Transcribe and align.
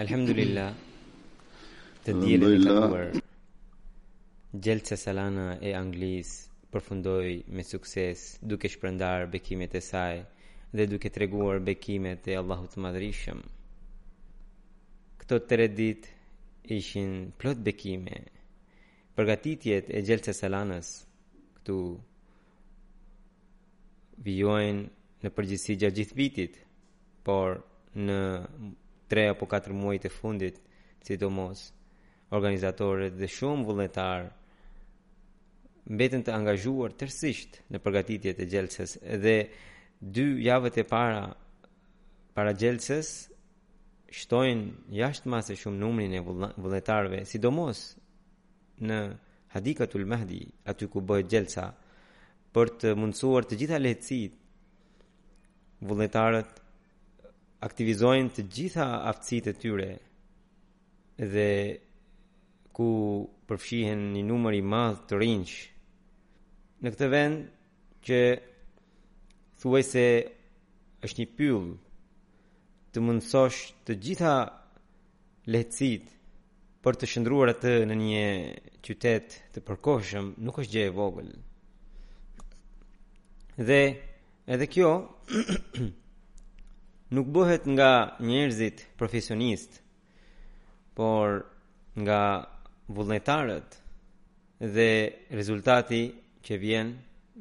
Alhamdulillah 0.00 0.72
Të 2.08 2.12
djelit 2.22 2.64
e 2.64 2.76
kaluar 2.78 3.10
Gjelë 4.66 4.96
Salana 5.00 5.44
e 5.68 5.74
Anglis 5.80 6.30
Përfundoj 6.72 7.28
me 7.56 7.66
sukses 7.68 8.22
Duke 8.40 8.70
shpërndar 8.72 9.26
bekimet 9.34 9.76
e 9.76 9.82
saj 9.90 10.22
Dhe 10.72 10.88
duke 10.94 11.12
treguar 11.12 11.60
bekimet 11.68 12.24
e 12.32 12.38
Allahut 12.40 12.80
Madrishëm 12.80 13.44
Këto 15.20 15.42
të 15.44 15.60
redit 15.62 16.08
Ishin 16.80 17.12
plot 17.40 17.60
bekime 17.70 18.22
Përgatitjet 19.18 19.92
e 19.92 20.06
Gjelë 20.08 20.32
salanas 20.40 20.94
Këtu 21.58 21.78
Vjojnë 24.28 24.86
në 25.26 25.34
përgjësi 25.38 25.76
gjatë 25.82 25.96
gjithë 26.00 26.16
vitit 26.22 26.62
por 27.26 27.56
në 27.98 28.16
3 29.10 29.24
apo 29.34 29.46
4 29.50 29.74
muajt 29.74 30.04
e 30.06 30.10
fundit, 30.12 30.60
sidomos 31.06 31.68
organizatorët 32.34 33.12
dhe 33.18 33.28
shumë 33.36 33.66
vullnetar 33.66 34.20
mbetën 35.94 36.22
të 36.26 36.30
angazhuar 36.34 36.90
tërësisht 36.98 37.60
në 37.72 37.78
përgatitjet 37.84 38.36
e 38.42 38.46
gjelses 38.52 38.92
dhe 39.24 39.36
dy 40.16 40.24
javët 40.46 40.74
e 40.82 40.84
para 40.92 41.26
para 42.36 42.52
gjelses 42.60 43.12
shtojnë 44.18 44.90
jashtë 44.98 45.30
masë 45.32 45.54
shumë 45.60 45.78
numrin 45.82 46.10
e 46.18 46.22
vullnetarëve, 46.26 47.20
sidomos 47.30 47.78
në 48.88 48.98
Hadikatul 49.54 50.04
Mahdi, 50.10 50.42
aty 50.68 50.84
ku 50.90 50.98
bëhet 51.08 51.30
gjelsa, 51.32 51.66
për 52.52 52.66
të 52.82 52.88
mundësuar 52.98 53.42
të 53.48 53.54
gjitha 53.60 53.78
lehtësit 53.80 54.34
vullnetarët 55.86 56.50
aktivizojnë 57.70 58.32
të 58.36 58.44
gjitha 58.56 58.84
aftësitë 59.10 59.52
e 59.52 59.58
tyre 59.62 59.86
dhe 61.34 61.48
ku 62.76 62.88
përfshihen 63.48 64.02
një 64.14 64.22
numër 64.30 64.56
i 64.60 64.64
madh 64.74 65.02
të 65.08 65.20
rinj 65.22 65.54
në 66.84 66.92
këtë 66.94 67.08
vend 67.14 67.46
që 68.06 68.20
thuaj 69.62 69.82
se 69.90 70.06
është 71.08 71.20
një 71.22 71.28
pyll 71.38 71.66
të 72.94 73.04
mundësosh 73.06 73.60
të 73.88 73.98
gjitha 74.06 74.34
lehtësit 75.54 76.12
për 76.84 77.00
të 77.00 77.10
shëndruar 77.10 77.52
atë 77.54 77.74
në 77.90 77.98
një 78.02 78.24
qytet 78.86 79.40
të 79.56 79.64
përkoshëm 79.68 80.32
nuk 80.46 80.62
është 80.62 80.76
gje 80.76 80.84
e 80.90 80.94
vogël 81.00 81.30
dhe 83.68 83.80
edhe 84.54 84.66
kjo 84.74 84.92
nuk 87.14 87.26
bëhet 87.34 87.64
nga 87.74 87.90
njerëzit 88.26 88.78
profesionist, 88.98 89.72
por 90.96 91.28
nga 92.02 92.22
vullnetarët 92.94 93.70
dhe 94.74 94.90
rezultati 95.38 96.02
që 96.44 96.54
vjen 96.64 96.88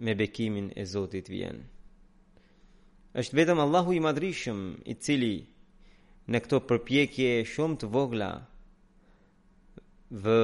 me 0.04 0.14
bekimin 0.20 0.68
e 0.76 0.84
Zotit 0.94 1.28
vjen. 1.34 1.58
Është 3.20 3.36
vetëm 3.40 3.60
Allahu 3.66 3.92
i 3.96 4.04
madrishëm 4.08 4.62
i 4.86 4.94
cili 5.04 5.38
në 6.32 6.38
këto 6.44 6.58
përpjekje 6.70 7.30
shumë 7.54 7.78
të 7.82 7.88
vogla 7.96 8.30
vë 10.26 10.40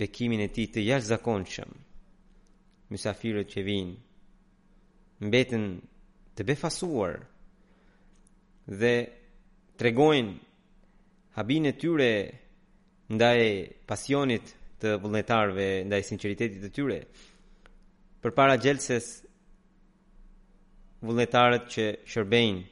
bekimin 0.00 0.44
e 0.46 0.50
ti 0.54 0.64
të 0.72 0.80
jash 0.88 1.08
zakonëshëm. 1.12 1.70
Mësafirët 2.90 3.48
që 3.52 3.60
vinë, 3.68 3.96
mbetën 5.26 5.64
të 6.36 6.42
befasuar, 6.48 7.16
dhe 8.64 8.94
tregojnë 9.78 10.34
habin 11.36 11.66
e 11.66 11.76
tyre 11.78 12.10
ndaj 13.10 13.40
pasionit 13.88 14.52
të 14.80 14.96
vullnetarve, 15.02 15.84
ndaj 15.86 16.02
sinceritetit 16.08 16.60
të 16.62 16.70
tyre. 16.74 17.00
Për 18.22 18.34
para 18.36 18.56
gjelses, 18.60 19.08
vullnetarët 21.04 21.66
që 21.72 21.86
shërbejnë, 22.12 22.62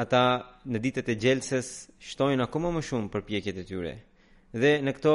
ata 0.00 0.24
në 0.66 0.78
ditët 0.86 1.08
e 1.12 1.16
gjelses 1.20 1.68
shtojnë 2.00 2.44
akoma 2.46 2.70
më 2.74 2.82
shumë 2.88 3.12
për 3.12 3.24
pjekjet 3.28 3.60
e 3.62 3.66
tyre. 3.68 3.92
Dhe 4.54 4.78
në 4.82 4.94
këto 4.96 5.14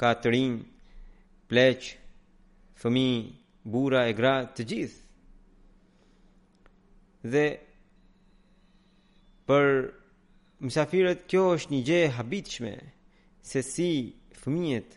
ka 0.00 0.10
të 0.22 0.32
rinjë, 0.32 0.64
pleqë, 1.50 1.92
fëmi, 2.80 3.08
bura 3.70 4.02
e 4.10 4.14
gra, 4.18 4.34
të 4.56 4.62
gjithë. 4.70 5.02
Dhe 7.32 7.44
për 9.46 9.66
mësafiret 10.66 11.24
kjo 11.30 11.42
është 11.56 11.72
një 11.72 11.80
gje 11.88 12.00
habitshme 12.16 12.72
se 13.50 13.62
si 13.66 13.88
fëmijet 14.40 14.96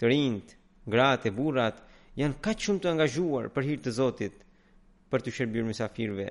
të 0.00 0.10
rinjt, 0.10 0.52
gratë 0.94 1.30
e 1.30 1.34
burrat 1.36 1.78
janë 2.20 2.40
kaq 2.44 2.64
shumë 2.66 2.82
të 2.84 2.90
angazhuar 2.92 3.48
për 3.54 3.68
hir 3.70 3.80
të 3.84 3.94
Zotit 3.98 4.36
për 5.12 5.24
të 5.24 5.32
shërbyer 5.36 5.66
mysafirëve. 5.70 6.28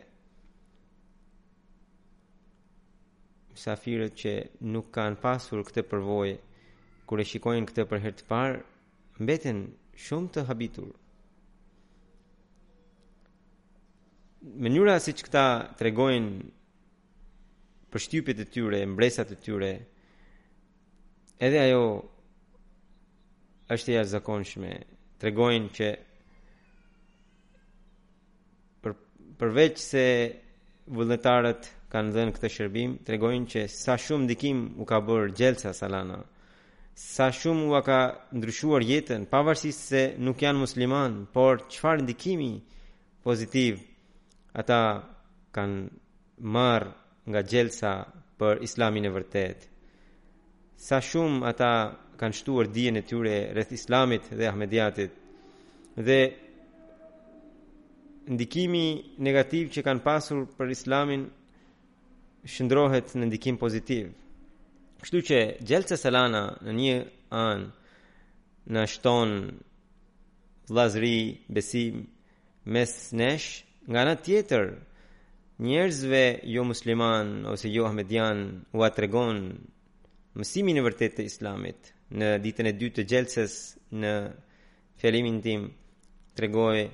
Mysafirët 3.56 4.16
që 4.22 4.34
nuk 4.76 4.92
kanë 4.96 5.20
pasur 5.24 5.64
këtë 5.68 5.84
përvojë 5.92 6.38
kur 7.10 7.22
e 7.22 7.26
shikojnë 7.32 7.72
këtë 7.72 7.88
për 7.92 8.04
herë 8.04 8.18
të 8.20 8.26
parë, 8.30 8.62
mbeten 9.24 9.64
shumë 10.06 10.34
të 10.36 10.46
habitur. 10.50 10.92
Mënyra 14.64 14.94
siç 15.04 15.26
këta 15.28 15.46
tregojnë 15.80 16.52
përshtypjet 17.94 18.40
e 18.40 18.46
tyre, 18.46 18.80
mbresat 18.86 19.32
e 19.34 19.38
tyre. 19.44 19.72
Edhe 21.46 21.60
ajo 21.70 21.82
është 23.74 23.92
e 23.94 23.98
jashtëzakonshme. 23.98 24.72
Tregojnë 25.20 25.72
që 25.78 25.88
për 28.84 28.94
përveç 29.42 29.82
se 29.90 30.06
vullnetarët 30.96 31.70
kanë 31.92 32.14
dhënë 32.16 32.34
këtë 32.36 32.52
shërbim, 32.56 32.94
tregojnë 33.08 33.50
që 33.56 33.64
sa 33.74 33.98
shumë 34.00 34.26
ndikim 34.28 34.60
u 34.82 34.86
ka 34.90 35.00
bërë 35.06 35.34
Gjelsa 35.38 35.74
Salana, 35.74 36.20
sa 37.00 37.30
shumë 37.34 37.66
u 37.74 37.80
ka 37.86 38.00
ndryshuar 38.36 38.86
jetën, 38.86 39.26
pavarësisht 39.32 39.84
se 39.90 40.02
nuk 40.22 40.42
janë 40.44 40.62
musliman, 40.64 41.24
por 41.34 41.64
çfarë 41.72 42.04
ndikimi 42.06 42.52
pozitiv 43.26 43.82
ata 44.60 44.80
kanë 45.56 45.88
marrë 46.56 46.94
nga 47.32 47.42
gjelsa 47.52 47.92
për 48.40 48.56
islamin 48.68 49.06
e 49.06 49.12
vërtet. 49.18 49.60
Sa 50.88 50.98
shumë 51.10 51.44
ata 51.52 51.72
kanë 52.20 52.38
shtuar 52.40 52.68
dijen 52.76 53.00
e 53.00 53.06
tyre 53.10 53.36
rreth 53.54 53.74
islamit 53.80 54.24
dhe 54.38 54.46
ahmediatit 54.52 55.14
dhe 56.08 56.20
ndikimi 58.34 58.86
negativ 59.28 59.66
që 59.76 59.82
kanë 59.88 60.04
pasur 60.10 60.40
për 60.58 60.68
islamin 60.78 61.22
shëndrohet 62.54 63.08
në 63.18 63.26
ndikim 63.30 63.58
pozitiv. 63.64 64.06
Kështu 65.02 65.20
që 65.30 65.40
gjelëtës 65.68 66.02
selana 66.06 66.44
në 66.66 66.72
një 66.80 66.96
anë 67.46 67.70
në 68.74 68.82
shton 68.94 69.30
lazri, 70.78 71.18
besim, 71.56 71.96
mes 72.74 72.92
nesh, 73.20 73.48
nga 73.92 74.02
në 74.08 74.14
tjetër 74.26 74.64
njerëzve 75.60 76.40
jo 76.44 76.64
musliman 76.64 77.46
ose 77.46 77.70
jo 77.74 77.86
ahmedian 77.86 78.64
u 78.74 78.84
atregon 78.88 79.40
mësimin 80.40 80.80
e 80.80 80.84
vërtet 80.86 81.18
të 81.18 81.26
islamit 81.28 81.90
në 82.16 82.30
ditën 82.46 82.70
e 82.72 82.74
dytë 82.84 82.96
të 83.00 83.06
gjelsës 83.12 83.56
në 84.04 84.14
fjalimin 85.04 85.42
tim 85.44 85.66
tregoi 86.40 86.86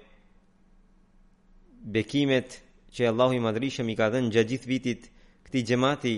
bekimet 1.97 2.57
që 2.95 3.07
Allahu 3.13 3.37
i 3.37 3.43
madrishëm 3.45 3.89
i 3.93 3.99
ka 4.01 4.09
dhënë 4.15 4.33
gjatë 4.33 4.49
gjithë 4.55 4.71
vitit 4.73 5.05
këtij 5.45 5.65
xhamati 5.69 6.15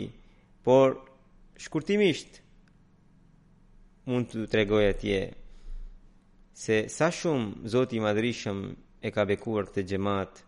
por 0.63 0.95
shkurtimisht 1.59 2.39
mund 4.07 4.31
të 4.31 4.47
tregoj 4.55 4.85
atje 4.93 5.19
se 6.63 6.83
sa 6.95 7.11
shumë 7.11 7.67
Zoti 7.73 7.99
i 7.99 8.05
madrishëm 8.07 8.57
e 9.05 9.17
ka 9.17 9.27
bekuar 9.33 9.67
këtë 9.67 9.83
xhamat 9.91 10.45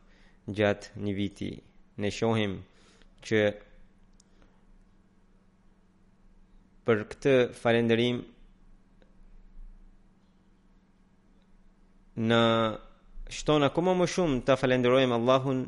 gjatë 0.57 0.95
një 1.03 1.13
viti 1.23 1.51
ne 1.99 2.11
shohim 2.15 2.53
që 3.27 3.39
për 6.87 7.01
këtë 7.11 7.33
falënderim 7.59 8.21
në 12.29 12.39
shtona 13.39 13.69
komo 13.75 13.93
më 13.99 14.07
shumë 14.13 14.39
ta 14.47 14.55
falenderojmë 14.59 15.17
Allahun 15.17 15.65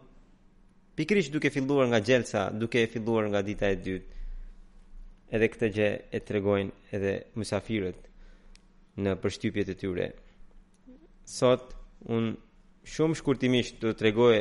pikërisht 0.97 1.33
duke 1.35 1.51
filluar 1.55 1.91
nga 1.91 1.99
gjelsa, 2.07 2.47
duke 2.63 2.85
filluar 2.93 3.27
nga 3.29 3.43
dita 3.49 3.69
e 3.73 3.77
dytë. 3.85 4.17
Edhe 5.35 5.51
këtë 5.51 5.67
gjë 5.75 5.89
e 6.17 6.23
tregojnë 6.27 6.95
edhe 6.95 7.11
mysafirët 7.39 8.07
në 9.03 9.13
përshtypjet 9.23 9.69
e 9.71 9.75
tyre. 9.81 10.07
Sot 11.31 11.71
un 12.11 12.31
shumë 12.95 13.19
shkurtimisht 13.19 13.79
do 13.83 13.93
t'rregoj 13.95 14.35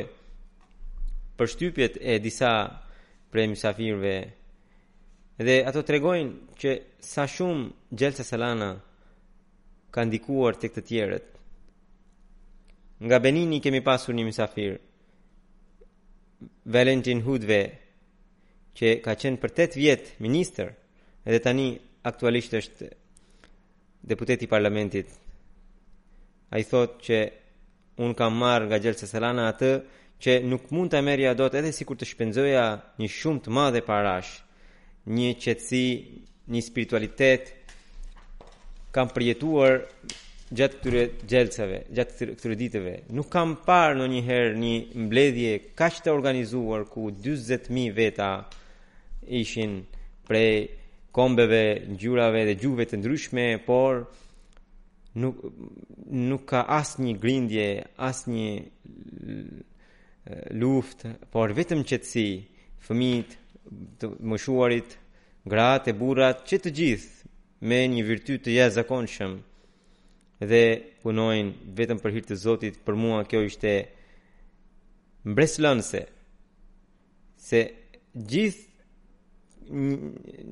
përshtypjet 1.37 1.97
e 2.01 2.17
disa 2.19 2.51
prej 3.31 3.47
misafirve, 3.47 4.15
dhe 5.45 5.55
ato 5.69 5.81
tregojnë 5.87 6.31
që 6.59 6.71
sa 7.11 7.23
shumë 7.33 7.91
Gjelsa 7.99 8.25
Selana 8.27 8.71
ka 9.93 10.01
ndikuar 10.05 10.53
tek 10.59 10.73
të 10.75 10.81
tjerët. 10.89 11.27
Nga 13.05 13.17
Benini 13.23 13.59
kemi 13.63 13.81
pasur 13.81 14.13
një 14.13 14.25
misafir, 14.27 14.73
Valentin 16.65 17.21
Hudve 17.25 17.61
që 18.77 18.87
ka 19.03 19.13
qenë 19.21 19.39
për 19.41 19.53
8 19.63 19.79
vjet 19.81 20.03
minister, 20.21 20.73
dhe 21.29 21.39
tani 21.43 21.67
aktualisht 22.09 22.53
është 22.59 22.91
deputeti 24.09 24.45
i 24.45 24.51
parlamentit. 24.51 25.07
Ai 26.53 26.63
thotë 26.71 27.03
që 27.05 27.19
un 28.03 28.13
kam 28.19 28.37
marr 28.41 28.67
nga 28.67 28.77
Gjelsa 28.81 29.07
Selana 29.09 29.47
atë 29.51 29.71
që 30.21 30.33
nuk 30.45 30.67
mund 30.75 30.91
të 30.93 30.99
merja 31.05 31.31
dot 31.37 31.55
edhe 31.57 31.71
si 31.73 31.85
kur 31.87 31.97
të 31.97 32.05
shpenzoja 32.05 32.65
një 33.01 33.07
shumë 33.09 33.41
të 33.47 33.53
madhe 33.57 33.81
parash, 33.87 34.35
një 35.09 35.31
qëtësi, 35.41 35.85
një 36.53 36.61
spiritualitet, 36.61 37.47
kam 38.93 39.09
përjetuar 39.15 39.79
gjatë 40.51 40.75
këtyre 40.77 41.03
gjelcave, 41.31 41.77
gjatë 41.95 42.27
këtyre 42.35 42.57
ditëve. 42.59 42.93
Nuk 43.17 43.29
kam 43.33 43.55
parë 43.65 43.97
në 44.01 44.09
njëherë 44.13 44.57
një 44.61 44.73
mbledhje 45.05 45.53
ka 45.79 45.87
të 45.95 46.13
organizuar 46.13 46.83
ku 46.91 47.07
20.000 47.09 47.95
veta 47.97 48.29
ishin 49.41 49.79
prej 50.27 50.53
kombeve, 51.15 51.63
gjurave 51.97 52.43
dhe 52.51 52.55
gjuve 52.61 52.85
të 52.89 52.99
ndryshme, 52.99 53.45
por 53.67 54.05
nuk, 55.23 55.39
nuk 56.29 56.45
ka 56.51 56.63
asë 56.77 57.07
një 57.07 57.15
grindje, 57.23 57.67
asë 58.11 58.29
një 58.35 58.51
luftë, 60.53 61.15
por 61.33 61.51
vetëm 61.57 61.81
qëtësi, 61.89 62.25
fëmijët, 62.85 63.37
të 64.01 64.09
mëshuarit, 64.31 64.95
gratë 65.49 65.91
e 65.93 65.97
burrat, 65.97 66.43
që 66.49 66.59
të 66.63 66.73
gjithë 66.77 67.31
me 67.69 67.79
një 67.89 68.03
virty 68.07 68.35
të 68.41 68.53
jetë 68.55 68.75
zakonëshëm 68.79 69.35
dhe 70.51 70.61
punojnë 71.01 71.73
vetëm 71.77 71.99
për 72.01 72.13
hirtë 72.17 72.31
të 72.33 72.37
Zotit, 72.43 72.79
për 72.85 72.97
mua 72.97 73.21
kjo 73.29 73.41
ishte 73.47 73.73
mbreslënëse, 75.29 76.03
se 77.41 77.59
gjithë 78.13 78.67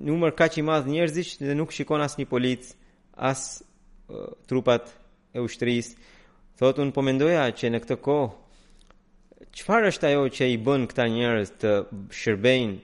numër 0.07 0.31
ka 0.38 0.48
që 0.50 0.62
i 0.63 0.66
madhë 0.69 0.94
njerëzish 0.95 1.36
dhe 1.44 1.54
nuk 1.57 1.74
shikon 1.75 2.01
as 2.06 2.16
një 2.18 2.30
policë, 2.30 2.74
as 3.18 3.42
uh, 4.10 4.30
trupat 4.50 4.89
e 5.36 5.42
ushtërisë, 5.44 5.98
thotë 6.60 6.86
unë 6.86 6.95
po 6.95 7.04
mendoja 7.06 7.50
që 7.51 7.74
në 7.74 7.81
këtë 7.86 7.98
kohë 8.06 8.30
çfarë 9.57 9.90
është 9.94 10.10
ajo 10.12 10.25
që 10.38 10.48
i 10.54 10.57
bën 10.66 10.84
këta 10.90 11.06
njerëz 11.10 11.51
të 11.62 11.74
shërbejnë 12.16 12.78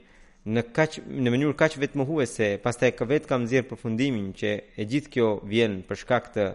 në 0.56 0.62
kaq 0.76 1.00
në 1.10 1.32
mënyrë 1.34 1.56
kaq 1.60 1.76
vetmohuese, 1.82 2.50
pastaj 2.62 2.92
ka 2.98 3.08
vet 3.10 3.26
kam 3.30 3.46
nxjerr 3.48 3.66
përfundimin 3.70 4.32
që 4.38 4.52
e 4.82 4.86
gjithë 4.92 5.12
kjo 5.16 5.30
vjen 5.50 5.80
për 5.88 6.00
shkak 6.04 6.28
të 6.36 6.46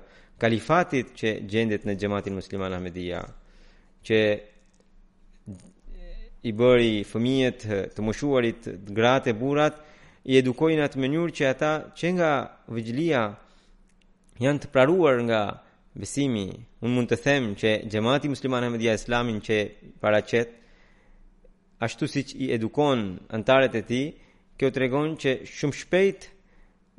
kalifatit 0.43 1.13
që 1.19 1.35
gjendet 1.51 1.85
në 1.87 1.97
xhamatin 1.99 2.37
musliman 2.39 2.77
Ahmedia, 2.77 3.23
që 4.07 4.21
i 6.49 6.53
bëri 6.57 6.93
fëmijët 7.11 7.67
të 7.97 8.05
moshuarit, 8.07 8.71
gratë 8.97 9.33
e 9.35 9.39
burrat, 9.43 9.81
i 10.31 10.39
edukojnë 10.41 10.85
atë 10.87 11.01
mënyrë 11.01 11.35
që 11.39 11.49
ata 11.51 11.73
që 11.97 12.15
nga 12.17 12.33
vigjilia 12.77 13.25
janë 14.41 14.63
të 14.63 14.71
praruar 14.73 15.19
nga 15.27 15.43
besimi, 15.97 16.47
unë 16.85 16.95
mund 16.95 17.11
të 17.11 17.17
them 17.25 17.53
që 17.59 17.71
gjemati 17.91 18.29
muslimane 18.31 18.69
me 18.71 18.79
dhja 18.79 18.93
islamin 18.99 19.41
që 19.43 19.57
paracet, 20.01 20.53
ashtu 21.83 22.07
si 22.09 22.23
që 22.29 22.37
i 22.47 22.51
edukon 22.55 23.05
antaret 23.35 23.75
e 23.75 23.83
ti, 23.89 24.03
kjo 24.59 24.71
të 24.71 24.79
regon 24.83 25.17
që 25.19 25.37
shumë 25.49 25.79
shpejt 25.83 26.27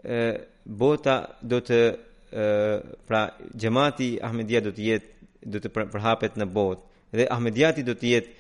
e, 0.04 0.22
bota 0.66 1.16
do 1.42 1.60
të 1.62 1.80
e, 1.80 1.92
pra 3.08 3.22
gjemati 3.62 4.16
Ahmedia 4.26 4.62
do 4.66 4.72
të 4.74 4.86
jetë 4.90 5.48
do 5.54 5.58
të 5.62 5.70
pra, 5.74 5.86
përhapet 5.94 6.36
në 6.38 6.46
botë 6.54 6.82
dhe 7.18 7.26
Ahmediati 7.36 7.82
do 7.84 7.94
të 7.98 8.10
jetë 8.16 8.38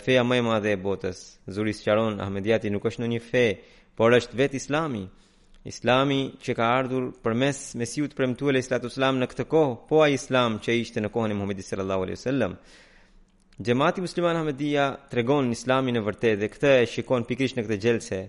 feja 0.00 0.22
më 0.24 0.38
e 0.40 0.42
madhe 0.46 0.70
e 0.72 0.76
botës. 0.80 1.18
Zuri 1.52 1.72
sqaron 1.76 2.20
Ahmediati 2.24 2.70
nuk 2.72 2.86
është 2.88 3.02
në 3.02 3.08
një 3.12 3.18
fe, 3.28 3.42
por 3.98 4.14
është 4.16 4.38
vetë 4.40 4.56
Islami. 4.56 5.02
Islami 5.66 6.18
që 6.38 6.54
ka 6.54 6.66
ardhur 6.78 7.08
për 7.24 7.34
mes 7.42 7.58
mesiut 7.80 8.12
për 8.14 8.28
mëtu 8.30 8.52
e 8.52 8.60
islatu 8.60 8.90
islam 8.92 9.16
në 9.18 9.26
këtë 9.32 9.46
kohë, 9.50 9.72
po 9.90 9.98
a 10.04 10.08
islam 10.14 10.60
që 10.62 10.76
ishte 10.82 11.02
në 11.02 11.10
kohën 11.16 11.34
e 11.34 11.38
Muhamedit 11.40 11.66
sallallahu 11.66 12.04
alaihi 12.06 12.20
sallam. 12.20 12.54
Gjemati 13.66 14.04
musliman 14.04 14.36
hamedia 14.38 14.84
tregon 15.10 15.50
Islamin 15.50 15.96
e 15.96 15.98
islami 15.98 15.98
në 15.98 16.04
vërte 16.06 16.32
dhe 16.40 16.48
këtë 16.54 16.72
e 16.76 16.86
shikon 16.92 17.26
pikrish 17.26 17.56
në 17.56 17.64
këtë 17.66 17.78
gjelse, 17.86 18.20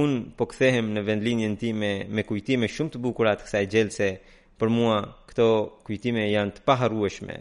unë 0.00 0.18
po 0.36 0.44
këthehem 0.50 0.92
në 0.92 1.00
vendlinjen 1.08 1.56
ti 1.62 1.70
me, 1.72 2.24
kujtime 2.28 2.68
shumë 2.68 2.92
të 2.92 2.98
bukurat 3.06 3.40
kësa 3.46 3.62
e 3.62 3.66
gjelse 3.72 4.10
për 4.60 4.68
mua 4.76 4.98
këto 5.30 5.48
kujtime 5.88 6.28
janë 6.28 6.58
të 6.58 6.60
paharueshme. 6.68 7.38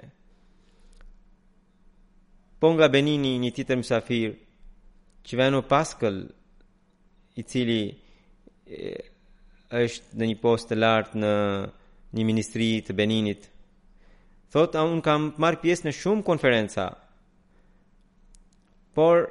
Po 2.62 2.68
nga 2.76 2.88
Benini 2.94 3.36
një 3.44 3.52
titër 3.58 3.82
mësafir, 3.82 4.32
që 5.28 5.38
venu 5.42 5.64
paskëll 5.72 6.24
i 7.36 7.44
cili 7.52 7.82
është 9.72 10.18
në 10.20 10.28
një 10.32 10.36
post 10.42 10.68
të 10.70 10.78
lartë 10.78 11.18
në 11.22 11.32
një 12.18 12.24
ministri 12.28 12.68
të 12.84 12.96
Beninit. 12.98 13.46
Thotë, 14.52 14.80
a 14.80 14.84
unë 14.84 15.04
kam 15.06 15.30
marë 15.40 15.62
pjesë 15.62 15.88
në 15.88 15.94
shumë 15.96 16.26
konferenca, 16.28 16.90
por 18.92 19.30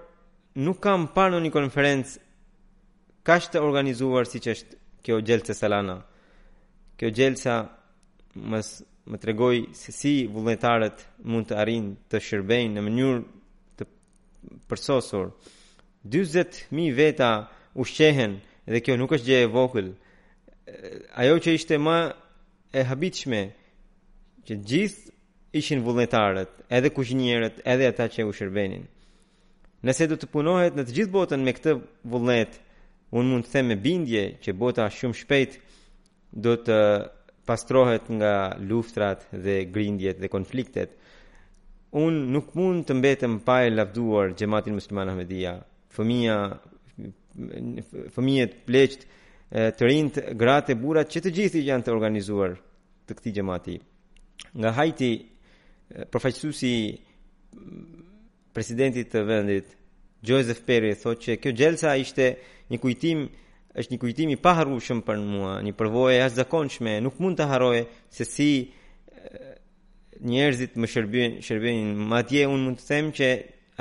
nuk 0.56 0.78
kam 0.82 1.04
parë 1.12 1.35
në 1.37 1.42
një 1.47 1.52
konferencë 1.59 2.23
ka 3.28 3.37
të 3.52 3.61
organizuar 3.61 4.25
si 4.26 4.40
që 4.40 4.54
është 4.56 4.78
kjo 5.04 5.18
gjelëse 5.25 5.54
salana. 5.59 5.99
Kjo 7.00 7.11
gjelësa 7.16 7.59
mës, 8.37 8.70
më 9.12 9.20
tregoj 9.23 9.54
se 9.76 9.92
si 9.97 10.14
vullnetarët 10.28 11.04
mund 11.28 11.49
të 11.50 11.59
arin 11.61 11.90
të 12.11 12.20
shërbejnë 12.25 12.78
në 12.78 12.87
mënyrë 12.88 13.20
të 13.80 13.87
përsosur. 14.73 15.35
20.000 16.12 16.94
veta 16.97 17.30
ushqehen 17.76 18.38
dhe 18.64 18.80
kjo 18.80 18.97
nuk 18.97 19.12
është 19.18 19.26
gje 19.28 19.40
e 19.44 19.50
vokëllë 19.52 19.94
ajo 21.23 21.39
që 21.45 21.53
ishte 21.59 21.79
më 21.87 21.97
e 22.71 22.81
habitshme 22.91 23.41
që 24.47 24.55
gjithë 24.73 25.09
ishin 25.61 25.81
vullnetarët, 25.87 26.50
edhe 26.79 26.91
kuzhinierët, 26.95 27.62
edhe 27.73 27.87
ata 27.91 28.07
që 28.15 28.27
u 28.29 28.35
shërbenin. 28.39 28.85
Nëse 29.87 30.07
do 30.11 30.19
të 30.21 30.29
punohet 30.35 30.77
në 30.77 30.85
të 30.87 30.95
gjithë 30.99 31.15
botën 31.17 31.43
me 31.45 31.55
këtë 31.57 31.73
vullnet, 32.12 32.59
unë 33.19 33.31
mund 33.33 33.47
të 33.49 33.55
them 33.57 33.71
me 33.73 33.77
bindje 33.87 34.25
që 34.45 34.55
bota 34.62 34.87
shumë 34.99 35.19
shpejt 35.23 35.57
do 36.47 36.53
të 36.69 36.79
pastrohet 37.49 38.07
nga 38.19 38.35
luftrat 38.71 39.25
dhe 39.47 39.57
grindjet 39.75 40.21
dhe 40.23 40.31
konfliktet. 40.31 40.93
Unë 42.05 42.21
nuk 42.37 42.53
mund 42.59 42.85
të 42.87 42.95
mbetem 43.00 43.41
pa 43.47 43.57
e 43.67 43.73
lavduar 43.75 44.37
xhamatin 44.39 44.77
musliman 44.79 45.11
Ahmedia, 45.11 45.57
fëmia 45.97 46.37
fëmijët 48.15 48.55
pleqt, 48.69 49.00
të 49.50 49.83
rinjt, 49.88 50.19
gratë 50.38 50.75
e 50.75 50.78
burrat 50.78 51.11
që 51.11 51.25
të 51.25 51.33
gjithë 51.35 51.62
janë 51.66 51.87
të 51.87 51.90
organizuar 51.95 52.52
të 53.09 53.16
këtij 53.19 53.33
xhamati. 53.38 53.75
Nga 54.54 54.71
Haiti, 54.76 55.11
përfaqësuesi 56.12 56.75
presidentit 58.54 59.11
të 59.11 59.25
vendit 59.26 59.75
Joseph 60.26 60.62
Perry 60.66 60.95
thotë 60.95 61.23
që 61.25 61.37
kjo 61.42 61.52
gjelsa 61.59 61.97
ishte 61.99 62.28
një 62.71 62.78
kujtim 62.78 63.25
është 63.80 63.92
një 63.95 64.00
kujtim 64.02 64.30
i 64.35 64.38
paharrueshëm 64.38 65.00
për 65.07 65.19
mua, 65.23 65.59
një 65.62 65.75
përvojë 65.78 66.14
e 66.16 66.19
jashtëzakonshme, 66.21 66.95
nuk 67.07 67.19
mund 67.23 67.38
ta 67.38 67.47
harroj 67.50 67.83
se 68.11 68.25
si 68.26 68.50
njerëzit 70.26 70.75
më 70.78 70.88
shërbyen, 70.90 71.37
shërbyen 71.47 71.90
madje 72.11 72.47
un 72.50 72.64
mund 72.66 72.80
të 72.83 72.88
them 72.90 73.12
që 73.16 73.28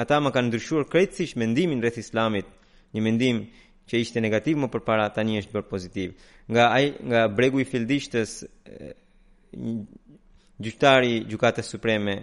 ata 0.01 0.19
më 0.21 0.33
kanë 0.35 0.49
ndryshuar 0.49 0.85
krejtësisht 0.89 1.38
mendimin 1.41 1.81
rreth 1.81 1.97
Islamit, 2.01 2.45
një 2.93 3.01
mendim 3.01 3.41
që 3.89 4.00
ishte 4.05 4.22
negativ 4.22 4.60
më 4.62 4.69
përpara 4.74 5.08
tani 5.13 5.39
është 5.41 5.55
bërë 5.55 5.69
pozitiv. 5.72 6.13
Nga 6.53 6.65
ai 6.77 6.88
nga 7.12 7.24
bregu 7.38 7.62
i 7.62 7.65
fildishtës 7.65 8.36
gjyqtari 10.65 11.15
gjykatës 11.31 11.74
supreme 11.74 12.15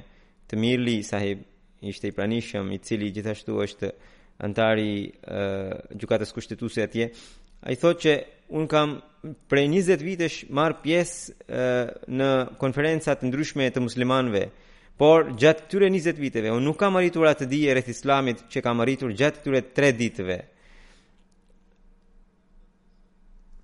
të 0.47 0.61
Mirli 0.63 1.01
Sahib 1.09 1.43
ishte 1.91 2.11
i 2.11 2.15
pranishëm 2.17 2.71
i 2.73 2.79
cili 2.87 3.11
gjithashtu 3.15 3.59
është 3.67 3.91
antari 4.47 4.91
e, 5.07 5.49
gjukatës 5.97 6.33
kushtetuse 6.37 6.85
atje, 6.85 7.09
a 7.67 7.73
i 7.73 7.77
thot 7.81 8.03
që 8.05 8.13
unë 8.55 8.69
kam 8.71 8.95
prej 9.51 9.65
20 9.73 10.05
vitesh 10.07 10.37
marë 10.57 10.77
pjesë 10.85 11.63
në 12.17 12.27
konferencat 12.63 13.25
ndryshme 13.27 13.67
të 13.75 13.83
muslimanve, 13.83 14.45
por 15.01 15.33
gjatë 15.41 15.65
këtyre 15.67 15.89
20 15.93 16.21
viteve, 16.23 16.51
unë 16.55 16.65
nuk 16.69 16.79
kam 16.83 16.97
arritur 17.01 17.27
atë 17.29 17.49
dije 17.51 17.73
rreth 17.75 17.91
islamit 17.93 18.45
që 18.53 18.63
kam 18.65 18.85
arritur 18.85 19.13
gjatë 19.19 19.43
këtyre 19.43 19.65
3 19.81 19.97
ditëve. 19.99 20.37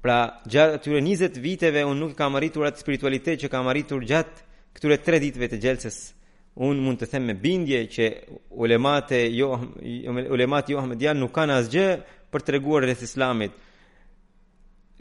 Pra 0.02 0.42
gjatë 0.50 0.78
atyre 0.80 0.98
20 0.98 1.36
viteve 1.38 1.84
unë 1.86 2.00
nuk 2.02 2.16
kam 2.18 2.34
arritur 2.34 2.66
atë 2.66 2.82
spiritualitet 2.82 3.38
që 3.44 3.50
kam 3.52 3.68
arritur 3.70 4.02
gjatë 4.02 4.40
këtyre 4.74 4.96
3 5.06 5.20
ditëve 5.22 5.48
të 5.52 5.58
gjelsës. 5.62 5.98
Unë 6.58 6.82
mund 6.82 6.98
të 7.00 7.06
them 7.12 7.28
me 7.30 7.36
bindje 7.38 7.82
që 7.94 8.08
ulemat 8.64 9.12
e 9.14 9.20
jo 9.36 9.52
ulemat 10.34 10.72
jo 10.74 10.80
Ahmedian 10.82 11.22
nuk 11.22 11.30
kanë 11.36 11.60
asgjë 11.62 11.84
për 12.34 12.46
treguar 12.48 12.82
rreth 12.82 13.04
Islamit. 13.06 13.54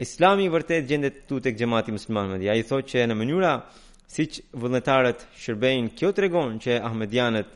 Islami 0.06 0.46
vërtet 0.54 0.86
gjendet 0.88 1.18
këtu 1.24 1.40
tek 1.48 1.58
xhamati 1.58 1.90
i 1.90 1.96
muslimanëve. 1.98 2.46
Ai 2.54 2.62
thotë 2.70 2.92
që 2.92 3.08
në 3.10 3.18
mënyra 3.18 3.50
siç 4.16 4.38
vullnetarët 4.54 5.26
shërbejnë, 5.42 5.96
kjo 5.98 6.12
tregon 6.20 6.56
që 6.62 6.78
Ahmedianët 6.88 7.50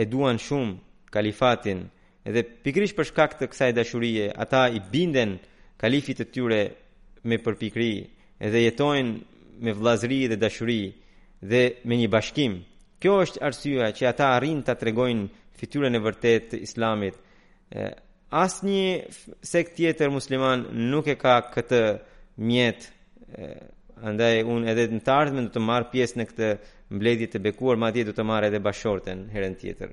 e 0.00 0.08
duan 0.08 0.38
shumë 0.46 1.10
kalifatin, 1.12 1.84
edhe 2.24 2.46
pikrisht 2.64 2.96
për 2.96 3.10
shkak 3.10 3.36
të 3.40 3.50
kësaj 3.52 3.72
dashurie, 3.82 4.28
ata 4.46 4.64
i 4.72 4.80
binden 4.92 5.36
kalifit 5.82 6.20
të 6.22 6.26
tyre 6.36 6.60
me 7.28 7.36
përpikri 7.42 7.90
edhe 8.46 8.60
jetojnë 8.66 9.62
me 9.66 9.72
vlazri 9.80 10.20
dhe 10.30 10.38
dashuri 10.42 10.82
dhe 11.50 11.62
me 11.88 11.94
një 12.00 12.08
bashkim. 12.14 12.52
Kjo 13.02 13.16
është 13.24 13.42
arsyeja 13.48 13.88
që 13.98 14.04
ata 14.12 14.28
arrin 14.36 14.60
ta 14.66 14.74
tregojnë 14.82 15.24
fytyrën 15.58 15.98
e 15.98 16.02
vërtetë 16.06 16.44
të 16.52 16.62
Islamit. 16.66 17.14
Asnjë 18.44 18.92
sekt 19.52 19.74
tjetër 19.76 20.10
musliman 20.14 20.60
nuk 20.94 21.06
e 21.10 21.16
ka 21.22 21.36
këtë 21.52 21.82
mjet. 22.48 22.80
Andaj 24.08 24.34
unë 24.52 24.70
edhe 24.72 24.84
në 24.94 25.02
të 25.04 25.12
ardhmen 25.20 25.44
do 25.50 25.56
të 25.56 25.66
marr 25.68 25.88
pjesë 25.92 26.16
në 26.20 26.24
këtë 26.30 26.48
mbledhje 26.94 27.28
të 27.32 27.38
bekuar, 27.46 27.76
madje 27.84 28.06
do 28.08 28.12
të 28.16 28.24
marr 28.30 28.46
edhe 28.48 28.60
bashorten 28.68 29.28
herën 29.34 29.54
tjetër. 29.60 29.90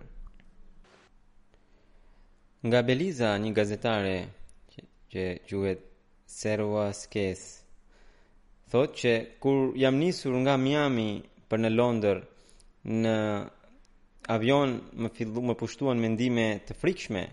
Nga 2.67 2.79
Beliza, 2.87 3.29
një 3.43 3.51
gazetare 3.55 4.15
që 5.11 5.23
quhet 5.47 5.79
Serva 6.29 6.89
Skes. 6.93 7.41
Thotë 8.69 8.99
që 9.01 9.13
kur 9.41 9.71
jam 9.81 9.97
nisur 9.97 10.35
nga 10.43 10.57
Miami 10.61 11.09
për 11.49 11.63
në 11.63 11.71
Londër 11.73 12.19
në 13.01 13.15
avion 14.29 14.75
më 15.01 15.09
fillu 15.17 15.41
më 15.49 15.55
pushtuan 15.63 15.97
mendime 16.01 16.49
të 16.67 16.77
frikshme. 16.77 17.23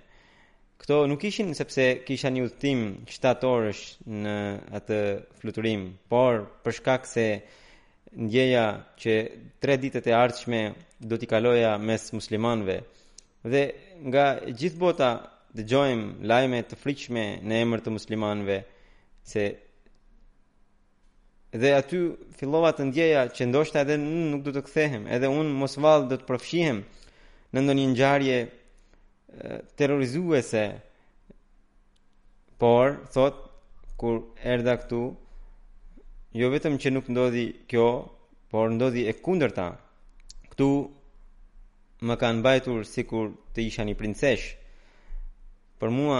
këto 0.81 1.07
nuk 1.09 1.23
ishin 1.25 1.55
sepse 1.57 1.85
kisha 2.07 2.29
një 2.31 2.43
udhtim 2.47 2.81
7 3.09 3.47
orësh 3.49 3.85
në 4.25 4.35
atë 4.79 4.99
fluturim, 5.41 5.87
por 6.11 6.35
për 6.63 6.73
shkak 6.79 7.07
se 7.09 7.25
ndjeja 8.25 8.67
që 9.01 9.15
3 9.67 9.77
ditët 9.85 10.07
e 10.09 10.13
ardhshme 10.25 10.61
do 11.01 11.17
t'i 11.19 11.27
kaloja 11.29 11.77
mes 11.89 12.03
muslimanëve 12.17 12.77
dhe 13.53 13.63
nga 14.09 14.27
gjithë 14.61 14.81
bota 14.85 15.09
dëgjojmë 15.57 16.27
lajme 16.29 16.59
të 16.69 16.77
frikshme 16.81 17.23
në 17.49 17.61
emër 17.65 17.83
të 17.85 17.93
muslimanve 17.95 18.57
se 19.27 19.45
dhe 21.63 21.71
aty 21.77 22.01
fillovat 22.39 22.77
të 22.79 22.87
ndjeja 22.91 23.23
që 23.37 23.47
ndoshta 23.49 23.85
edhe 23.85 23.97
nuk 24.03 24.43
du 24.47 24.53
të 24.53 24.63
këthehem 24.67 25.07
edhe 25.17 25.31
unë 25.41 25.55
mos 25.61 25.79
valë 25.87 26.11
du 26.11 26.19
të 26.21 26.29
përfshihem 26.31 26.81
në 27.57 27.63
ndonjë 27.65 27.87
ngjarje 27.95 28.39
terrorizuese 29.79 30.65
por 32.63 32.95
thot 33.15 33.41
kur 34.01 34.21
erda 34.55 34.77
këtu 34.83 35.01
jo 36.43 36.53
vetëm 36.53 36.77
që 36.83 36.91
nuk 36.93 37.09
ndodhi 37.13 37.47
kjo, 37.71 37.87
por 38.53 38.69
ndodhi 38.77 39.07
e 39.11 39.15
kunder 39.25 39.53
ta 39.57 39.71
këtu 40.53 40.69
më 42.07 42.15
kanë 42.21 42.45
bajtur 42.45 42.85
si 42.93 43.07
kur 43.09 43.31
të 43.57 43.65
isha 43.71 43.87
një 43.89 43.97
princesh 44.01 44.53
për 45.81 45.91
mua 45.95 46.19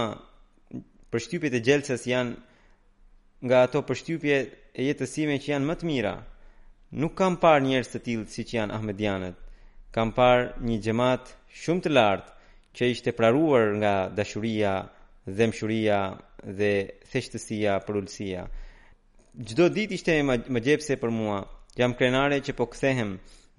përshtypjet 1.13 1.55
e 1.59 1.63
gjelcës 1.65 2.03
janë 2.11 2.33
nga 3.47 3.61
ato 3.67 3.81
përshtypje 3.87 4.37
e 4.81 4.85
jetësime 4.89 5.37
që 5.43 5.51
janë 5.53 5.69
më 5.69 5.75
të 5.81 5.87
mira. 5.89 6.13
Nuk 7.01 7.15
kam 7.19 7.37
parë 7.43 7.65
njerëz 7.65 7.91
të 7.93 8.01
tillë 8.07 8.31
siç 8.33 8.53
janë 8.57 8.75
ahmedianët. 8.77 9.35
Kam 9.95 10.11
parë 10.15 10.57
një 10.67 10.77
xhamat 10.85 11.31
shumë 11.63 11.85
të 11.85 11.93
lartë 11.97 12.53
që 12.77 12.89
ishte 12.93 13.13
praruar 13.17 13.67
nga 13.81 13.93
dashuria, 14.17 14.73
dhemshuria 15.37 15.99
dhe 16.59 16.71
theshtësia 17.11 17.79
për 17.85 17.99
ulësia. 18.01 18.43
Çdo 19.49 19.65
ditë 19.75 19.97
ishte 19.99 20.13
më 20.53 20.63
gjepse 20.69 20.97
për 21.01 21.11
mua. 21.19 21.39
Jam 21.77 21.91
krenare 21.97 22.37
që 22.45 22.53
po 22.57 22.65
kthehem 22.71 23.11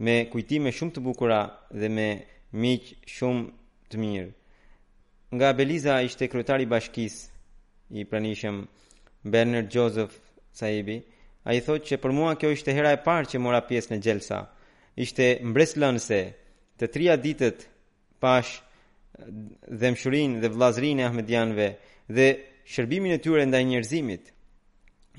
me 0.04 0.14
kujtime 0.32 0.72
shumë 0.78 0.94
të 0.94 1.04
bukura 1.06 1.40
dhe 1.80 1.88
me 1.96 2.08
miq 2.62 2.82
shumë 3.16 3.42
të 3.90 3.96
mirë 4.02 4.30
nga 5.34 5.52
Beliza 5.54 6.00
ishte 6.02 6.28
kryetari 6.28 6.64
i 6.64 6.70
bashkisë 6.70 7.28
i 8.00 8.04
pranishëm 8.08 8.62
Bernard 9.28 9.68
Joseph 9.72 10.14
Saibi. 10.52 11.00
A 11.48 11.54
i 11.56 11.60
thot 11.64 11.84
që 11.88 11.98
për 12.00 12.12
mua 12.16 12.34
kjo 12.36 12.50
ishte 12.52 12.72
hera 12.76 12.90
e 12.96 13.00
parë 13.04 13.28
që 13.32 13.40
mora 13.42 13.60
pjesë 13.64 13.92
në 13.94 14.00
gjelsa. 14.04 14.38
Ishte 15.00 15.38
mbres 15.44 15.76
lënëse 15.80 16.18
të 16.80 16.88
trija 16.94 17.16
ditët 17.20 17.66
pash 18.22 18.56
dhemshurin 19.68 20.38
dhe 20.42 20.48
vlazrin 20.54 21.00
e 21.02 21.06
Ahmedianve 21.06 21.68
dhe 22.08 22.28
shërbimin 22.68 23.14
e 23.16 23.22
tyre 23.24 23.44
ndaj 23.48 23.64
njerëzimit. 23.68 24.32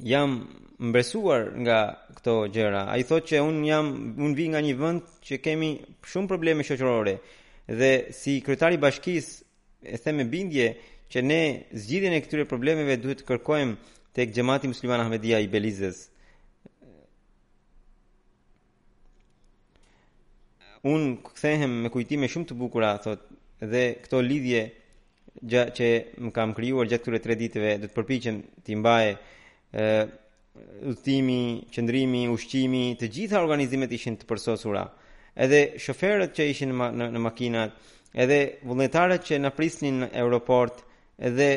Jam 0.09 0.35
mbresuar 0.79 1.51
nga 1.59 1.77
këto 2.17 2.35
gjëra. 2.55 2.83
A 2.95 2.97
i 2.97 3.03
thot 3.05 3.29
që 3.29 3.43
unë 3.45 3.65
jam, 3.67 3.93
unë 4.25 4.35
vi 4.37 4.49
nga 4.51 4.61
një 4.63 4.73
vënd 4.79 5.01
që 5.27 5.39
kemi 5.43 5.69
shumë 6.07 6.31
probleme 6.31 6.63
shëqërore 6.65 7.15
dhe 7.79 7.91
si 8.19 8.39
kryetari 8.41 8.77
bashkisë 8.81 9.45
e 9.81 9.97
them 9.99 10.15
me 10.17 10.23
bindje 10.27 10.65
që 11.09 11.21
ne 11.23 11.41
zgjidhjen 11.71 12.13
e 12.13 12.21
këtyre 12.23 12.45
problemeve 12.47 12.97
duhet 13.01 13.23
të 13.23 13.27
kërkojmë 13.29 13.77
tek 14.17 14.33
xhamati 14.35 14.69
musliman 14.71 15.01
Ahmedia 15.05 15.39
i 15.41 15.47
Belizës. 15.51 16.03
Un 20.89 21.15
kthehem 21.23 21.73
me 21.85 21.89
kujtime 21.91 22.27
shumë 22.31 22.49
të 22.51 22.57
bukura 22.59 22.93
thotë 23.03 23.69
dhe 23.71 23.83
këto 24.03 24.21
lidhje 24.23 24.61
gjë 25.51 25.63
që 25.77 25.89
më 26.27 26.31
kam 26.35 26.53
krijuar 26.55 26.87
gjatë 26.87 27.03
këtyre 27.05 27.23
tre 27.23 27.35
ditëve 27.41 27.73
do 27.81 27.89
të 27.89 27.95
përpiqem 27.97 28.37
ti 28.63 28.75
mbaj 28.79 29.05
ë 29.15 29.87
udhtimi, 30.59 31.67
qendrimi, 31.71 32.25
ushqimi, 32.31 32.83
të 32.99 33.07
gjitha 33.15 33.39
organizimet 33.43 33.91
ishin 33.95 34.17
të 34.19 34.27
përsosura. 34.27 34.85
Edhe 35.43 35.59
shoferët 35.79 36.33
që 36.35 36.47
ishin 36.51 36.73
në, 36.75 36.87
në, 36.99 37.07
në 37.15 37.19
makinat, 37.23 37.77
edhe 38.13 38.57
vullnetarët 38.65 39.25
që 39.27 39.39
na 39.39 39.51
prisnin 39.53 40.01
në 40.03 40.11
aeroport, 40.21 40.81
edhe 41.17 41.49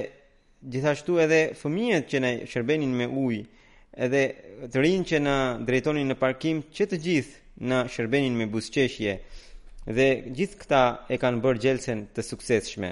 gjithashtu 0.62 1.16
edhe 1.24 1.40
fëmijët 1.58 2.08
që 2.12 2.20
na 2.22 2.32
shërbenin 2.48 2.92
me 2.96 3.06
ujë, 3.08 3.44
edhe 4.04 4.24
të 4.72 4.82
rinj 4.82 5.06
që 5.12 5.20
na 5.22 5.36
drejtonin 5.66 6.12
në 6.12 6.18
parkim, 6.20 6.62
që 6.74 6.86
të 6.90 6.98
gjithë 7.06 7.66
na 7.68 7.84
shërbenin 7.92 8.36
me 8.38 8.48
busqeshje 8.50 9.18
Dhe 9.82 10.04
gjithë 10.30 10.58
këta 10.60 10.80
e 11.10 11.16
kanë 11.18 11.40
bërë 11.42 11.60
gjelsen 11.64 12.02
të 12.14 12.22
sukseshme. 12.22 12.90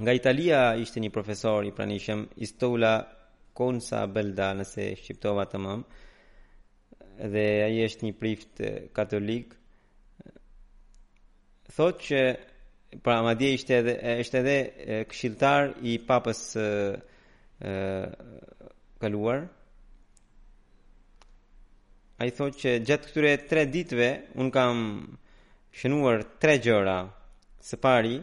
Nga 0.00 0.14
Italia 0.16 0.60
ishte 0.80 0.96
një 0.96 1.10
profesor 1.12 1.66
i 1.68 1.74
pranishëm, 1.76 2.22
Istola 2.40 2.94
Konsa 3.52 4.06
Belda, 4.08 4.46
nëse 4.56 4.86
shqiptova 4.96 5.44
të 5.44 5.60
mëmë, 5.60 6.00
dhe 7.34 7.44
aje 7.66 7.84
është 7.90 8.06
një 8.08 8.14
prift 8.22 8.64
katolik, 8.96 9.52
thot 11.76 12.00
që 12.08 12.22
Pra 13.00 13.20
madje 13.22 13.48
ishte 13.54 13.74
edhe 13.78 13.92
është 14.20 14.38
edhe 14.40 14.54
këshilltar 15.10 15.70
i 15.86 15.92
papës 16.08 16.40
ë 16.58 17.74
kaluar. 19.04 19.44
Ai 22.20 22.32
thotë 22.38 22.58
që 22.64 22.72
gjatë 22.88 23.12
këtyre 23.12 23.30
3 23.52 23.64
ditëve 23.76 24.08
un 24.42 24.50
kam 24.56 24.80
shënuar 25.82 26.26
3 26.44 26.58
gjëra. 26.66 26.98
Së 27.68 27.78
pari 27.86 28.16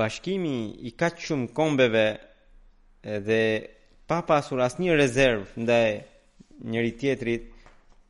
bashkimi 0.00 0.56
i 0.88 0.94
kaq 1.04 1.20
shumë 1.28 1.52
kombeve 1.58 2.06
dhe 3.28 3.40
pa 4.08 4.22
pasur 4.30 4.64
asnjë 4.66 4.96
rezervë 5.04 5.62
ndaj 5.66 5.88
njëri 6.72 6.94
tjetrit 7.02 7.52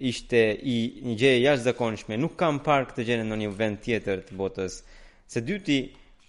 ishte 0.04 0.40
i 0.52 0.76
një 1.04 1.16
gjejë 1.20 1.42
jashtë 1.44 1.64
zakonshme, 1.70 2.18
nuk 2.20 2.34
kam 2.38 2.58
parë 2.66 2.88
këtë 2.90 3.06
gjë 3.08 3.18
në 3.20 3.26
ndonjë 3.28 3.50
vend 3.61 3.80
tjetër 3.84 4.23
të 4.28 4.37
botës. 4.40 4.78
Së 5.32 5.42
dyti, 5.49 5.78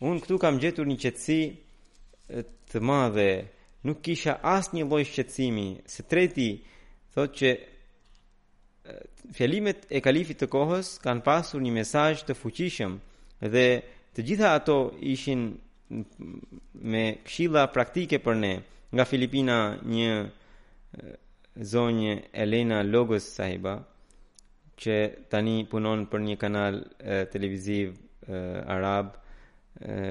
unë 0.08 0.22
këtu 0.24 0.38
kam 0.44 0.60
gjetur 0.64 0.88
një 0.88 0.98
qetësi 1.04 1.40
të 2.72 2.82
madhe, 2.90 3.30
nuk 3.86 4.00
kisha 4.06 4.38
asnjë 4.56 4.86
lloj 4.88 5.04
shqetësimi. 5.12 5.68
Së 5.94 6.06
treti, 6.12 6.50
thotë 7.14 7.36
që 7.42 7.52
fjalimet 9.36 9.86
e 9.96 10.02
kalifit 10.06 10.40
të 10.40 10.50
kohës 10.56 10.94
kanë 11.04 11.26
pasur 11.26 11.62
një 11.66 11.74
mesazh 11.80 12.22
të 12.28 12.36
fuqishëm 12.38 12.96
dhe 13.56 13.68
të 14.16 14.26
gjitha 14.28 14.52
ato 14.60 14.78
ishin 15.12 15.46
me 16.94 17.04
këshilla 17.28 17.66
praktike 17.76 18.20
për 18.26 18.38
ne 18.44 18.52
nga 18.96 19.06
Filipina 19.10 19.56
një 19.96 20.12
zonjë 21.64 22.14
Elena 22.34 22.82
Logos 22.84 23.24
sahiba 23.34 23.78
që 24.76 24.96
tani 25.32 25.64
punon 25.72 26.04
për 26.12 26.20
një 26.26 26.38
kanal 26.40 26.82
televiziv 27.32 27.94
arab. 28.68 29.14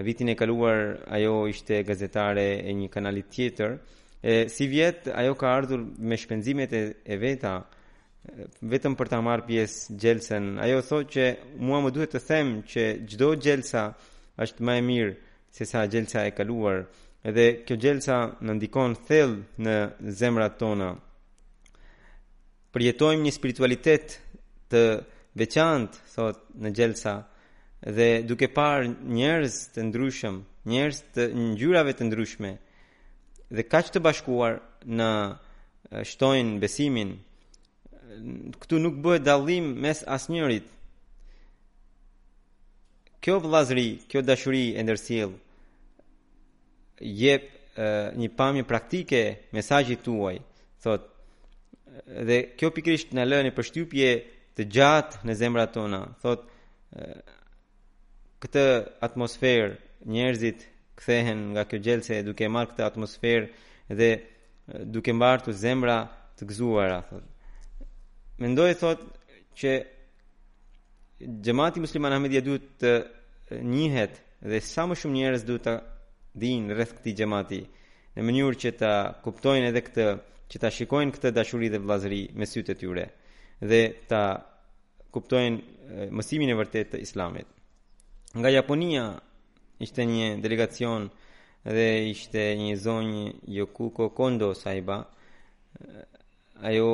vitin 0.05 0.29
e 0.29 0.35
kaluar 0.35 0.99
ajo 1.09 1.47
ishte 1.49 1.83
gazetare 1.89 2.49
e 2.69 2.73
një 2.75 2.89
kanali 2.93 3.23
tjetër. 3.23 3.79
E, 4.23 4.49
si 4.49 4.67
vjet 4.69 5.09
ajo 5.15 5.33
ka 5.35 5.47
ardhur 5.59 5.81
me 5.99 6.17
shpenzimet 6.17 6.73
e, 6.73 6.83
e 7.13 7.17
veta 7.17 7.55
vetëm 8.73 8.93
për 8.99 9.09
ta 9.09 9.21
marr 9.25 9.43
pjesë 9.49 9.97
gjelsen. 10.03 10.59
Ajo 10.61 10.83
thotë 10.85 11.11
që 11.15 11.25
mua 11.65 11.79
më 11.81 11.91
duhet 11.97 12.11
të 12.13 12.21
them 12.29 12.49
që 12.71 12.83
çdo 13.11 13.29
gjelsa 13.45 13.83
është 14.43 14.63
më 14.69 14.75
e 14.81 14.83
mirë 14.91 15.13
se 15.57 15.65
sa 15.65 15.87
gjelsa 15.93 16.19
e 16.29 16.35
kaluar 16.39 16.85
edhe 17.29 17.47
kjo 17.67 17.77
gjelsa 17.83 18.17
në 18.45 18.53
ndikon 18.61 18.93
thell 19.09 19.33
në 19.65 19.77
zemrat 20.21 20.55
tona 20.61 20.91
përjetojmë 22.75 23.25
një 23.29 23.33
spiritualitet 23.37 24.17
të 24.73 24.83
veçant, 25.39 25.95
thot 26.15 26.43
në 26.63 26.73
gjelsa, 26.79 27.13
dhe 27.97 28.09
duke 28.27 28.49
par 28.57 28.87
njerës 29.15 29.57
të 29.77 29.85
ndryshëm, 29.91 30.41
njerës 30.73 31.01
të 31.15 31.29
ngjyrave 31.53 31.95
të 31.97 32.09
ndryshme, 32.09 32.51
dhe 33.55 33.65
ka 33.71 33.81
që 33.85 33.95
të 33.95 34.03
bashkuar 34.07 34.59
në 34.99 35.11
shtojnë 36.11 36.59
besimin, 36.65 37.15
këtu 38.63 38.81
nuk 38.83 38.99
bëhe 39.05 39.23
dalim 39.31 39.71
mes 39.87 40.03
as 40.17 40.29
Kjo 43.25 43.39
vlazri, 43.41 43.87
kjo 44.11 44.21
dashuri 44.21 44.75
e 44.77 44.83
ndërsil, 44.85 45.31
jep 47.17 47.45
një 48.21 48.29
pami 48.37 48.67
praktike 48.69 49.23
mesajit 49.57 50.03
tuaj, 50.05 50.43
thot, 50.85 51.07
dhe 52.27 52.39
kjo 52.59 52.71
pikrisht 52.75 53.11
në 53.15 53.25
lënë 53.29 53.51
për 53.57 53.67
shtypje 53.69 54.11
të 54.57 54.67
gjatë 54.77 55.19
në 55.29 55.35
zemrat 55.41 55.73
tona 55.77 55.99
thot 56.23 56.47
këtë 58.45 58.65
atmosfer 59.09 59.75
njerëzit 60.15 60.65
këthehen 60.99 61.41
nga 61.53 61.65
kjo 61.69 61.79
gjelëse 61.89 62.19
duke 62.27 62.49
marrë 62.55 62.71
këtë 62.73 62.87
atmosfer 62.89 63.47
dhe 64.01 64.11
duke 64.95 65.13
marë 65.23 65.45
të 65.47 65.53
zemra 65.65 65.99
të 66.39 66.43
gzuara 66.51 66.99
thot. 67.11 67.25
mendoj 68.43 68.73
thot 68.81 69.01
që 69.61 69.73
gjemati 71.45 71.83
musliman 71.85 72.13
Ahmedia 72.17 72.41
ja 72.43 72.47
du 72.49 72.55
të 72.81 72.93
njëhet 73.75 74.13
dhe 74.51 74.59
sa 74.61 74.83
më 74.89 74.95
shumë 75.01 75.19
njerëz 75.21 75.43
duhet 75.49 75.67
të 75.69 75.75
dinë 76.43 76.75
rrëth 76.75 76.93
këti 76.99 77.11
gjemati 77.21 77.61
në 78.17 78.21
mënyur 78.27 78.55
që 78.63 78.69
të 78.79 78.91
kuptojnë 79.25 79.69
edhe 79.71 79.83
këtë 79.89 80.07
që 80.55 80.61
ta 80.63 80.71
shikojnë 80.71 81.11
këtë 81.17 81.31
dashuri 81.35 81.67
dhe 81.73 81.81
vëllazëri 81.83 82.21
me 82.39 82.47
sytë 82.47 82.77
e 82.77 82.79
tyre 82.79 83.05
dhe 83.71 83.81
ta 84.11 84.21
kuptojnë 85.15 86.07
mësimin 86.15 86.53
e 86.55 86.55
vërtetë 86.61 86.93
të 86.93 87.01
Islamit. 87.07 87.49
Nga 88.39 88.53
Japonia 88.63 89.05
ishte 89.83 90.07
një 90.07 90.29
delegacion 90.45 91.09
dhe 91.67 91.89
ishte 92.13 92.45
një 92.61 92.77
zonjë 92.87 93.25
Yokuko 93.59 94.09
Kondo 94.15 94.53
Saiba. 94.59 95.01
Ajo 96.71 96.91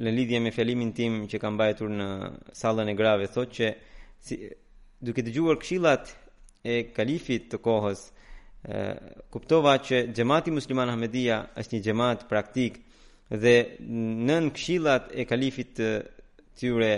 në 0.00 0.14
lidhje 0.16 0.40
me 0.40 0.54
fjalimin 0.56 0.94
tim 0.96 1.20
që 1.28 1.42
kam 1.42 1.58
mbajtur 1.58 1.92
në 1.98 2.08
sallën 2.58 2.88
e 2.88 2.96
grave 2.98 3.28
thotë 3.36 3.58
që 3.60 3.68
si, 4.26 4.40
duke 5.04 5.20
dëgjuar 5.28 5.60
këshillat 5.60 6.16
e 6.72 6.80
kalifit 6.96 7.50
të 7.52 7.60
kohës, 7.62 8.06
ë 8.08 8.13
kuptova 9.32 9.76
që 9.84 10.06
xhamati 10.16 10.52
musliman 10.54 10.88
Ahmedia 10.88 11.42
është 11.60 11.76
një 11.76 11.82
xhamat 11.84 12.22
praktik 12.28 12.78
dhe 13.28 13.56
nën 14.28 14.48
këshillat 14.56 15.10
e 15.20 15.24
kalifit 15.28 15.74
të 15.76 15.88
tyre 16.58 16.92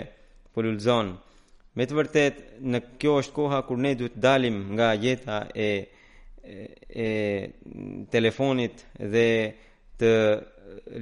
polulzon 0.55 1.11
me 1.77 1.85
të 1.85 1.97
vërtet 1.99 2.39
në 2.71 2.79
kjo 3.01 3.17
është 3.21 3.35
koha 3.35 3.59
kur 3.67 3.77
ne 3.83 3.91
duhet 3.99 4.15
dalim 4.23 4.61
nga 4.77 4.93
jeta 5.03 5.41
e 5.53 5.69
e 6.47 7.07
telefonit 8.11 8.75
dhe 9.11 9.27
të 9.99 10.11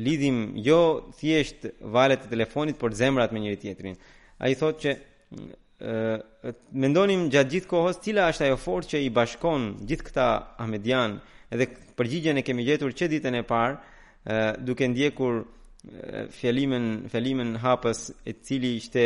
lidhim 0.06 0.38
jo 0.68 0.82
thjesht 1.20 1.70
valet 1.96 2.26
e 2.26 2.32
telefonit 2.34 2.78
por 2.82 2.92
zemrat 3.00 3.30
me 3.32 3.40
njëri 3.40 3.62
tjetrin 3.62 3.96
ai 4.44 4.56
thotë 4.60 4.80
që 4.84 4.92
mendonim 5.82 7.28
gjatë 7.34 7.50
gjithë 7.52 7.68
kohës 7.70 7.98
cila 8.04 8.30
është 8.32 8.46
ajo 8.48 8.58
forcë 8.60 8.90
që 8.94 9.00
i 9.06 9.10
bashkon 9.12 9.64
gjithë 9.84 10.06
këta 10.08 10.26
Ahmedian 10.64 11.18
edhe 11.52 11.68
përgjigjen 12.00 12.38
e 12.40 12.44
kemi 12.48 12.64
gjetur 12.64 12.94
që 12.96 13.10
ditën 13.12 13.36
e 13.36 13.44
parë 13.44 14.56
duke 14.64 14.88
ndjekur 14.88 15.42
fjalimin 16.38 16.88
fjalimin 17.12 17.58
hapës 17.60 18.06
e 18.26 18.32
cili 18.42 18.76
ishte 18.80 19.04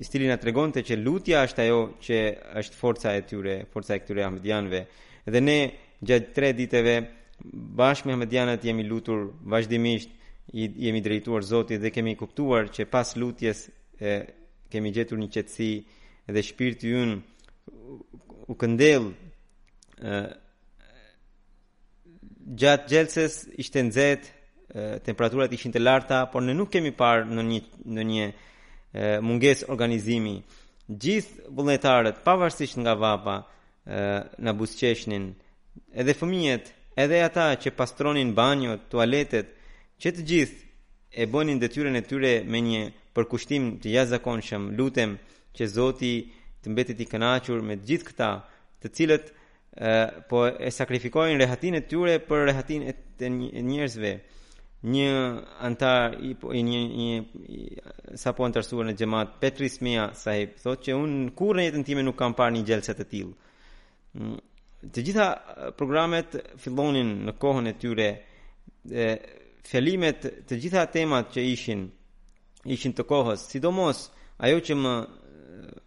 i 0.00 0.04
cili 0.04 0.28
na 0.28 0.36
tregonte 0.36 0.82
që 0.84 0.98
lutja 1.00 1.44
është 1.48 1.62
ajo 1.64 1.80
që 2.04 2.18
është 2.60 2.76
forca 2.78 3.14
e 3.16 3.22
tyre, 3.28 3.54
forca 3.72 3.96
e 3.96 3.98
këtyre 4.00 4.22
Ahmedianëve. 4.24 4.80
Dhe 5.28 5.40
ne 5.42 5.56
gjatë 6.00 6.32
tre 6.36 6.52
ditëve 6.56 6.94
bashkë 7.80 8.06
me 8.08 8.14
Ahmedianët 8.14 8.64
jemi 8.64 8.84
lutur 8.88 9.26
vazhdimisht, 9.50 10.08
jemi 10.56 11.02
drejtuar 11.04 11.44
Zotit 11.44 11.80
dhe 11.82 11.90
kemi 11.92 12.14
kuptuar 12.16 12.70
që 12.72 12.86
pas 12.92 13.10
lutjes 13.20 13.66
e, 14.00 14.14
kemi 14.72 14.92
gjetur 14.94 15.20
një 15.20 15.28
qetësi, 15.36 15.70
edhe 16.30 16.42
shpirti 16.46 16.90
ynë 16.96 17.14
u 18.50 18.56
këndel 18.58 19.08
e, 19.10 20.18
gjatë 22.60 22.90
gjelses 22.92 23.40
ishte 23.62 23.82
në 23.86 23.94
zetë 23.98 24.36
temperaturat 25.06 25.50
ishin 25.56 25.72
të 25.74 25.80
larta 25.82 26.20
por 26.30 26.44
në 26.46 26.54
nuk 26.54 26.70
kemi 26.76 26.92
parë 26.94 27.26
në 27.34 27.44
një, 27.50 27.60
në 27.96 28.04
një 28.12 28.26
e, 28.26 28.32
munges 29.26 29.64
organizimi 29.72 30.36
gjithë 31.02 31.50
vëlletarët 31.58 32.20
pavarësisht 32.26 32.78
nga 32.82 32.94
vapa 32.98 33.34
e, 33.42 33.46
në 34.46 34.54
busqeshnin 34.60 35.26
edhe 35.98 36.14
fëmijet 36.18 36.70
edhe 37.02 37.18
ata 37.26 37.48
që 37.62 37.74
pastronin 37.78 38.30
banjot, 38.38 38.86
tualetet 38.92 39.50
që 40.02 40.14
të 40.16 40.26
gjithë 40.30 41.18
e 41.22 41.26
bonin 41.32 41.58
dhe 41.58 41.70
tyre 41.74 41.90
në 41.90 42.04
tyre 42.06 42.34
me 42.46 42.60
një 42.62 42.84
përkushtim 43.18 43.72
të 43.82 43.96
jazakon 43.98 44.42
shëm 44.46 44.70
lutem 44.78 45.16
që 45.56 45.66
Zoti 45.68 46.12
të 46.60 46.70
mbetet 46.72 47.00
i 47.00 47.06
kënaqur 47.08 47.62
me 47.64 47.76
gjithë 47.86 48.08
këta, 48.10 48.30
të 48.80 48.92
cilët 48.98 49.30
po 50.30 50.44
e 50.66 50.70
sakrifikojnë 50.74 51.38
rehatin 51.40 51.78
e 51.78 51.84
tyre 51.88 52.16
për 52.26 52.44
rehatin 52.50 52.86
e 52.90 52.94
të 53.20 53.30
njerëzve. 53.70 54.12
Një 54.90 55.08
antar 55.68 56.14
i 56.24 56.30
po 56.40 56.54
i 56.56 56.60
një, 56.64 56.78
një 56.98 58.16
sapo 58.20 58.46
antarsuar 58.46 58.86
në 58.88 58.94
xhamat 58.96 59.34
Petris 59.42 59.76
Mia 59.84 60.06
Sahib 60.16 60.54
thotë 60.62 60.86
që 60.86 60.94
un 60.96 61.10
kur 61.36 61.52
në 61.58 61.66
jetën 61.68 61.84
time 61.90 62.04
nuk 62.06 62.16
kam 62.16 62.32
parë 62.38 62.54
një 62.56 62.62
gjelse 62.70 62.94
të 62.96 63.06
tillë. 63.10 63.34
Mm, 64.20 64.38
të 64.94 65.04
gjitha 65.06 65.26
programet 65.76 66.38
fillonin 66.64 67.12
në 67.28 67.34
kohën 67.42 67.68
e 67.68 67.74
tyre 67.82 68.08
e 68.88 69.10
fjalimet 69.68 70.24
të 70.48 70.58
gjitha 70.64 70.86
temat 70.96 71.28
që 71.36 71.44
ishin 71.52 71.84
ishin 72.72 72.96
të 72.96 73.04
kohës 73.10 73.44
sidomos 73.52 74.00
ajo 74.48 74.62
që 74.66 74.76
më 74.80 74.94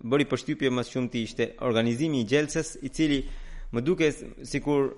bëri 0.09 0.25
përshtypje 0.31 0.69
më 0.75 0.83
shumë 0.89 1.11
ti 1.13 1.21
ishte 1.27 1.45
organizimi 1.67 2.21
i 2.23 2.27
gjelsës 2.31 2.73
i 2.87 2.91
cili 2.97 3.19
më 3.73 3.83
duke 3.87 4.09
sikur 4.51 4.89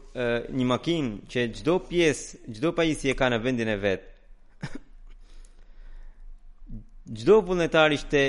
një 0.58 0.65
makinë 0.71 1.12
që 1.32 1.43
çdo 1.60 1.75
pjesë, 1.89 2.39
çdo 2.58 2.71
pajisje 2.78 3.13
ka 3.19 3.30
në 3.32 3.39
vendin 3.45 3.69
e 3.71 3.78
vet. 3.86 4.04
Çdo 7.19 7.36
vullnetar 7.45 7.91
ishte 7.95 8.21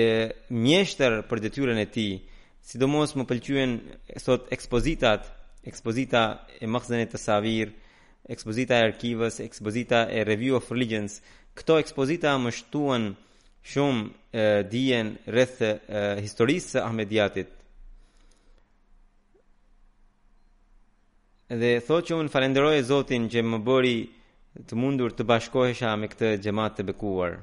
e, 0.00 0.04
mjeshtër 0.50 1.20
për 1.30 1.38
detyren 1.44 1.78
e 1.78 1.86
tij. 1.94 2.14
Sidomos 2.68 3.14
më 3.16 3.24
pëlqyen 3.30 3.72
sot 4.20 4.48
ekspozitat, 4.52 5.28
ekspozita 5.70 6.22
e 6.58 6.66
Mahzenit 6.66 7.14
të 7.14 7.20
Savir, 7.22 7.70
ekspozita 8.34 8.80
e 8.80 8.86
arkivës, 8.90 9.38
ekspozita 9.46 10.02
e 10.18 10.24
Review 10.28 10.58
of 10.58 10.68
Religions. 10.74 11.20
Këto 11.56 11.78
ekspozita 11.80 12.34
më 12.42 12.52
shtuan 12.58 13.04
shumë 13.66 14.40
dijen 14.70 15.08
rreth 15.32 15.62
historisë 16.22 16.74
së 16.76 16.82
Ahmediatit. 16.86 17.50
Dhe 21.48 21.72
thotë 21.88 22.08
që 22.10 22.18
unë 22.20 22.32
falenderoj 22.34 22.78
Zotin 22.88 23.28
që 23.30 23.42
më 23.46 23.60
bëri 23.66 23.96
të 24.68 24.78
mundur 24.80 25.12
të 25.14 25.26
bashkohesha 25.30 25.92
me 26.00 26.08
këtë 26.10 26.30
xhamat 26.42 26.76
të 26.78 26.86
bekuar. 26.90 27.36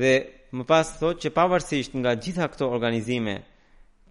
Dhe 0.00 0.14
më 0.56 0.64
pas 0.70 0.92
thotë 1.00 1.20
që 1.26 1.34
pavarësisht 1.36 1.96
nga 2.00 2.12
gjitha 2.22 2.46
këto 2.52 2.68
organizime 2.76 3.34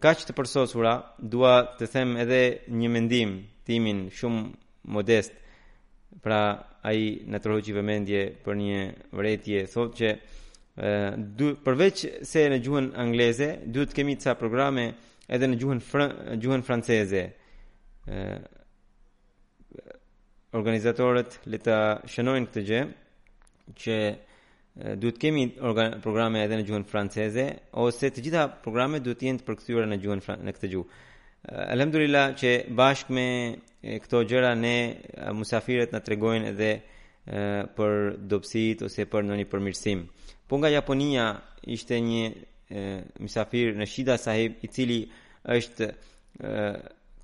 kaq 0.04 0.26
të 0.28 0.36
përsosura, 0.38 0.94
dua 1.34 1.56
të 1.80 1.86
them 1.94 2.16
edhe 2.24 2.44
një 2.80 2.90
mendim 2.96 3.36
timin 3.66 4.06
shumë 4.18 4.44
modest 4.94 5.34
pra 6.22 6.80
ai 6.86 7.24
na 7.30 7.40
të 7.42 7.50
rrugë 7.50 7.76
vëmendje 7.76 8.22
për 8.46 8.60
një 8.62 8.80
vërejtje 9.18 9.64
thotë 9.72 9.96
që 10.00 10.12
dy, 11.40 11.50
përveç 11.66 12.06
se 12.28 12.46
në 12.52 12.60
gjuhën 12.66 12.90
angleze 13.02 13.50
duhet 13.72 13.94
kemi 13.96 14.18
disa 14.20 14.36
programe 14.40 14.88
edhe 15.34 15.48
në 15.50 15.60
gjuhën 15.62 15.82
gjuhën 16.44 16.64
franceze. 16.68 17.26
ë 18.06 18.42
organizatorët 20.58 21.40
le 21.52 21.58
të 21.60 21.78
shënojnë 22.14 22.48
këtë 22.48 22.62
gjë 22.68 22.82
që 23.82 23.96
duhet 25.02 25.18
kemi 25.20 25.44
programe 26.04 26.44
edhe 26.46 26.60
në 26.60 26.66
gjuhën 26.68 26.86
franceze 26.92 27.46
ose 27.86 28.10
të 28.12 28.22
gjitha 28.24 28.44
programet 28.64 29.04
duhet 29.04 29.20
të 29.20 29.28
jenë 29.30 29.46
përkthyer 29.48 29.88
në 29.90 29.98
gjuhën 30.04 30.24
në 30.46 30.52
këtë 30.56 30.70
gjuhë. 30.74 30.88
Alhamdulillah 31.74 32.28
që 32.42 32.50
bashkë 32.80 33.14
me 33.14 33.26
këto 34.02 34.24
gjëra 34.26 34.54
ne 34.58 34.76
musafirët 35.38 35.92
na 35.94 36.00
tregojnë 36.02 36.50
edhe 36.54 36.70
për 37.78 38.00
dobësit 38.32 38.82
ose 38.88 39.06
për 39.10 39.26
në 39.28 39.38
një 39.42 39.48
përmirësim 39.52 40.02
po 40.50 40.60
nga 40.62 40.70
Japonia 40.70 41.26
ishte 41.74 41.98
një 42.06 42.24
e, 42.26 42.82
misafir 43.26 43.72
në 43.78 43.88
Shida 43.90 44.16
sahib 44.22 44.60
i 44.62 44.68
cili 44.70 44.98
është 45.56 45.88
e, 45.90 46.52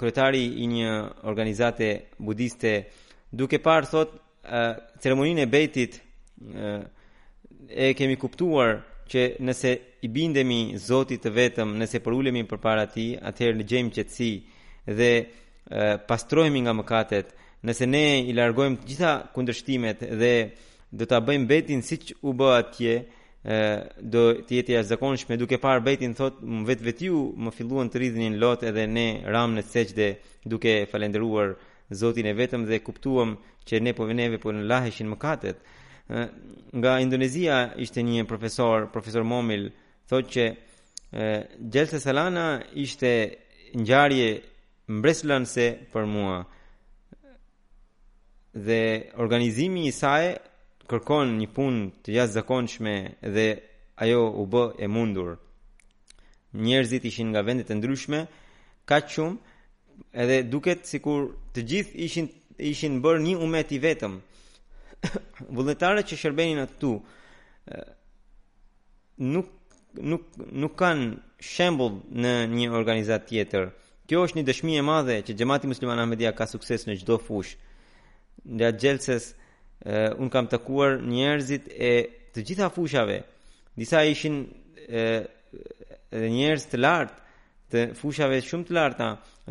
kretari 0.02 0.43
i 0.63 0.65
një 0.71 0.93
organizate 1.30 1.89
budiste 2.17 2.71
duke 3.30 3.62
parë 3.62 3.91
thot 3.93 4.15
e, 4.17 4.62
ceremonin 5.04 5.43
e 5.45 5.45
bejtit 5.54 6.00
e, 6.00 6.74
e 7.69 7.93
kemi 7.97 8.17
kuptuar 8.24 8.80
që 9.12 9.28
nëse 9.45 9.76
i 10.02 10.10
bindemi 10.10 10.62
zotit 10.82 11.21
të 11.26 11.34
vetëm 11.38 11.78
nëse 11.78 12.02
përulemi 12.02 12.41
për 12.50 12.63
para 12.63 12.89
ti 12.89 13.12
atëherë 13.21 13.62
në 13.62 13.69
gjemë 13.69 13.95
qëtësi 14.00 14.34
dhe 14.97 15.13
pastrohemi 16.06 16.62
nga 16.62 16.74
mëkatet, 16.74 17.34
nëse 17.63 17.86
ne 17.86 18.04
i 18.28 18.34
largojmë 18.34 18.82
të 18.82 18.88
gjitha 18.89 19.12
kundërshtimet 19.36 20.02
dhe 20.19 20.34
do 20.91 21.06
ta 21.08 21.21
bëjmë 21.21 21.47
betin 21.47 21.84
siç 21.86 22.12
u 22.21 22.34
bë 22.36 22.50
atje, 22.58 22.95
do 23.97 24.24
të 24.45 24.54
jetë 24.60 24.76
as 24.78 24.89
zakonshme 24.91 25.36
duke 25.38 25.58
parë 25.58 25.82
betin 25.86 26.13
thot 26.13 26.41
vetvetiu 26.67 27.21
më 27.41 27.54
filluan 27.58 27.89
të 27.89 27.97
ridhnin 28.04 28.36
lot 28.38 28.62
edhe 28.63 28.84
ne 28.86 29.08
ram 29.34 29.56
në 29.58 29.63
secde 29.65 30.12
duke 30.45 30.84
falendëruar 30.91 31.56
Zotin 31.93 32.30
e 32.30 32.32
vetëm 32.32 32.63
dhe 32.69 32.78
kuptuam 32.80 33.34
që 33.67 33.82
ne 33.84 33.91
po 33.93 34.06
veneve 34.08 34.38
po 34.39 34.54
në 34.56 34.62
laheshin 34.63 35.10
mëkatet. 35.12 35.58
Nga 36.71 36.91
Indonezia 37.04 37.58
ishte 37.84 38.00
një 38.08 38.24
profesor, 38.30 38.86
profesor 38.93 39.26
Momil, 39.28 39.65
thot 40.08 40.30
që 40.32 40.45
Gjelse 41.67 42.00
Salana 42.00 42.62
ishte 42.80 43.12
njarje 43.76 44.30
se 45.45 45.77
për 45.93 46.06
mua. 46.06 46.45
Dhe 48.54 49.12
organizimi 49.17 49.88
i 49.88 49.91
saj 49.91 50.36
kërkon 50.89 51.38
një 51.39 51.47
pun 51.56 51.91
të 52.04 52.10
jasë 52.15 52.34
zakonshme 52.36 52.93
dhe 53.21 53.62
ajo 53.95 54.27
u 54.36 54.45
bë 54.45 54.63
e 54.84 54.88
mundur. 54.88 55.38
Njerëzit 56.54 57.06
ishin 57.08 57.30
nga 57.32 57.41
vendet 57.41 57.69
e 57.71 57.75
ndryshme, 57.75 58.27
ka 58.86 58.97
qumë, 58.99 59.38
edhe 60.12 60.43
duket 60.51 60.84
sikur 60.86 61.30
të 61.56 61.60
gjithë 61.69 61.97
ishin 62.06 62.27
ishin 62.60 62.99
bërë 63.04 63.23
një 63.23 63.36
umet 63.45 63.71
i 63.71 63.80
vetëm. 63.80 64.19
Vullnetarët 65.56 66.06
që 66.10 66.15
shërbenin 66.21 66.60
aty 66.62 66.91
nuk 69.32 69.47
nuk 70.10 70.23
nuk 70.62 70.73
kanë 70.80 71.08
shembull 71.54 71.95
në 72.21 72.32
një 72.56 72.67
organizat 72.77 73.30
tjetër. 73.30 73.71
Kjo 74.12 74.26
është 74.28 74.38
një 74.38 74.43
dëshmi 74.50 74.74
e 74.76 74.82
madhe 74.84 75.13
që 75.24 75.34
Xhamati 75.39 75.69
Musliman 75.71 76.02
Ahmedia 76.04 76.34
ka 76.36 76.43
sukses 76.52 76.84
në 76.84 76.97
çdo 77.00 77.15
fushë. 77.24 77.54
Nga 78.58 78.69
Xhelses 78.82 79.28
un 80.19 80.28
kam 80.34 80.50
takuar 80.52 80.97
njerëzit 81.08 81.69
e 81.71 81.91
të 82.36 82.43
gjitha 82.50 82.67
fushave. 82.76 83.21
Disa 83.80 84.02
ishin 84.12 84.36
e 85.02 85.06
njerëz 86.36 86.65
të 86.74 86.82
lartë, 86.84 87.15
të 87.71 87.86
fushave 88.02 88.41
shumë 88.50 88.67
të 88.67 88.76
larta 88.80 89.08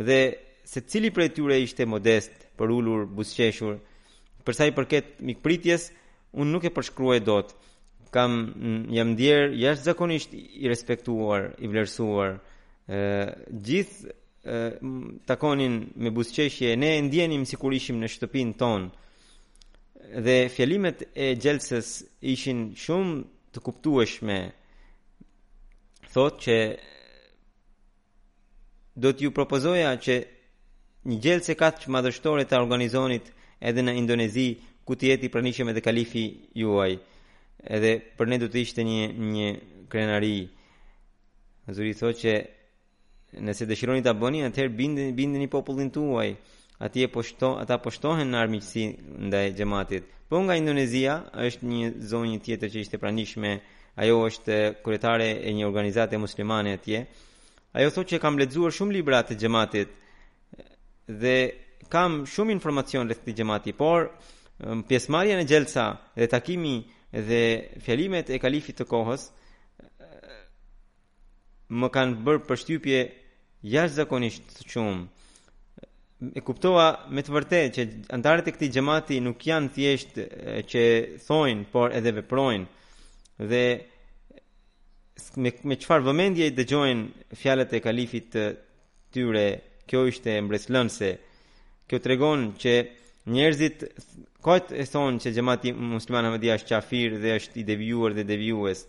dhe 0.09 0.19
secili 0.75 1.09
prej 1.17 1.31
tyre 1.41 1.57
ishte 1.65 1.89
modest, 1.89 2.37
për 2.61 2.77
ulur, 2.77 3.07
buzqeshur. 3.17 3.79
Për 4.45 4.59
sa 4.61 4.69
i 4.69 4.77
përket 4.77 5.23
mikpritjes, 5.31 5.89
un 6.37 6.53
nuk 6.53 6.69
e 6.69 6.75
përshkruaj 6.77 7.23
dot. 7.31 7.57
Kam 8.13 8.37
jam 8.93 9.17
ndier 9.17 9.57
jashtëzakonisht 9.65 10.37
i 10.37 10.69
respektuar, 10.69 11.55
i 11.65 11.65
vlerësuar. 11.73 12.43
Ë 12.91 12.99
gjithë 13.71 14.19
takonin 15.27 15.93
me 15.97 16.11
busqeshje, 16.17 16.77
ne 16.81 17.01
ndjenim 17.03 17.45
si 17.47 17.57
kur 17.61 17.73
ishim 17.77 17.99
në 18.01 18.09
shtëpin 18.09 18.55
tonë. 18.61 18.89
Dhe 20.25 20.37
fjalimet 20.55 20.99
e 21.25 21.29
gjelsës 21.43 21.89
ishin 22.33 22.71
shumë 22.83 23.13
të 23.53 23.59
kuptueshme. 23.67 24.39
Thotë 26.13 26.41
që 26.45 26.57
do 29.03 29.13
t'ju 29.15 29.31
propozoja 29.31 29.93
që 30.05 30.15
një 31.09 31.19
gjelë 31.25 31.47
se 31.47 31.55
katë 31.55 31.81
që 31.85 31.93
madhështore 31.95 32.45
të 32.45 32.59
organizonit 32.61 33.31
edhe 33.69 33.85
në 33.85 33.95
Indonezi, 34.01 34.49
ku 34.85 34.97
të 34.97 35.11
jeti 35.13 35.29
pranishëm 35.31 35.69
edhe 35.71 35.85
kalifi 35.85 36.25
juaj, 36.61 36.97
edhe 37.77 37.93
për 38.17 38.27
ne 38.29 38.39
do 38.43 38.49
të 38.51 38.59
ishte 38.65 38.83
një, 38.89 39.05
një 39.35 39.49
krenari. 39.93 40.41
Zuri 41.71 41.93
thotë 42.01 42.19
që 42.25 42.33
nëse 43.39 43.67
dëshironi 43.67 44.03
ta 44.03 44.15
bëni 44.17 44.43
atëherë 44.49 44.75
bindeni 44.75 45.13
bindeni 45.15 45.49
popullin 45.51 45.91
tuaj 45.91 46.33
atje 46.83 47.07
po 47.13 47.21
ata 47.23 47.79
poshtohen 47.79 47.79
shtohen 47.95 48.31
në 48.33 48.39
armiqësi 48.43 48.85
ndaj 49.29 49.47
xhamatit 49.59 50.05
po 50.31 50.41
nga 50.43 50.57
Indonezia 50.59 51.15
është 51.45 51.67
një 51.67 51.93
zonjë 52.11 52.41
tjetër 52.45 52.69
që 52.75 52.81
ishte 52.85 52.99
pranishme 53.03 53.51
ajo 54.03 54.17
është 54.27 54.57
kryetare 54.85 55.29
e 55.47 55.51
një 55.55 55.67
organizate 55.67 56.19
muslimane 56.19 56.75
atje 56.79 57.05
ajo 57.79 57.91
thotë 57.95 58.11
që 58.17 58.21
kam 58.23 58.39
lexuar 58.39 58.75
shumë 58.75 58.97
libra 58.99 59.23
të 59.23 59.39
xhamatit 59.39 59.95
dhe 61.23 61.37
kam 61.91 62.25
shumë 62.35 62.55
informacion 62.59 63.07
rreth 63.07 63.23
këtij 63.23 63.39
xhamati 63.43 63.73
por 63.75 64.11
pjesëmarrja 64.89 65.39
në 65.39 65.47
xhelsa 65.49 65.87
dhe 66.19 66.27
takimi 66.29 66.81
dhe 67.13 67.43
fjalimet 67.85 68.31
e 68.31 68.39
kalifit 68.43 68.79
të 68.81 68.87
kohës 68.91 69.31
më 71.71 71.89
kanë 71.95 72.23
bërë 72.27 72.43
përshtypje 72.51 72.99
jashtë 73.63 73.97
zakonisht 74.01 74.47
të 74.59 74.67
qumë. 74.73 75.07
E 76.37 76.41
kuptova 76.45 76.85
me 77.17 77.23
të 77.25 77.33
vërtet 77.33 77.75
që 77.77 77.85
antarët 78.17 78.49
e 78.51 78.55
këti 78.57 78.69
gjemati 78.75 79.21
nuk 79.25 79.41
janë 79.47 79.73
thjesht 79.77 80.19
që 80.71 80.83
thojnë, 81.27 81.67
por 81.73 81.93
edhe 81.97 82.13
veprojnë. 82.19 82.67
Dhe 83.51 83.65
me, 85.41 85.51
me 85.71 85.77
qëfar 85.81 86.05
vëmendje 86.07 86.49
i 86.51 86.55
dëgjojnë 86.57 87.35
fjalët 87.41 87.73
e 87.77 87.81
kalifit 87.85 88.29
të 88.37 88.45
tyre, 89.13 89.47
kjo 89.89 90.05
ishte 90.11 90.37
mbreslënse. 90.45 91.13
Kjo 91.89 91.99
të 91.99 92.13
regonë 92.13 92.53
që 92.63 92.75
njerëzit 93.35 93.87
kajtë 94.45 94.77
e 94.81 94.87
thonë 94.93 95.23
që 95.25 95.33
gjemati 95.37 95.73
musliman 95.77 96.29
Ahmedia 96.31 96.57
është 96.61 96.73
qafirë 96.77 97.21
dhe 97.25 97.35
është 97.41 97.59
i 97.63 97.67
devijuar 97.73 98.15
dhe 98.17 98.25
devijues. 98.29 98.87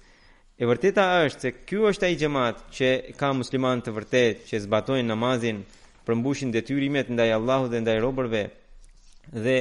E 0.60 0.68
vërteta 0.68 1.04
është 1.28 1.46
se 1.46 1.52
ky 1.66 1.78
është 1.92 2.08
ai 2.10 2.18
xhamat 2.20 2.58
që 2.78 2.90
ka 3.20 3.30
musliman 3.38 3.80
të 3.84 3.94
vërtet 3.96 4.42
që 4.50 4.60
zbatojnë 4.66 5.10
namazin, 5.10 5.62
përmbushin 6.08 6.52
detyrimet 6.54 7.10
ndaj 7.16 7.30
Allahut 7.38 7.72
dhe 7.72 7.80
ndaj 7.84 7.96
robërve 8.04 8.42
dhe 9.46 9.56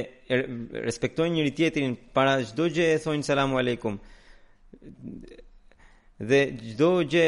respektojnë 0.85 1.37
njëri 1.37 1.53
tjetrin 1.57 1.93
para 2.15 2.33
çdo 2.49 2.65
gjë 2.75 2.87
e 2.95 3.01
thonë 3.03 3.25
selam 3.29 3.55
aleikum. 3.61 3.95
Dhe 6.31 6.39
çdo 6.59 6.91
gjë 7.13 7.27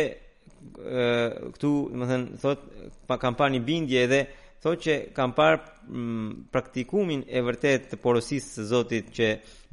këtu, 1.56 1.70
do 1.70 1.72
të 2.04 2.08
thënë, 2.12 2.40
thot 2.44 2.60
pa 3.08 3.18
kam 3.22 3.38
parë 3.40 3.56
një 3.56 3.62
bindje 3.70 4.04
dhe 4.12 4.22
thot 4.66 4.80
që 4.86 4.94
kam 5.18 5.34
parë 5.40 5.58
mm, 5.60 6.30
praktikumin 6.54 7.24
e 7.38 7.42
vërtet 7.48 7.90
të 7.94 8.00
porosisë 8.04 8.52
së 8.58 8.68
Zotit 8.70 9.10
që 9.18 9.30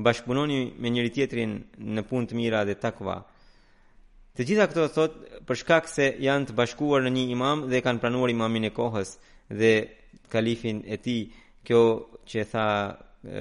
bashkëpunoni 0.07 0.62
me 0.83 0.94
njëri 0.94 1.12
tjetrin 1.16 1.57
në 1.98 2.07
punë 2.11 2.33
të 2.33 2.40
mira 2.40 2.64
dhe 2.70 2.74
takva. 2.83 3.20
Të 4.38 4.45
gjitha 4.47 4.66
këto 4.71 4.85
thot 4.95 5.14
për 5.49 5.59
shkak 5.62 5.88
se 5.90 6.05
janë 6.23 6.51
të 6.51 6.55
bashkuar 6.59 7.03
në 7.07 7.11
një 7.16 7.25
imam 7.35 7.64
dhe 7.73 7.81
kanë 7.83 8.03
pranuar 8.05 8.31
imamin 8.33 8.69
e 8.69 8.75
kohës 8.77 9.14
dhe 9.62 9.73
kalifin 10.35 10.83
e 10.95 10.99
tij. 11.03 11.25
Kjo 11.66 11.81
që 12.31 12.45
tha 12.53 12.66
e, 13.21 13.40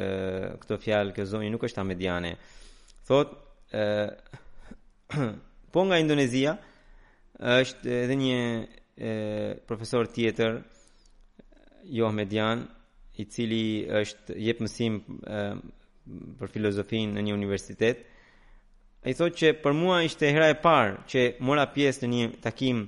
këto 0.64 0.78
fjalë 0.84 1.14
kjo 1.16 1.26
zonjë 1.34 1.52
nuk 1.54 1.64
është 1.68 1.84
amediane. 1.84 2.32
Thot 3.08 3.32
ë 3.80 3.84
po 5.74 5.84
nga 5.88 5.98
Indonezia 6.02 6.52
është 7.62 7.94
edhe 8.04 8.16
një 8.20 8.38
e, 9.12 9.14
profesor 9.70 10.06
tjetër 10.12 10.58
jo 12.02 12.10
median 12.14 12.66
i 13.22 13.26
cili 13.26 13.64
është 14.02 14.36
jep 14.46 14.62
mësim 14.66 15.00
e, 15.06 15.40
për 16.40 16.54
filozofin 16.58 17.16
në 17.16 17.24
një 17.30 17.34
universitet 17.38 18.06
A 19.00 19.08
i 19.12 19.16
thot 19.16 19.38
që 19.40 19.54
për 19.64 19.76
mua 19.80 20.02
ishte 20.04 20.28
hera 20.36 20.50
e 20.52 20.56
parë 20.60 20.96
që 21.08 21.22
mora 21.48 21.64
pjesë 21.72 22.04
në 22.04 22.08
një 22.14 22.24
takim 22.44 22.82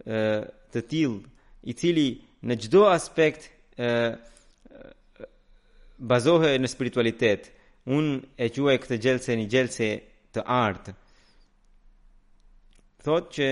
e, 0.00 0.20
të 0.72 0.82
tilë, 0.92 1.18
i 1.70 1.74
cili 1.76 2.04
në 2.46 2.56
gjdo 2.62 2.86
aspekt 2.88 3.50
e, 3.88 4.14
bazohë 6.12 6.54
në 6.60 6.70
spiritualitet. 6.72 7.50
Unë 7.96 8.16
e 8.40 8.48
quaj 8.56 8.78
këtë 8.84 8.98
gjelëse 9.04 9.36
një 9.42 9.46
gjelëse 9.52 9.90
të 10.34 10.46
artë. 10.56 10.96
Thot 13.04 13.28
që 13.36 13.50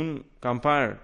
unë 0.00 0.16
kam 0.44 0.64
parë 0.64 0.96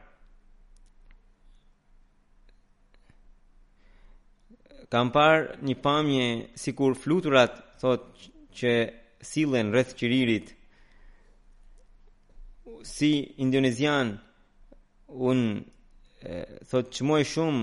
kam 4.95 5.11
parë 5.15 5.61
një 5.69 5.77
pamje 5.85 6.27
si 6.63 6.73
kur 6.79 6.95
fluturat 7.05 7.59
thot 7.83 8.15
që 8.57 8.75
sillen 9.31 9.67
rreth 9.73 9.95
qiririt 9.99 10.47
si 12.95 13.11
indonezian 13.45 14.09
un 15.31 15.41
thot 16.71 16.87
që 16.95 17.03
shumë 17.35 17.61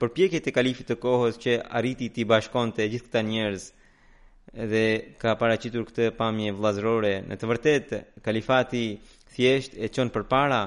përpjekjet 0.00 0.48
e 0.48 0.52
kalifit 0.58 0.88
të 0.90 0.96
kohës 1.04 1.36
që 1.42 1.52
arriti 1.78 2.06
ti 2.14 2.26
bashkonte 2.32 2.86
gjithë 2.92 3.06
këta 3.10 3.22
njerëz 3.30 3.64
dhe 4.70 4.84
ka 5.20 5.30
paracitur 5.40 5.82
këtë 5.88 6.06
pamje 6.20 6.52
vlazrore 6.58 7.14
në 7.28 7.34
të 7.38 7.50
vërtet 7.50 7.86
kalifati 8.26 8.84
thjesht 9.34 9.72
e 9.84 9.90
qënë 9.94 10.14
për 10.16 10.24
para 10.32 10.60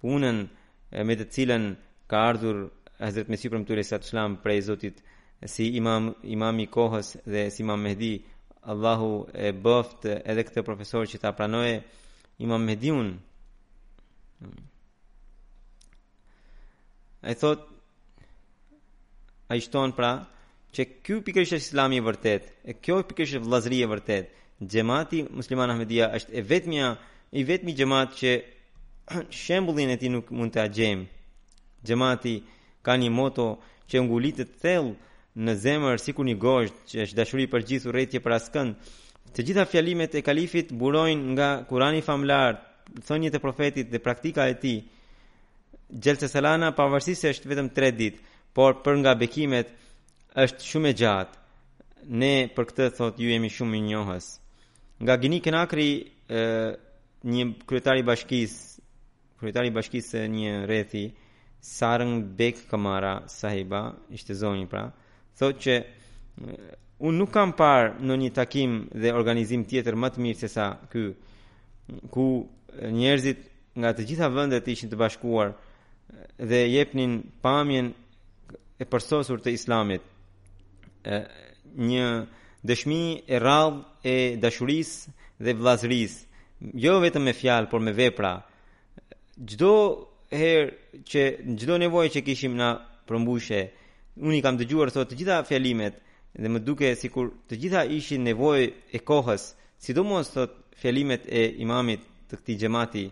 punën 0.00 0.38
me 1.08 1.14
të 1.20 1.26
cilën 1.34 1.64
ka 2.10 2.16
ardhur 2.30 2.56
Hazret 3.04 3.28
Mesih 3.28 3.50
për 3.52 3.60
më 3.60 3.68
tëre 3.68 3.82
sa 3.84 3.98
shlam 4.08 4.38
prej 4.44 4.60
Zotit 4.70 5.02
si 5.52 5.66
imam, 5.76 6.10
imam 6.36 6.56
i 6.64 6.68
kohës 6.76 7.12
dhe 7.32 7.48
si 7.52 7.60
imam 7.66 7.82
Mehdi 7.84 8.14
Allahu 8.72 9.10
e 9.46 9.52
bëft 9.64 10.04
edhe 10.10 10.42
këtë 10.48 10.62
profesor 10.66 11.06
që 11.06 11.20
ta 11.22 11.30
pranoje 11.38 11.76
Imam 12.44 12.64
Mediun 12.66 13.12
Ai 17.22 17.34
thot 17.42 17.62
A 19.46 19.54
i 19.54 19.62
shton 19.62 19.94
pra 19.94 20.10
Që 20.76 20.88
kjo 21.06 21.20
pikërish 21.28 21.54
e 21.56 21.60
islami 21.62 22.00
e 22.02 22.06
vërtet 22.08 22.50
E 22.66 22.74
kjo 22.82 22.98
pikërish 23.08 23.36
e 23.38 23.44
vlazri 23.46 23.78
e 23.86 23.90
vërtet 23.94 24.34
Gjemati 24.72 25.22
musliman 25.38 25.72
Ahmedia 25.76 26.10
është 26.18 26.34
e 26.40 26.44
vetmja 26.50 26.90
I 27.40 27.46
vetëmi 27.48 27.76
gjemat 27.78 28.18
që 28.18 28.34
Shembulin 29.46 29.94
e 29.94 30.00
ti 30.00 30.10
nuk 30.10 30.34
mund 30.34 30.56
të 30.56 30.64
agjem 30.66 31.06
Gjemati 31.86 32.38
ka 32.84 32.98
një 32.98 33.14
moto 33.14 33.50
Që 33.86 34.02
ngulitet 34.02 34.58
thellë 34.62 35.05
në 35.36 35.54
zemër 35.60 36.00
si 36.00 36.14
ku 36.16 36.24
një 36.24 36.36
gosht 36.40 36.76
që 36.88 37.02
është 37.04 37.16
dashuri 37.18 37.46
për 37.52 37.64
gjithu 37.68 37.92
rejtje 37.92 38.20
për 38.24 38.34
askën. 38.38 38.70
Të 39.36 39.44
gjitha 39.44 39.66
fjalimet 39.68 40.14
e 40.16 40.22
kalifit 40.24 40.70
burojnë 40.80 41.32
nga 41.36 41.48
kurani 41.68 42.02
famlar, 42.06 42.56
thonjit 43.04 43.36
e 43.36 43.42
profetit 43.42 43.90
dhe 43.92 44.00
praktika 44.00 44.46
e 44.48 44.54
ti. 44.62 44.74
Gjelë 46.02 46.22
të 46.22 46.30
selana 46.32 46.70
pavarësisë 46.74 47.34
është 47.34 47.50
vetëm 47.52 47.68
tre 47.76 47.90
ditë, 47.94 48.22
por 48.56 48.80
për 48.84 48.96
nga 49.02 49.12
bekimet 49.20 49.68
është 50.40 50.70
shumë 50.70 50.92
e 50.92 50.96
gjatë. 51.04 51.36
Ne 52.20 52.34
për 52.56 52.64
këtë 52.70 52.86
thot 52.96 53.16
ju 53.20 53.28
jemi 53.28 53.50
shumë 53.52 53.76
i 53.80 53.84
njohës. 53.90 54.26
Nga 55.04 55.14
gini 55.20 55.42
kënakri 55.44 55.88
e, 55.92 56.44
një 57.28 57.42
kryetari 57.68 58.04
bashkisë, 58.06 58.62
kryetari 59.42 59.74
bashkisë 59.76 60.24
një 60.32 60.56
rethi, 60.72 61.06
Sarën 61.66 62.20
Bek 62.38 62.60
Kamara 62.70 63.18
sahiba, 63.26 63.78
ishte 64.14 64.36
zoni 64.38 64.68
pra, 64.70 64.84
thotë 65.38 65.60
që 65.64 65.74
unë 67.06 67.18
nuk 67.20 67.32
kam 67.34 67.52
parë 67.58 67.96
në 68.06 68.16
një 68.22 68.30
takim 68.38 68.76
dhe 69.02 69.12
organizim 69.16 69.64
tjetër 69.68 69.98
më 70.00 70.08
të 70.14 70.24
mirë 70.24 70.40
se 70.42 70.48
sa 70.54 70.66
ky 70.92 71.02
ku 72.14 72.26
njerëzit 72.98 73.40
nga 73.80 73.90
të 73.94 74.06
gjitha 74.08 74.28
vendet 74.34 74.68
ishin 74.72 74.90
të 74.92 74.98
bashkuar 75.02 75.50
dhe 76.50 76.60
jepnin 76.72 77.12
pamjen 77.44 77.92
e 78.76 78.84
përsosur 78.90 79.38
të 79.42 79.52
islamit 79.56 80.02
një 81.90 82.08
dëshmi 82.68 83.02
e 83.28 83.36
radh 83.46 83.76
e 84.02 84.16
dashurisë 84.42 85.16
dhe 85.44 85.52
vllazërisë 85.58 86.18
jo 86.84 86.98
vetëm 87.04 87.24
me 87.28 87.34
fjalë 87.36 87.68
por 87.70 87.84
me 87.84 87.92
vepra 87.98 88.32
çdo 89.50 89.72
herë 90.32 90.72
që 91.10 91.22
çdo 91.60 91.74
nevojë 91.82 92.10
që 92.16 92.22
kishim 92.26 92.54
na 92.56 92.70
përmbushje 93.06 93.60
unë 94.24 94.36
i 94.38 94.42
kam 94.44 94.56
dëgjuar 94.58 94.92
thotë 94.92 95.10
të 95.12 95.18
gjitha 95.20 95.40
fjalimet 95.48 95.98
dhe 96.40 96.48
më 96.52 96.60
duke 96.66 96.92
sikur 96.98 97.30
të 97.48 97.58
gjitha 97.62 97.82
ishin 97.96 98.24
nevojë 98.24 98.66
e 98.92 98.98
kohës 99.08 99.42
sidomos 99.84 100.30
thotë 100.34 100.76
fjalimet 100.80 101.22
e 101.28 101.42
imamit 101.64 102.02
të 102.30 102.34
këtij 102.40 102.58
xhamati 102.62 103.04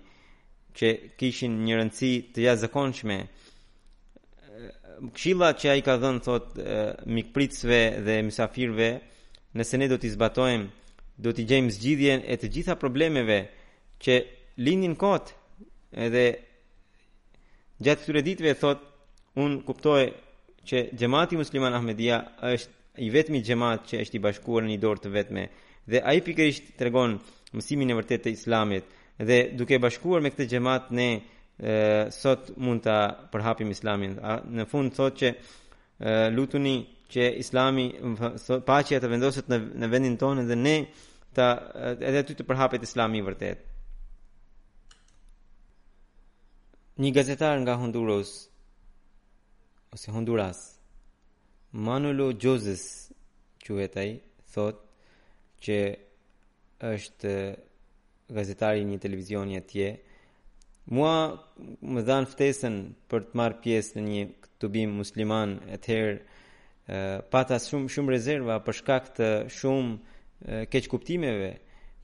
që 0.78 0.88
kishin 1.20 1.52
një 1.64 1.76
rëndësi 1.80 2.12
të 2.32 2.44
jashtëzakonshme 2.46 3.16
këshilla 5.16 5.48
që 5.60 5.66
ai 5.74 5.80
ka 5.86 5.94
dhënë 6.02 6.24
thotë 6.28 6.64
mikpritësve 7.18 7.80
dhe 8.08 8.18
mysafirëve 8.30 8.90
nëse 9.58 9.76
ne 9.80 9.86
do 9.92 9.98
të 10.00 10.10
zbatojmë 10.16 10.66
do 11.24 11.30
të 11.36 11.42
gjejmë 11.52 11.74
zgjidhjen 11.76 12.20
e 12.26 12.34
të 12.40 12.48
gjitha 12.56 12.76
problemeve 12.80 13.38
që 14.02 14.14
lindin 14.66 14.96
kot 14.98 15.34
edhe 16.06 16.24
gjatë 17.84 18.02
këtyre 18.02 18.22
ditëve 18.26 18.54
thotë 18.64 18.92
un 19.44 19.60
kuptoj 19.68 20.02
që 20.68 20.80
gjemati 20.96 21.36
musliman 21.36 21.74
Ahmedia 21.76 22.16
është 22.48 22.72
i 23.04 23.08
vetmi 23.12 23.40
gjemat 23.44 23.88
që 23.90 24.00
është 24.04 24.16
i 24.16 24.20
bashkuar 24.24 24.64
në 24.64 24.72
një 24.74 24.80
dorë 24.84 25.02
të 25.04 25.10
vetme 25.16 25.46
dhe 25.92 26.00
a 26.00 26.12
i 26.16 26.22
pikërisht 26.24 26.68
të 26.78 26.86
regon 26.88 27.16
mësimin 27.58 27.90
e 27.92 27.96
vërtet 27.98 28.22
të 28.24 28.32
islamit 28.36 28.88
dhe 29.30 29.38
duke 29.58 29.80
bashkuar 29.82 30.22
me 30.24 30.30
këtë 30.34 30.46
gjemat 30.52 30.88
ne 30.98 31.08
e, 31.08 31.74
sot 32.14 32.52
mund 32.64 32.84
të 32.86 32.94
përhapim 33.34 33.74
islamin 33.74 34.14
a, 34.32 34.38
në 34.56 34.66
fund 34.70 34.94
thot 34.96 35.18
që 35.20 35.32
e, 35.34 35.36
lutuni 36.36 36.76
që 37.14 37.26
islami 37.42 37.88
pacja 38.70 39.00
të 39.02 39.10
vendoset 39.12 39.50
në, 39.52 39.58
në 39.82 39.90
vendin 39.92 40.16
tonë 40.22 40.46
dhe 40.48 40.58
ne 40.62 40.76
të, 41.34 41.50
edhe 42.10 42.22
ty 42.30 42.38
të 42.38 42.46
përhapit 42.50 42.86
islami 42.88 43.22
vërtet 43.26 43.70
një 47.02 47.10
gazetar 47.16 47.58
nga 47.64 47.74
Honduras 47.82 48.30
ose 49.94 50.10
Honduras. 50.10 50.78
Manolo 51.72 52.32
Joses 52.42 52.86
quhet 53.64 53.94
ai, 54.00 54.12
thot 54.52 54.80
që 55.62 55.76
është 56.88 57.34
gazetari 58.38 58.82
një 58.88 58.98
televizioni 59.04 59.56
atje. 59.60 59.92
Mua 60.92 61.14
më 61.94 62.02
dhanë 62.10 62.30
ftesën 62.34 62.80
për 63.10 63.28
të 63.28 63.38
marr 63.38 63.58
pjesë 63.64 64.00
në 64.02 64.06
një 64.08 64.24
tubim 64.60 64.96
musliman, 64.98 65.58
atëherë 65.78 66.18
pata 67.32 67.62
shumë 67.64 67.94
shumë 67.94 68.14
rezerva 68.16 68.58
për 68.66 68.78
shkak 68.80 69.12
të 69.16 69.30
shumë 69.62 70.60
keq 70.74 70.90
kuptimeve, 70.92 71.54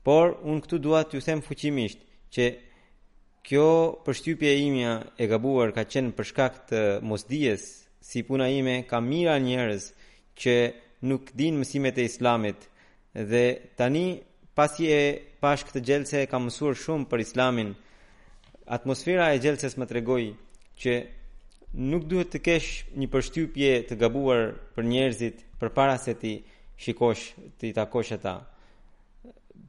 por 0.01 0.37
un 0.49 0.63
këtu 0.63 0.79
dua 0.81 1.03
t'ju 1.05 1.21
them 1.27 1.43
fuqimisht 1.45 1.99
që 2.33 2.47
kjo 3.45 3.69
përshtypje 4.05 4.49
e 4.53 4.57
imja 4.65 4.95
e 5.21 5.25
gabuar 5.29 5.71
ka 5.75 5.83
qenë 5.89 6.11
për 6.17 6.27
shkak 6.31 6.57
të 6.71 6.81
mosdijes 7.09 7.63
si 8.01 8.23
puna 8.23 8.47
ime 8.49 8.81
ka 8.89 8.99
mira 8.99 9.37
njerëz 9.39 9.83
që 10.41 10.55
nuk 11.09 11.23
dinë 11.39 11.57
mësimet 11.61 11.97
e 12.01 12.05
islamit 12.09 12.59
dhe 13.31 13.45
tani 13.79 14.05
pasi 14.57 14.83
e 14.93 15.01
pash 15.41 15.61
këtë 15.67 15.83
gjelëse 15.87 16.17
e 16.21 16.29
kam 16.31 16.47
mësuar 16.49 16.75
shumë 16.83 17.09
për 17.11 17.19
islamin 17.25 17.69
atmosfera 18.77 19.25
e 19.31 19.41
gjelëses 19.43 19.77
më 19.77 19.85
tregoj 19.91 20.23
që 20.81 20.93
nuk 21.91 22.03
duhet 22.09 22.29
të 22.33 22.39
kesh 22.47 22.69
një 22.99 23.07
përshtypje 23.13 23.71
të 23.89 23.95
gabuar 24.01 24.41
për 24.75 24.87
njerëzit 24.93 25.45
për 25.61 25.69
se 26.05 26.13
ti 26.21 26.33
shikosh 26.83 27.23
të 27.61 27.69
i 27.69 27.73
takosh 27.77 28.11
e 28.17 28.17
ta 28.25 28.35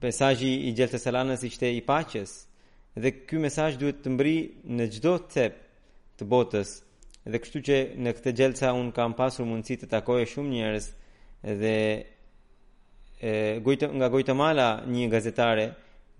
pesajji 0.01 0.53
i 0.68 0.73
gjelëse 0.77 0.99
salanës 1.01 1.45
ishte 1.45 1.68
i 1.71 1.83
paches 1.90 2.31
dhe 3.03 3.11
ky 3.27 3.37
mesazh 3.45 3.77
duhet 3.81 3.99
të 4.03 4.09
mbri 4.14 4.37
në 4.77 4.85
gjdo 4.97 5.14
të 5.33 5.45
të 6.16 6.25
botës 6.33 6.68
Dhe 7.30 7.38
kështu 7.38 7.61
që 7.68 7.76
në 8.02 8.11
këtë 8.18 8.30
gjelësa 8.40 8.70
unë 8.74 8.90
kam 8.96 9.12
pasur 9.18 9.46
mundësi 9.46 9.76
të 9.82 9.88
takoje 9.92 10.24
shumë 10.32 10.50
njerëz 10.56 10.87
Dhe 11.61 11.74
e, 13.22 13.35
gujtë, 13.62 13.90
nga 13.98 14.08
Guatemala 14.11 14.66
mala 14.72 14.96
një 14.96 15.06
gazetare 15.12 15.66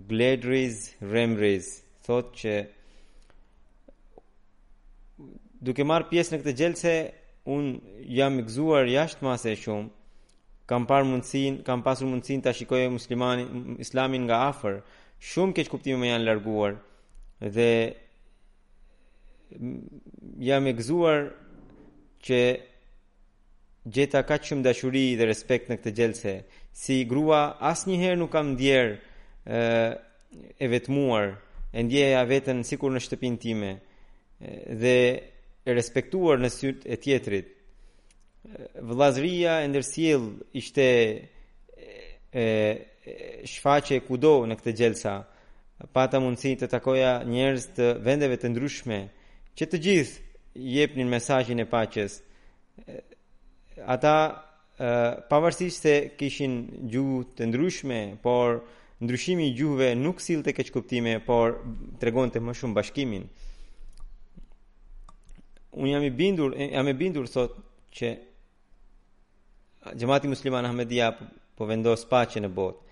Gledriz 0.09 0.83
Remriz 1.13 1.73
Thot 2.07 2.31
që 2.43 2.55
duke 5.69 5.83
marë 5.87 6.09
pjesë 6.13 6.35
në 6.37 6.41
këtë 6.45 6.57
gjelëse 6.63 6.95
Unë 7.57 8.07
jam 8.19 8.37
gëzuar 8.45 8.87
jashtë 8.93 9.27
mase 9.27 9.57
shumë 9.59 9.89
Kam, 10.71 10.87
parë 10.87 11.09
mundësin, 11.09 11.57
kam 11.67 11.83
pasur 11.85 12.07
mundësin 12.07 12.41
të 12.47 12.53
shikoje 12.57 12.87
muslimani, 12.95 13.43
islamin 13.83 14.23
nga 14.29 14.45
afer 14.53 14.79
Shumë 15.33 15.59
keqë 15.59 15.75
kuptime 15.75 15.99
me 16.05 16.13
janë 16.15 16.29
larguar 16.31 16.79
Dhe 17.59 17.71
jam 20.41 20.67
e 20.67 20.73
gëzuar 20.77 21.21
që 22.25 22.39
gjeta 23.95 24.21
ka 24.29 24.37
shumë 24.47 24.65
dashuri 24.69 25.07
dhe 25.19 25.25
respekt 25.29 25.71
në 25.71 25.77
këtë 25.81 25.95
gjelse. 25.99 26.33
Si 26.83 26.97
grua, 27.09 27.41
asë 27.71 27.87
njëherë 27.93 28.19
nuk 28.21 28.33
kam 28.33 28.55
djerë 28.61 28.95
e 29.53 30.67
vetëmuar, 30.73 31.27
e 31.77 31.81
ndjeja 31.83 32.21
vetën 32.31 32.63
sikur 32.69 32.93
në 32.95 33.01
shtëpin 33.05 33.35
time, 33.43 33.71
dhe 34.83 34.97
e 35.63 35.71
respektuar 35.75 36.41
në 36.43 36.51
syrët 36.53 36.83
e 36.93 36.97
tjetrit. 37.03 37.49
Vlazria 38.89 39.55
e 39.63 39.69
ndërsjel 39.71 40.23
ishte 40.61 40.87
e, 41.11 41.19
e, 42.35 42.47
shfaqe 43.53 44.01
kudo 44.09 44.33
në 44.49 44.55
këtë 44.59 44.93
pa 45.03 45.89
pata 45.95 46.21
mundësi 46.23 46.53
të 46.59 46.67
takoja 46.71 47.13
njerës 47.27 47.65
të 47.77 47.87
vendeve 48.07 48.37
të 48.39 48.49
ndryshme, 48.53 48.99
e, 48.99 49.09
Që 49.61 49.67
të 49.71 49.79
gjithë 49.85 50.63
jepnin 50.75 51.11
mesajin 51.13 51.61
e 51.61 51.67
paches 51.73 52.19
Ata 53.97 54.15
pavarësisht 55.31 55.85
se 55.87 55.95
kishin 56.21 56.55
gjuhë 56.93 57.19
të 57.39 57.49
ndryshme 57.51 57.99
Por 58.27 58.63
ndryshimi 59.05 59.47
i 59.51 59.55
gjuhëve 59.59 59.91
nuk 60.05 60.23
sillte 60.25 60.55
të 60.57 60.69
kuptime, 60.75 61.17
Por 61.29 61.57
të 61.99 62.09
regon 62.09 62.33
të 62.33 62.41
më 62.47 62.55
shumë 62.63 62.79
bashkimin 62.79 63.29
Unë 65.81 65.93
jam 65.95 66.05
i 66.09 66.13
bindur, 66.23 66.53
jam 66.61 66.89
i 66.91 66.97
bindur 67.03 67.29
sot 67.33 67.57
që 67.97 68.15
Gjëmati 69.93 70.29
musliman 70.31 70.69
Ahmedia 70.69 71.11
po 71.13 71.67
vendosë 71.67 72.09
pache 72.11 72.41
në 72.45 72.49
botë 72.59 72.92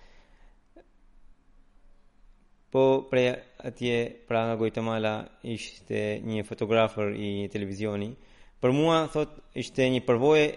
po 2.71 3.03
prej 3.09 3.35
atje 3.57 4.11
pra 4.27 4.47
nga 4.55 5.27
ishte 5.43 6.21
një 6.23 6.43
fotografer 6.47 7.11
i 7.11 7.49
televizioni. 7.51 8.13
Për 8.61 8.71
mua, 8.71 9.07
thot, 9.11 9.29
ishte 9.55 9.83
një 9.89 10.01
përvoje 10.07 10.47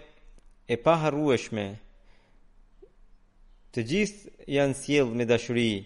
e 0.71 0.77
paharrueshme. 0.79 1.65
Të 3.75 3.83
gjithë 3.83 4.47
janë 4.47 4.75
sjell 4.79 5.11
me 5.11 5.25
dashuri 5.27 5.85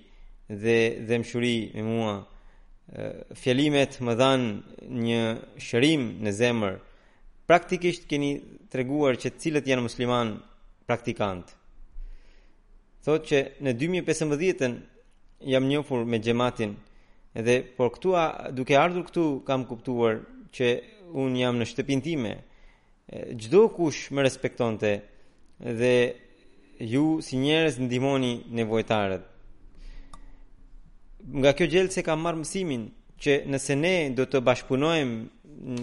dhe 0.49 0.77
dëmshuri 1.09 1.57
me 1.75 1.83
mua. 1.83 2.15
Fjalimet 3.37 3.97
më 4.05 4.13
dhanë 4.21 4.85
një 5.09 5.23
shërim 5.65 6.05
në 6.25 6.31
zemër. 6.39 6.77
Praktikisht 7.49 8.05
keni 8.09 8.35
treguar 8.69 9.17
që 9.17 9.33
cilët 9.41 9.65
janë 9.69 9.87
musliman 9.87 10.35
praktikant. 10.85 11.49
Thot 13.05 13.23
që 13.29 13.39
në 13.65 13.73
2015-ën 13.81 14.77
jam 15.41 15.67
njofur 15.67 16.03
me 16.05 16.19
gjematin 16.19 16.75
edhe 17.35 17.63
por 17.77 17.89
këtu 17.95 18.13
duke 18.53 18.75
ardhur 18.77 19.05
këtu 19.07 19.25
kam 19.47 19.65
kuptuar 19.69 20.15
që 20.55 20.67
unë 21.13 21.39
jam 21.43 21.55
në 21.59 21.65
shtëpinë 21.71 22.03
time 22.03 22.31
gjdo 23.43 23.69
kush 23.75 24.09
më 24.13 24.21
respektonte 24.27 24.91
dhe 25.79 25.93
ju 26.91 27.05
si 27.25 27.37
njerës 27.39 27.79
ndihmoni 27.79 28.33
nevojtarët 28.59 29.23
nga 31.39 31.53
kjo 31.55 31.65
gjelë 31.71 31.91
se 31.93 32.03
kam 32.03 32.21
marë 32.23 32.41
mësimin 32.43 32.85
që 33.21 33.39
nëse 33.51 33.75
ne 33.79 33.95
do 34.17 34.25
të 34.27 34.41
bashkëpunojmë 34.47 35.73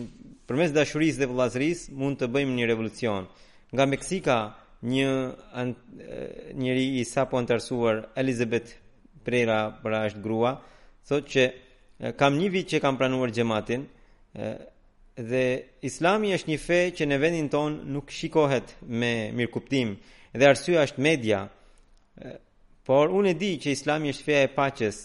përmes 0.49 0.73
dashurisë 0.77 1.19
dhe 1.23 1.27
vëllazërisë 1.33 1.95
mund 2.01 2.21
të 2.21 2.29
bëjmë 2.35 2.55
një 2.61 2.69
revolucion 2.71 3.25
nga 3.73 3.85
Meksika 3.89 4.37
një 4.83 5.09
njëri 6.61 6.87
i 7.01 7.05
sapo 7.09 7.39
antarësuar 7.41 8.07
Elizabeth 8.23 8.77
prera 9.27 9.71
pra 9.83 9.99
është 10.07 10.23
grua 10.27 10.53
thot 11.09 11.25
që 11.33 11.45
kam 12.21 12.33
një 12.41 12.49
vit 12.55 12.67
që 12.75 12.79
kam 12.85 12.97
pranuar 13.01 13.33
xhamatin 13.35 13.83
dhe 15.31 15.43
Islami 15.89 16.35
është 16.37 16.51
një 16.53 16.59
fe 16.67 16.81
që 16.99 17.05
në 17.09 17.19
vendin 17.23 17.49
ton 17.55 17.71
nuk 17.95 18.07
shikohet 18.19 18.69
me 19.01 19.13
mirëkuptim 19.37 19.89
dhe 20.39 20.45
arsyeja 20.53 20.85
është 20.91 21.05
media 21.11 21.39
por 22.87 23.07
unë 23.19 23.33
e 23.33 23.39
di 23.43 23.53
që 23.63 23.75
Islami 23.77 24.13
është 24.15 24.27
feja 24.29 24.47
e 24.47 24.53
paqes 24.59 24.97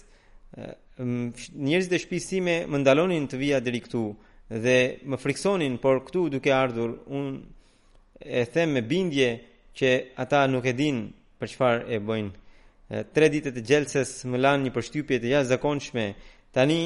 njerëzit 1.68 1.94
dhe 1.94 2.02
shpisime 2.04 2.56
më 2.70 2.82
ndalonin 2.84 3.26
të 3.32 3.40
vija 3.42 3.62
deri 3.66 3.80
këtu 3.86 4.04
dhe 4.66 4.78
më 5.10 5.20
friksonin 5.24 5.80
por 5.84 6.02
këtu 6.06 6.28
duke 6.34 6.52
ardhur 6.64 6.90
unë 7.16 7.34
e 8.40 8.44
them 8.54 8.70
me 8.76 8.84
bindje 8.92 9.30
që 9.78 9.90
ata 10.24 10.44
nuk 10.52 10.66
e 10.72 10.76
din 10.82 11.00
për 11.42 11.48
çfarë 11.56 11.86
e 11.96 11.98
bojnë, 12.06 12.34
tre 13.12 13.30
ditët 13.32 13.56
e 13.58 13.64
gjelses 13.64 14.10
më 14.28 14.40
lanë 14.44 14.66
një 14.68 14.72
përshtypje 14.76 15.20
të 15.24 15.30
jashtëzakonshme. 15.32 16.06
Tani 16.52 16.80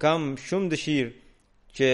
kam 0.00 0.32
shumë 0.40 0.70
dëshirë 0.72 1.10
që 1.76 1.88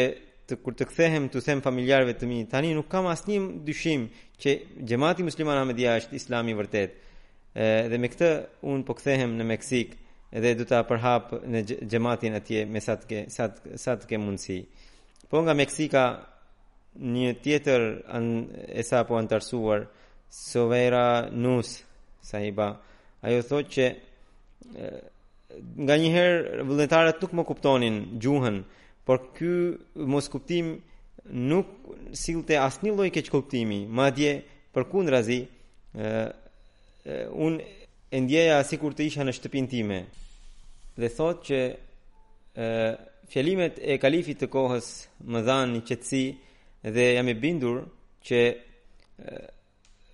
të 0.46 0.59
kur 0.62 0.75
të 0.79 0.87
kthehem 0.90 1.29
të 1.31 1.42
them 1.46 1.61
familjarëve 1.62 2.14
të 2.18 2.27
mi, 2.31 2.40
tani 2.51 2.73
nuk 2.75 2.88
kam 2.90 3.07
asnjë 3.11 3.40
dyshim 3.66 4.05
që 4.40 4.55
xhamati 4.88 5.27
musliman 5.27 5.59
Ahmedia 5.62 5.96
është 6.01 6.16
islami 6.20 6.57
vërtet. 6.59 6.90
dhe 7.90 7.99
me 7.99 8.09
këtë 8.09 8.31
un 8.70 8.83
po 8.87 8.94
kthehem 8.94 9.31
në 9.38 9.44
Meksik 9.51 9.90
dhe 10.42 10.55
do 10.59 10.64
ta 10.64 10.79
përhap 10.90 11.25
në 11.53 11.61
gjematin 11.90 12.35
atje 12.38 12.62
me 12.73 12.79
sa 12.81 12.94
të 13.96 14.07
ke 14.07 14.07
ke 14.09 14.18
mundësi. 14.23 14.59
Po 15.31 15.42
nga 15.42 15.55
Meksika 15.55 16.05
një 17.14 17.31
tjetër 17.42 17.83
an, 18.16 18.25
e 18.55 18.83
sa 18.83 19.03
po 19.05 19.16
antarësuar 19.18 19.81
Sovera 20.31 21.27
Nus 21.31 21.70
sahiba 22.23 22.68
ajo 23.26 23.40
thot 23.48 23.68
që 23.74 23.87
nga 25.85 25.94
njëherë 26.00 26.64
vëlletarët 26.68 27.20
nuk 27.22 27.35
më 27.37 27.44
kuptonin 27.50 27.96
gjuhën, 28.22 28.56
por 29.04 29.18
ky 29.37 29.50
mos 30.12 30.26
kuptim 30.33 30.66
nuk 31.50 31.68
silte 32.16 32.54
asnjë 32.61 32.94
lloj 32.96 33.11
keq 33.12 33.28
kuptimi, 33.35 33.80
madje 33.98 34.33
përkundrazi, 34.74 35.40
ë 35.40 36.09
razi, 36.09 37.28
un 37.44 37.54
e 38.14 38.18
ndjeja 38.20 38.62
sikur 38.66 38.94
të 38.94 39.02
isha 39.09 39.24
në 39.26 39.35
shtëpinë 39.37 39.70
time. 39.74 39.98
Dhe 41.00 41.09
thot 41.16 41.38
që 41.48 41.59
ë 42.54 43.09
fjalimet 43.30 43.74
e 43.78 43.94
kalifit 44.02 44.40
të 44.42 44.49
kohës 44.53 44.86
më 45.30 45.40
dhanë 45.47 45.72
një 45.76 45.84
qetësi 45.88 46.24
dhe 46.95 47.05
jam 47.16 47.28
e 47.30 47.34
bindur 47.42 47.76
që 48.26 48.40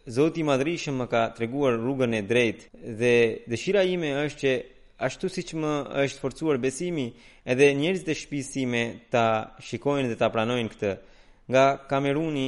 Zoti 0.07 0.39
i 0.41 0.45
Madhrishëm 0.47 1.01
më 1.01 1.05
ka 1.11 1.21
treguar 1.35 1.75
rrugën 1.83 2.13
e 2.15 2.23
drejtë 2.31 2.67
dhe 3.01 3.15
dëshira 3.51 3.83
ime 3.91 4.11
është 4.23 4.39
që 4.43 4.53
ashtu 5.07 5.27
siç 5.37 5.49
më 5.59 5.73
është 6.05 6.21
forcuar 6.23 6.61
besimi, 6.63 7.09
edhe 7.51 7.67
njerëzit 7.75 8.09
e 8.15 8.17
shpisime 8.21 8.83
ta 9.13 9.25
shikojnë 9.67 10.09
dhe 10.13 10.19
ta 10.21 10.29
pranojnë 10.35 10.71
këtë. 10.73 10.93
Nga 11.51 11.65
Kameruni 11.91 12.47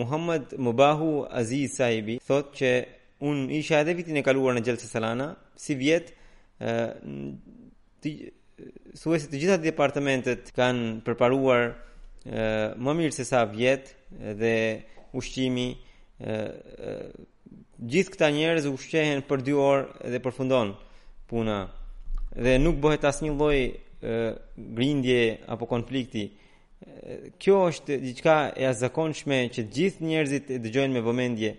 Muhammad 0.00 0.56
Mubahu 0.64 1.10
Aziz 1.40 1.76
Saibi 1.76 2.16
thot 2.28 2.56
që 2.58 2.70
un 3.28 3.44
isha 3.60 3.82
edhe 3.84 3.94
vitin 4.00 4.16
e 4.16 4.24
kaluar 4.24 4.56
në 4.56 4.64
Gjelse 4.64 4.88
Salana, 4.88 5.28
si 5.62 5.76
vjet, 5.76 6.08
ë 6.64 6.74
ti 8.02 8.14
të 9.32 9.36
gjitha 9.40 9.60
departamentet 9.60 10.48
kanë 10.56 10.88
përparuar 11.04 11.68
ë 11.68 12.74
më 12.80 12.96
mirë 13.00 13.16
se 13.20 13.28
sa 13.28 13.44
vjet 13.44 13.92
dhe 14.40 14.54
ushqimi, 15.16 15.68
gjithë 16.22 18.12
këta 18.14 18.28
njerëz 18.36 18.66
ushqehen 18.70 19.24
për 19.26 19.42
2 19.48 19.56
orë 19.62 20.10
dhe 20.12 20.20
përfundon 20.22 20.74
puna 21.30 21.58
dhe 22.36 22.58
nuk 22.62 22.78
bëhet 22.82 23.06
asnjë 23.10 23.34
lloj 23.38 23.58
grindje 24.76 25.18
apo 25.54 25.66
konflikti. 25.70 26.28
kjo 27.38 27.56
është 27.70 27.94
diçka 28.02 28.36
e 28.58 28.62
jashtëzakonshme 28.64 29.38
që 29.54 29.62
gjithë 29.74 30.04
njerëzit 30.10 30.46
e 30.50 30.58
dëgjojnë 30.64 30.94
me 30.96 31.02
vëmendje 31.08 31.50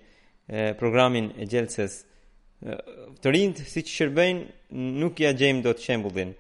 programin 0.80 1.28
e 1.42 1.48
gjelses. 1.52 1.94
Të 3.24 3.28
rinjt 3.36 3.58
si 3.72 3.80
që 3.88 3.92
shërbejnë 3.96 4.44
nuk 5.02 5.16
ja 5.24 5.32
gjejmë 5.40 5.64
do 5.64 5.72
të 5.74 5.82
shembullin. 5.86 6.32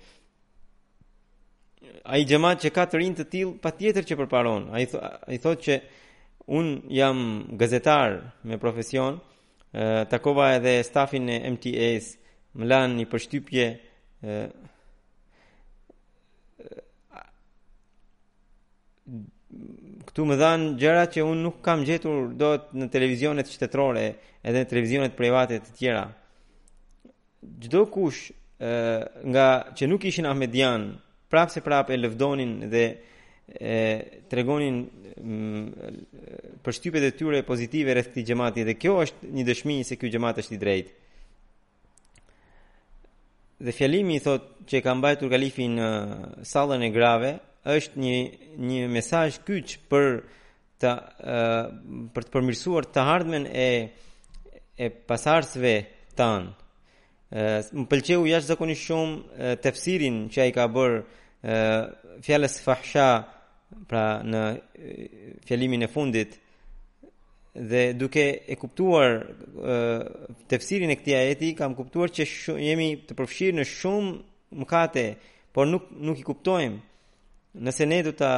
Ai 2.12 2.26
xhamat 2.28 2.58
që 2.68 2.74
ka 2.76 2.84
të 2.86 2.96
rinjt 3.00 3.18
të 3.24 3.28
tillë 3.32 3.58
patjetër 3.64 4.04
që 4.10 4.18
përparon. 4.24 4.62
Ai 4.76 4.84
th 4.92 5.40
thotë 5.44 5.64
që 5.68 5.76
un 6.46 6.82
jam 6.89 7.48
gazetar 7.56 8.36
me 8.41 8.58
profesion 8.58 9.20
takova 10.10 10.52
edhe 10.56 10.76
stafin 10.84 11.28
e 11.30 11.38
MTA-s 11.50 12.08
më 12.58 12.66
lan 12.70 12.98
një 13.00 13.06
përshtypje 13.12 13.66
këtu 20.08 20.26
më 20.28 20.36
dhanë 20.41 20.68
gjëra 20.82 21.06
që 21.16 21.26
un 21.26 21.41
nuk 21.48 21.62
kam 21.66 21.86
gjetur 21.88 22.28
dot 22.38 22.70
në 22.76 22.89
televizionet 22.94 23.50
shtetërore 23.50 24.06
edhe 24.44 24.60
në 24.64 24.70
televizionet 24.70 25.18
private 25.18 25.62
të 25.64 25.74
tjera 25.80 26.06
çdo 27.64 27.86
kush 27.94 28.22
nga 29.34 29.48
që 29.76 29.84
nuk 29.89 30.04
ishin 30.06 30.26
Ahmedian 30.28 30.91
prapse 31.32 31.64
prapë 31.66 31.94
e 31.96 32.02
lëvdonin 32.04 32.54
dhe 32.72 32.86
e 33.48 34.24
tregonin 34.30 34.88
mm, 35.18 35.96
përshtypjet 36.64 37.04
e 37.04 37.12
tyre 37.18 37.41
pozitive 37.46 37.94
rreth 37.96 38.12
këtij 38.14 38.28
xhamati 38.32 38.64
dhe 38.66 38.76
kjo 38.80 38.94
është 39.04 39.32
një 39.36 39.44
dëshmi 39.50 39.76
se 39.84 39.98
ky 40.00 40.12
xhamat 40.14 40.39
është 40.44 40.56
i 40.56 40.60
drejtë. 40.62 40.94
Dhe 43.64 43.72
fjalimi 43.72 44.18
i 44.18 44.24
thotë 44.26 44.68
që 44.68 44.80
e 44.80 44.84
ka 44.84 44.94
mbajtur 44.96 45.30
kalifin 45.32 45.76
në 45.80 45.89
sallën 46.48 46.84
e 46.84 46.89
grave 46.91 47.34
është 47.72 48.00
një 48.04 48.14
një 48.68 48.88
mesazh 48.96 49.41
kyç 49.48 49.78
për 49.91 50.08
të 50.84 50.91
për 52.16 52.24
të 52.26 52.34
përmirësuar 52.34 52.88
të 52.96 53.04
hartmen 53.08 53.46
e 53.48 53.68
e 54.84 54.88
pasardhësve 55.08 55.76
tan. 56.18 56.50
Më 57.34 57.86
pëlqeu 57.91 58.24
jashtëzakonisht 58.28 58.88
shumë 58.89 59.52
tefsirin 59.64 60.26
që 60.34 60.44
ai 60.48 60.52
ka 60.56 60.66
bërë 60.72 62.18
fjalës 62.26 62.58
fahsha 62.66 63.08
pra 63.88 64.22
në 64.24 64.42
fjalimin 65.46 65.86
e 65.86 65.90
fundit 65.90 66.38
dhe 67.54 67.82
duke 67.98 68.24
e 68.50 68.56
kuptuar 68.58 69.22
tefsirin 70.50 70.90
e 70.94 70.98
këtij 71.02 71.20
ajeti 71.20 71.52
kam 71.58 71.76
kuptuar 71.78 72.14
që 72.16 72.26
jemi 72.62 72.88
të 73.08 73.18
përfshirë 73.20 73.60
në 73.60 73.68
shumë 73.70 74.14
mëkate, 74.62 75.06
por 75.54 75.68
nuk 75.70 75.88
nuk 75.94 76.20
i 76.22 76.26
kuptojmë. 76.26 76.80
Nëse 77.66 77.86
ne 77.90 78.00
do 78.06 78.14
ta 78.18 78.32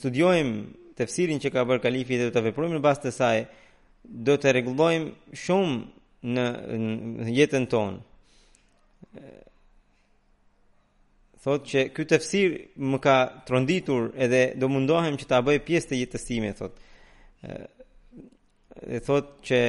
studiojmë 0.00 0.94
tefsirin 0.96 1.40
që 1.40 1.52
ka 1.52 1.64
bërë 1.68 1.82
kalifi 1.86 2.18
dhe 2.18 2.28
do 2.28 2.34
ta 2.34 2.44
veprojmë 2.44 2.76
në 2.78 2.84
bazë 2.84 3.04
të 3.06 3.12
saj, 3.16 3.38
do 4.26 4.36
të 4.40 4.52
rregullojmë 4.56 5.36
shumë 5.44 5.76
në, 6.32 6.48
në 7.24 7.36
jetën 7.36 7.68
tonë 7.72 8.00
thotë 11.42 11.68
që 11.70 11.82
ky 11.94 12.04
tefsir 12.12 12.54
më 12.92 12.98
ka 13.02 13.16
tronditur 13.48 14.10
edhe 14.26 14.42
do 14.62 14.68
mundohem 14.70 15.16
që 15.18 15.28
ta 15.32 15.40
bëj 15.44 15.60
pjesë 15.66 15.90
të 15.92 16.00
jetës 16.02 16.28
time 16.28 16.52
thotë. 16.58 16.90
Ë 18.82 19.00
thot 19.06 19.34
që 19.46 19.60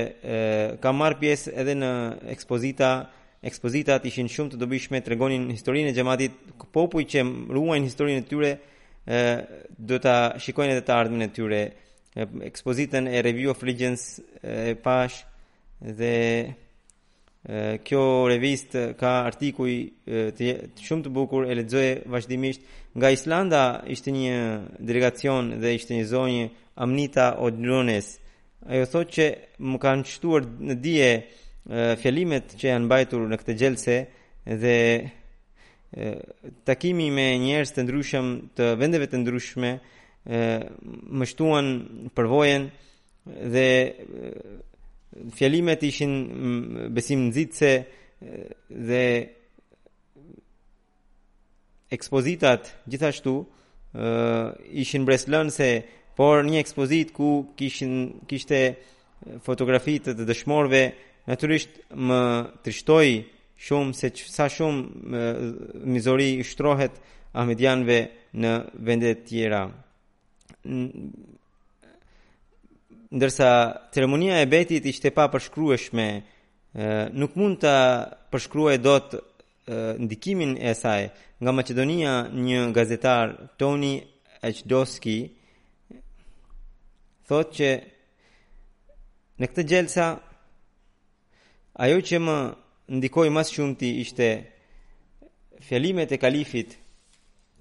ka 0.83 0.93
marr 0.95 1.17
pjesë 1.21 1.55
edhe 1.63 1.75
në 1.79 1.89
ekspozita, 2.35 2.91
ekspozita 3.45 3.97
ishin 4.09 4.29
shumë 4.31 4.53
të 4.53 4.61
dobishme, 4.61 5.01
tregonin 5.05 5.49
historinë 5.53 5.89
e 5.93 5.97
xhamatit 5.97 6.37
popull 6.73 7.07
që 7.13 7.25
ruajnë 7.55 7.89
historinë 7.89 8.21
e 8.23 8.27
tyre, 8.29 8.53
ë 9.03 9.19
do 9.83 9.97
ta 10.01 10.17
shikojnë 10.39 10.77
edhe 10.77 10.85
të 10.87 10.97
ardhmen 10.99 11.25
e 11.27 11.31
tyre 11.35 11.63
ekspozitën 12.47 13.09
e 13.09 13.21
Review 13.25 13.49
of 13.51 13.63
Legends 13.65 14.19
e 14.45 14.75
Pash 14.85 15.23
dhe 15.97 16.13
Kjo 17.83 18.03
revist 18.31 18.71
ka 18.97 19.09
artikuj 19.27 19.73
të 20.07 20.53
shumë 20.79 21.03
të 21.03 21.11
bukur 21.15 21.43
e 21.51 21.57
lexoj 21.59 21.87
vazhdimisht 22.13 22.63
Nga 22.95 23.09
Islanda 23.17 23.61
ishte 23.95 24.11
një 24.15 24.35
delegacion 24.85 25.49
dhe 25.59 25.71
ishte 25.75 25.95
një 25.97 26.05
zonjë 26.13 26.45
Amnita 26.85 27.25
Odrones 27.43 28.13
Ajo 28.63 28.85
thot 28.93 29.11
që 29.17 29.25
më 29.59 29.81
kanë 29.83 30.07
qëtuar 30.13 30.47
në 30.71 30.77
die 30.85 31.11
fjelimet 31.99 32.55
që 32.61 32.69
janë 32.71 32.89
bajtur 32.95 33.25
në 33.27 33.41
këtë 33.43 33.57
gjelse 33.65 33.97
Dhe 34.63 34.77
takimi 36.63 37.09
me 37.17 37.27
njerës 37.43 37.75
të 37.75 37.83
ndryshëm 37.89 38.31
të 38.55 38.71
vendeve 38.85 39.11
të 39.11 39.19
ndryshme 39.19 39.73
Më 41.19 41.31
shtuan 41.33 41.73
përvojen 42.15 42.71
dhe 43.55 43.67
fjalimet 45.35 45.83
ishin 45.83 46.11
besim 46.95 47.21
nxitse 47.29 47.71
dhe 48.87 49.07
ekspozitat 51.91 52.71
gjithashtu 52.89 53.33
uh, 53.39 54.53
ishin 54.73 55.05
breslën 55.07 55.51
se 55.53 55.69
por 56.17 56.41
një 56.45 56.59
ekspozit 56.63 57.13
ku 57.13 57.45
kishin 57.57 57.93
kishte 58.29 58.59
fotografi 59.45 59.99
të 60.03 60.15
dëshmorëve 60.25 60.83
natyrisht 61.29 61.77
më 62.07 62.21
trishtoi 62.65 63.13
shumë 63.65 63.93
se 63.99 64.09
sa 64.35 64.47
shumë 64.49 64.81
uh, 64.83 64.91
mizori 65.93 66.31
shtrohet 66.47 66.97
ahmedianve 67.33 67.99
në 68.41 68.53
vende 68.87 69.13
të 69.15 69.23
tjera 69.29 69.63
ndërsa 73.15 73.49
ceremonia 73.93 74.35
e 74.41 74.47
betit 74.53 74.85
ishte 74.91 75.09
pa 75.17 75.25
përshkrueshme, 75.33 76.07
nuk 77.19 77.31
mund 77.37 77.57
të 77.61 77.75
përshkruaj 78.33 78.77
do 78.85 78.95
të 79.07 79.17
ndikimin 80.03 80.51
e 80.57 80.71
saj. 80.81 81.03
Nga 81.41 81.51
Macedonia, 81.57 82.13
një 82.45 82.59
gazetar, 82.77 83.27
Tony 83.59 83.93
Echdoski, 84.49 85.19
thot 87.29 87.49
që 87.57 87.69
në 89.39 89.45
këtë 89.51 89.65
gjelësa, 89.69 90.07
ajo 91.85 91.97
që 92.09 92.15
më 92.25 92.35
ndikoj 92.97 93.27
mas 93.35 93.51
shumëti 93.53 93.89
ishte 94.03 94.27
fjalimet 95.67 96.09
e 96.09 96.17
kalifit, 96.21 96.69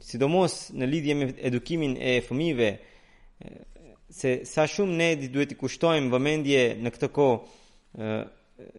sidomos 0.09 0.53
në 0.79 0.85
lidhje 0.95 1.15
me 1.19 1.29
edukimin 1.51 1.95
e 2.11 2.17
fëmive, 2.27 2.71
se 4.13 4.45
sa 4.45 4.67
shumë 4.69 4.97
ne 5.01 5.07
duhet 5.33 5.55
i 5.55 5.57
kushtojmë 5.57 6.11
vëmendje 6.13 6.63
në 6.85 6.93
këtë 6.95 7.09
ko 7.17 7.27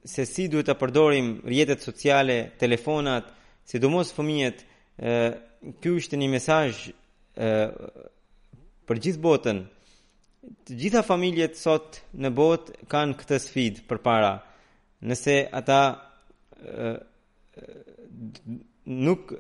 se 0.08 0.24
si 0.30 0.46
duhet 0.48 0.68
të 0.70 0.76
përdorim 0.80 1.30
rjetet 1.50 1.82
sociale, 1.84 2.36
telefonat 2.62 3.32
se 3.66 3.80
do 3.82 3.90
mos 3.90 4.14
fëmijet 4.14 4.62
kjo 5.82 5.96
është 6.00 6.20
një 6.22 6.28
mesaj 6.36 6.74
për 7.34 9.02
gjithë 9.06 9.24
botën 9.24 9.64
të 10.68 10.78
gjitha 10.84 11.02
familjet 11.08 11.58
sot 11.58 12.02
në 12.20 12.30
botë 12.38 12.76
kanë 12.92 13.18
këtë 13.22 13.40
sfid 13.48 13.80
për 13.90 14.02
para 14.06 14.36
nëse 15.08 15.38
ata 15.62 15.80
nuk 18.86 19.34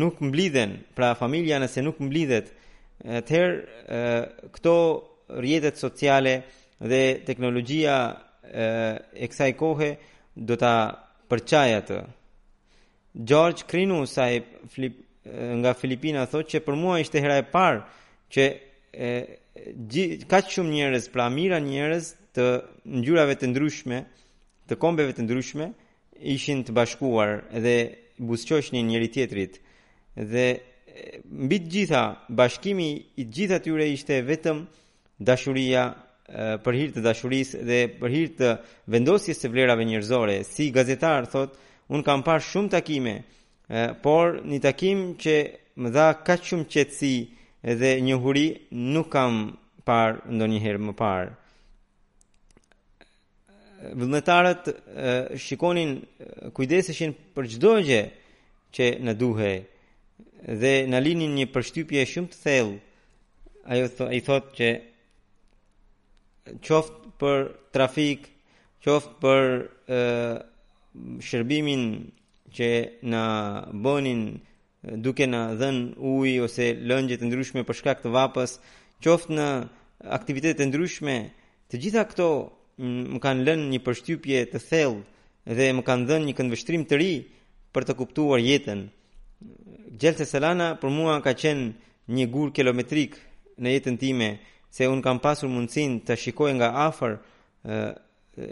nuk 0.00 0.24
mblidhen 0.30 0.78
pra 0.96 1.12
familja 1.20 1.60
nëse 1.60 1.84
nuk 1.90 2.00
mblidhet 2.08 2.54
Atëherë 2.96 4.48
këto 4.56 4.70
rjetet 5.28 5.76
sociale 5.78 6.42
dhe 6.80 7.22
teknologjia 7.26 7.96
e 9.16 9.26
kësaj 9.28 9.52
kohe 9.58 9.90
do 10.36 10.56
ta 10.56 10.74
përçaj 11.28 11.70
atë. 11.80 11.98
George 13.16 13.62
Crinu 13.66 14.04
sa 14.06 14.28
flip 14.70 15.02
nga 15.62 15.72
Filipina 15.74 16.26
thotë 16.30 16.50
që 16.56 16.60
për 16.62 16.76
mua 16.78 17.00
ishte 17.02 17.18
hera 17.20 17.40
e 17.40 17.46
parë 17.50 17.80
që 18.30 18.44
ka 20.30 20.38
shumë 20.50 20.70
njerëz, 20.70 21.08
pra 21.10 21.26
mira 21.32 21.58
njerëz 21.58 22.12
të 22.36 22.44
ngjyrave 23.00 23.34
të 23.40 23.46
ndryshme, 23.50 23.98
të 24.70 24.74
kombeve 24.78 25.16
të 25.16 25.24
ndryshme 25.26 25.66
ishin 26.36 26.62
të 26.66 26.74
bashkuar 26.78 27.40
dhe 27.64 27.76
buzqëshnin 28.28 28.86
njëri 28.90 29.08
tjetrit. 29.14 29.58
Dhe 30.32 30.46
mbi 31.28 31.58
të 31.64 31.70
gjitha, 31.74 32.02
bashkimi 32.28 32.88
i 33.16 33.22
të 33.24 33.32
gjithë 33.36 33.90
ishte 33.94 34.22
vetëm 34.28 34.62
dashuria 35.20 35.94
për 36.64 36.74
hir 36.74 36.90
të 36.96 37.02
dashurisë 37.04 37.60
dhe 37.64 37.78
për 38.00 38.10
hir 38.12 38.32
të 38.38 38.50
vendosjes 38.90 39.38
së 39.40 39.50
vlerave 39.52 39.84
njerëzore. 39.86 40.42
Si 40.44 40.70
gazetar 40.74 41.28
thot, 41.30 41.54
un 41.88 42.02
kam 42.02 42.24
parë 42.26 42.42
shumë 42.42 42.72
takime, 42.72 43.14
por 44.02 44.40
një 44.42 44.58
takim 44.64 45.14
që 45.22 45.36
më 45.78 45.90
dha 45.94 46.08
kaq 46.26 46.44
shumë 46.50 46.66
qetësi 46.72 47.14
dhe 47.78 47.92
njohuri 48.02 48.46
nuk 48.94 49.08
kam 49.14 49.40
parë 49.86 50.18
ndonjëherë 50.34 50.82
më 50.88 50.94
parë. 50.98 51.30
Vullnetarët 53.94 54.68
shikonin 55.38 55.94
kujdeseshin 56.56 57.12
për 57.36 57.48
çdo 57.54 57.74
gjë 57.86 58.02
që 58.74 58.84
na 59.06 59.14
duhej 59.14 59.56
dhe 60.60 60.74
na 60.90 60.98
linin 61.00 61.36
një 61.38 61.46
përshtypje 61.54 62.02
shumë 62.16 62.32
të 62.34 62.42
thellë. 62.42 62.76
Ajo 63.72 63.86
th 63.96 64.10
i 64.16 64.20
thotë 64.26 64.52
që 64.58 64.68
qoftë 66.64 67.10
për 67.20 67.46
trafik, 67.74 68.26
qoftë 68.84 69.14
për 69.22 69.46
shërbimin 71.26 71.84
që 72.56 72.70
na 73.12 73.24
bonin 73.84 74.20
duke 75.04 75.26
na 75.28 75.40
dhenë 75.60 75.96
ujë 76.10 76.42
ose 76.46 76.68
lëngje 76.88 77.18
të 77.20 77.26
ndryshme 77.28 77.64
për 77.66 77.78
shkak 77.80 78.02
të 78.04 78.12
vapës, 78.14 78.58
qoftë 79.04 79.34
në 79.38 79.48
aktivitete 80.16 80.60
të 80.60 80.68
ndryshme, 80.70 81.16
të 81.72 81.80
gjitha 81.82 82.06
këto 82.12 82.28
më 83.10 83.20
kanë 83.24 83.46
lënë 83.48 83.66
një 83.72 83.80
përshtypje 83.86 84.44
të 84.52 84.60
thellë 84.68 85.56
dhe 85.56 85.66
më 85.78 85.84
kanë 85.86 86.06
dhënë 86.10 86.26
një 86.28 86.36
këndvështrim 86.38 86.84
të 86.88 86.94
ri 87.00 87.10
për 87.74 87.86
të 87.88 87.94
kuptuar 87.98 88.40
jetën. 88.42 88.86
Gjelse 90.00 90.26
Selana 90.28 90.72
për 90.80 90.90
mua 90.92 91.18
ka 91.24 91.32
qenë 91.42 91.66
një 92.16 92.26
gur 92.34 92.52
kilometrik 92.56 93.16
në 93.62 93.72
jetën 93.76 93.96
time, 94.00 94.30
se 94.70 94.86
un 94.86 95.00
kam 95.02 95.18
pasur 95.22 95.48
mundësin 95.52 95.98
të 96.06 96.16
shikoj 96.22 96.52
nga 96.58 96.68
afër 96.86 97.12
ë 97.66 97.84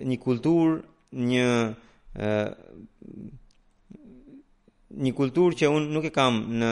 një 0.09 0.17
kultur, 0.23 0.79
një 1.15 1.49
ë 2.15 2.37
një 4.95 5.11
kultur 5.19 5.57
që 5.59 5.67
un 5.75 5.89
nuk 5.91 6.05
e 6.07 6.13
kam 6.15 6.35
në 6.61 6.71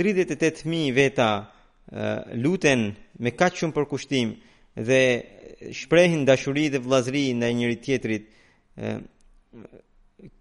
38000 0.00 0.92
veta 0.96 1.30
luten 2.42 2.90
me 3.18 3.32
kaq 3.36 3.56
shumë 3.56 3.76
përkushtim 3.76 4.32
dhe 4.76 5.00
shprehin 5.72 6.24
dashuri 6.24 6.68
dhe 6.72 6.78
vllazëri 6.80 7.30
ndaj 7.36 7.52
njëri 7.54 7.76
tjetrit. 7.84 8.24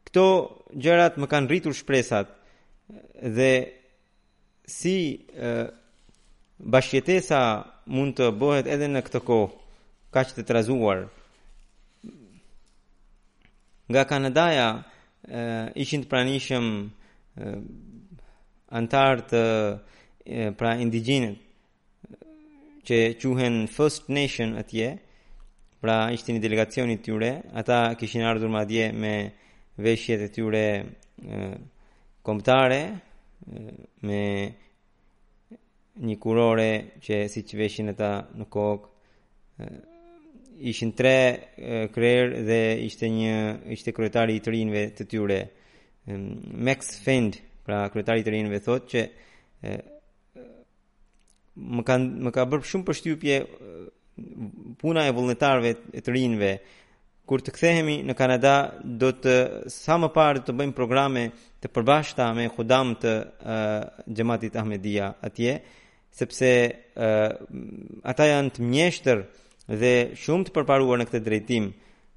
këto 0.08 0.28
gjërat 0.82 1.14
më 1.20 1.26
kanë 1.32 1.50
rritur 1.52 1.74
shpresat 1.80 2.28
dhe 3.38 3.52
si 4.78 4.98
bashkëtesa 6.72 7.42
mund 7.94 8.12
të 8.16 8.26
bëhet 8.40 8.68
edhe 8.74 8.88
në 8.94 9.02
këtë 9.06 9.22
kohë 9.30 9.52
kaq 10.16 10.28
të 10.36 10.44
trazuar. 10.50 11.00
Nga 13.90 14.04
Kanadaja 14.10 14.70
ishin 15.84 16.02
të 16.06 16.10
pranishëm 16.12 16.66
antarë 18.80 19.24
të 19.32 19.44
pra 20.58 20.72
indigjinët 20.84 21.38
që 22.88 22.98
quhen 23.22 23.56
First 23.76 24.10
Nation 24.10 24.56
atje, 24.62 24.88
Pra 25.80 26.10
ishte 26.12 26.34
një 26.36 26.42
delegacioni 26.44 26.98
të 27.00 27.06
tyre, 27.08 27.28
ata 27.62 27.76
kishin 27.96 28.26
ardhur 28.28 28.50
madje 28.52 28.90
me 28.92 29.12
veshjet 29.80 30.26
e 30.26 30.28
tyre 30.36 30.64
kombëtare 32.28 32.80
me 34.04 34.20
një 36.10 36.18
kurore 36.26 36.68
që 37.00 37.20
si 37.32 37.44
që 37.48 37.60
veshin 37.62 37.92
ata 37.94 38.10
në 38.42 38.48
kok 38.52 38.90
ishin 40.74 40.92
tre 41.00 41.16
krejrë 41.96 42.42
dhe 42.50 42.60
ishte 42.90 43.08
një 43.16 43.38
ishte 43.78 43.94
kretari 43.96 44.36
i 44.36 44.44
të 44.44 44.52
rinve 44.58 44.82
të 45.00 45.08
tyre 45.16 45.40
Max 46.68 46.92
Fend 47.08 47.40
pra 47.64 47.86
kretari 47.96 48.20
i 48.20 48.28
të 48.28 48.36
rinve 48.36 48.60
thot 48.68 48.84
që 48.92 49.06
më 51.56 51.88
ka, 51.88 51.96
më 51.96 52.36
ka 52.36 52.46
bërë 52.52 52.68
shumë 52.68 52.88
për 52.92 53.02
puna 54.80 55.06
e 55.08 55.14
vullnetarëve 55.16 55.72
të 56.04 56.14
rinjve. 56.16 56.52
Kur 57.30 57.44
të 57.46 57.54
kthehemi 57.54 58.00
në 58.08 58.16
Kanada, 58.18 58.54
do 58.84 59.12
të 59.14 59.36
sa 59.70 60.00
më 60.02 60.10
parë 60.16 60.44
të 60.48 60.56
bëjmë 60.60 60.78
programe 60.78 61.28
të 61.62 61.70
përbashkëta 61.76 62.30
me 62.34 62.48
Khudam 62.50 62.96
të 63.00 63.14
Xhamatit 64.10 64.56
uh, 64.56 64.62
Ahmedia 64.64 65.12
atje, 65.28 65.60
sepse 66.10 66.50
uh, 66.50 68.08
ata 68.12 68.30
janë 68.32 68.54
të 68.56 68.66
mjeshtër 68.72 69.24
dhe 69.82 69.94
shumë 70.24 70.48
të 70.48 70.56
përparuar 70.56 71.02
në 71.04 71.08
këtë 71.12 71.22
drejtim. 71.28 71.70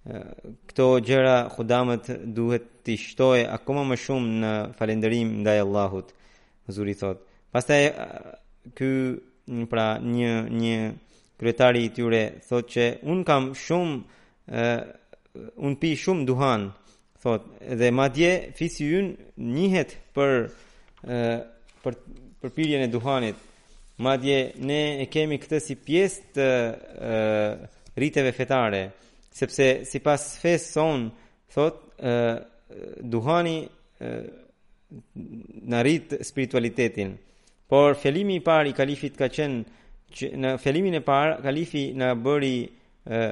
Uh, 0.09 0.25
këto 0.71 0.87
gjëra 1.11 1.37
Khudamët 1.59 2.09
duhet 2.35 2.71
t'i 2.87 2.97
shtojë 2.99 3.45
akoma 3.59 3.85
më 3.93 4.01
shumë 4.07 4.33
në 4.43 4.55
falënderim 4.81 5.37
ndaj 5.45 5.61
Allahut. 5.67 6.15
Zuri 6.73 6.95
thot. 6.97 7.21
Pastaj 7.53 7.83
uh, 7.91 8.33
ky 8.79 9.67
pra 9.71 9.91
një 9.99 10.33
një 10.55 10.77
kryetari 11.43 11.83
i 11.89 11.91
tyre 11.91 12.23
thot 12.47 12.69
që 12.71 12.85
un 13.11 13.25
kam 13.27 13.49
shumë 13.59 13.97
uh, 13.99 15.63
un 15.67 15.75
pi 15.81 15.91
shumë 15.99 16.27
duhan 16.29 16.69
thot 17.23 17.49
dhe 17.81 17.89
madje 17.95 18.29
fisi 18.59 18.87
yn 18.99 19.09
njihet 19.55 19.97
për 20.15 20.35
uh, 20.47 21.41
për 21.83 21.99
për 22.43 22.55
pirjen 22.55 22.85
e 22.87 22.91
duhanit 22.91 23.43
madje 24.07 24.39
ne 24.67 24.79
e 25.03 25.09
kemi 25.11 25.41
këtë 25.43 25.61
si 25.67 25.75
pjesë 25.75 26.31
të 26.39 26.47
uh, 26.55 27.67
riteve 27.99 28.31
fetare 28.39 28.85
sepse 29.35 29.67
sipas 29.91 30.31
fesë 30.43 30.73
son 30.79 31.09
thot 31.55 31.83
uh, 31.99 32.39
duhani 33.03 33.57
uh, 33.67 34.23
na 35.75 35.83
rit 35.83 36.15
spiritualitetin 36.23 37.17
por 37.73 37.97
fjalimi 38.03 38.39
i 38.39 38.45
parë 38.45 38.71
i 38.71 38.77
kalifit 38.79 39.17
ka 39.19 39.33
qenë 39.33 39.81
që 40.17 40.29
në 40.43 40.51
fillimin 40.61 40.99
e 41.01 41.03
parë 41.05 41.41
kalifi 41.45 41.85
na 41.97 42.13
bëri 42.15 42.57
ë 43.07 43.25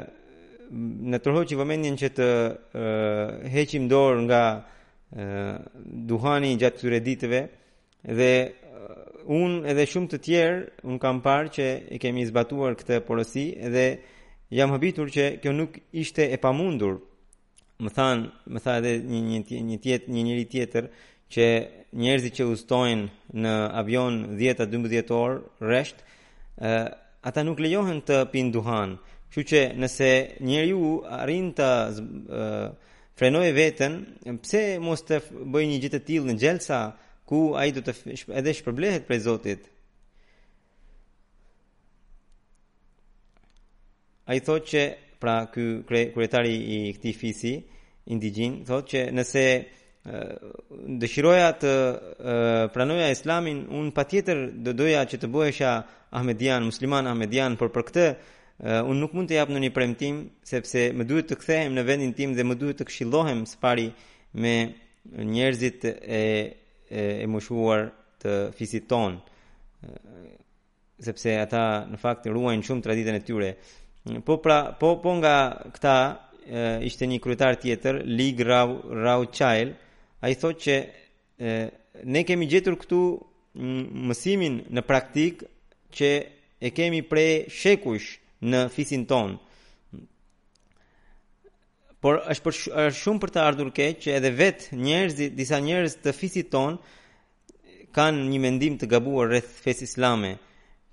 në 1.11 1.19
tërhoqi 1.25 1.57
vëmendjen 1.59 1.97
që 1.99 2.09
të 2.17 2.27
e, 2.31 3.51
heqim 3.55 3.89
dorë 3.91 4.21
nga 4.29 4.43
e, 4.55 5.57
duhani 6.11 6.53
gjatë 6.61 6.79
këtyre 6.79 7.01
ditëve 7.09 7.41
dhe 8.19 8.33
unë 9.37 9.57
edhe 9.73 9.87
shumë 9.91 10.11
të 10.13 10.21
tjerë 10.27 10.61
unë 10.87 11.01
kam 11.03 11.19
parë 11.27 11.53
që 11.57 11.67
e 11.97 11.99
kemi 12.05 12.25
zbatuar 12.31 12.79
këtë 12.79 13.01
porosi 13.09 13.49
dhe 13.75 13.85
jam 14.59 14.71
habitur 14.75 15.11
që 15.15 15.27
kjo 15.43 15.53
nuk 15.59 15.81
ishte 16.05 16.29
e 16.35 16.39
pamundur 16.43 16.97
më 17.83 17.91
than 17.97 18.19
më 18.53 18.59
tha 18.65 18.73
edhe 18.81 18.95
një 19.11 19.19
një 19.27 19.61
një 19.73 19.79
tjetë, 19.85 20.07
një 20.15 20.23
njëri 20.27 20.47
tjetër 20.55 20.91
që 21.35 21.47
njerëzit 22.03 22.35
që 22.39 22.49
ustojnë 22.55 23.35
në 23.43 23.53
avion 23.83 24.15
10 24.39 24.63
12 24.79 25.15
orë 25.25 25.39
rresht 25.67 26.07
ata 26.59 27.43
nuk 27.45 27.59
lejohen 27.61 28.01
të 28.07 28.17
pin 28.33 28.51
duhan. 28.53 28.97
Kështu 29.31 29.45
që 29.51 29.61
nëse 29.79 30.11
njeriu 30.49 30.85
arrin 31.21 31.53
të 31.55 31.69
frenoj 33.19 33.49
veten, 33.55 33.93
pse 34.43 34.63
mos 34.83 35.01
të 35.07 35.21
bëjë 35.53 35.69
një 35.71 35.79
gjë 35.83 35.91
të 35.95 36.01
tillë 36.09 36.33
në 36.33 36.39
xhelsa 36.41 36.81
ku 37.29 37.53
ai 37.55 37.71
do 37.71 37.81
të 37.85 37.95
edhe 38.39 38.55
shpërblehet 38.59 39.07
prej 39.07 39.21
Zotit. 39.29 39.69
Ai 44.27 44.39
thotë 44.41 44.67
që 44.71 44.83
pra 45.21 45.37
ky 45.53 45.65
kryetari 46.15 46.55
i 46.57 46.77
këtij 46.97 47.17
fisi 47.21 47.53
indigjin 48.13 48.63
thotë 48.67 48.87
që 48.93 49.01
nëse 49.19 49.45
dëshiroja 51.03 51.49
të 51.61 51.73
pranoja 52.73 53.09
islamin 53.13 53.67
un 53.79 53.91
patjetër 53.93 54.39
do 54.65 54.73
doja 54.81 55.03
që 55.11 55.17
të 55.21 55.31
bëhesha 55.35 55.73
Ahmedian, 56.13 56.65
musliman 56.69 57.07
Ahmedian, 57.07 57.55
por 57.61 57.71
për 57.75 57.85
këtë 57.89 58.05
uh, 58.11 58.21
unë 58.91 58.99
nuk 59.01 59.13
mund 59.15 59.31
të 59.31 59.37
jap 59.39 59.51
ndonjë 59.53 59.73
premtim 59.77 60.17
sepse 60.51 60.89
më 60.99 61.07
duhet 61.11 61.29
të 61.31 61.37
kthehem 61.43 61.77
në 61.79 61.85
vendin 61.91 62.15
tim 62.19 62.33
dhe 62.35 62.47
më 62.49 62.57
duhet 62.63 62.81
të 62.81 62.89
këshillohem 62.89 63.45
së 63.51 63.61
pari 63.65 63.89
me 64.45 64.55
njerëzit 65.31 65.87
e 65.87 66.23
e, 66.91 67.03
e 67.25 67.83
të 68.21 68.33
fisit 68.57 68.87
ton. 68.91 69.15
Sepse 71.01 71.39
ata 71.41 71.61
në 71.89 71.97
fakt 72.03 72.27
ruajnë 72.29 72.67
shumë 72.67 72.83
traditën 72.85 73.15
e 73.17 73.21
tyre. 73.25 73.53
Po 74.27 74.37
pra, 74.45 74.59
po 74.81 74.91
po 75.01 75.15
nga 75.17 75.37
këta 75.73 75.95
uh, 76.11 76.85
ishte 76.89 77.07
një 77.09 77.21
kryetar 77.25 77.57
tjetër, 77.63 78.03
Lig 78.19 78.41
Rau 78.51 78.75
Rau 79.07 79.23
Child, 79.31 79.73
ai 80.27 80.35
thotë 80.37 80.61
që 80.67 80.77
uh, 80.83 81.67
ne 82.13 82.25
kemi 82.29 82.51
gjetur 82.53 82.77
këtu 82.83 83.01
mësimin 84.11 84.63
në 84.77 84.85
praktik 84.87 85.47
që 85.93 86.11
e 86.61 86.71
kemi 86.75 87.03
prej 87.03 87.49
shekush 87.51 88.17
në 88.43 88.67
fisin 88.73 89.07
ton. 89.11 89.37
Por 92.01 92.21
është 92.33 92.45
për 92.47 92.59
është 92.59 92.99
shumë 93.03 93.21
për 93.23 93.33
të 93.35 93.43
ardhur 93.47 93.71
keq 93.77 93.99
që 94.05 94.13
edhe 94.19 94.31
vet 94.41 94.69
njerëzit, 94.73 95.35
disa 95.37 95.59
njerëz 95.61 95.99
të 96.05 96.15
fisit 96.17 96.51
ton 96.55 96.79
kanë 97.97 98.23
një 98.31 98.39
mendim 98.45 98.79
të 98.81 98.89
gabuar 98.93 99.29
rreth 99.31 99.51
fesë 99.65 99.85
islame. 99.91 100.35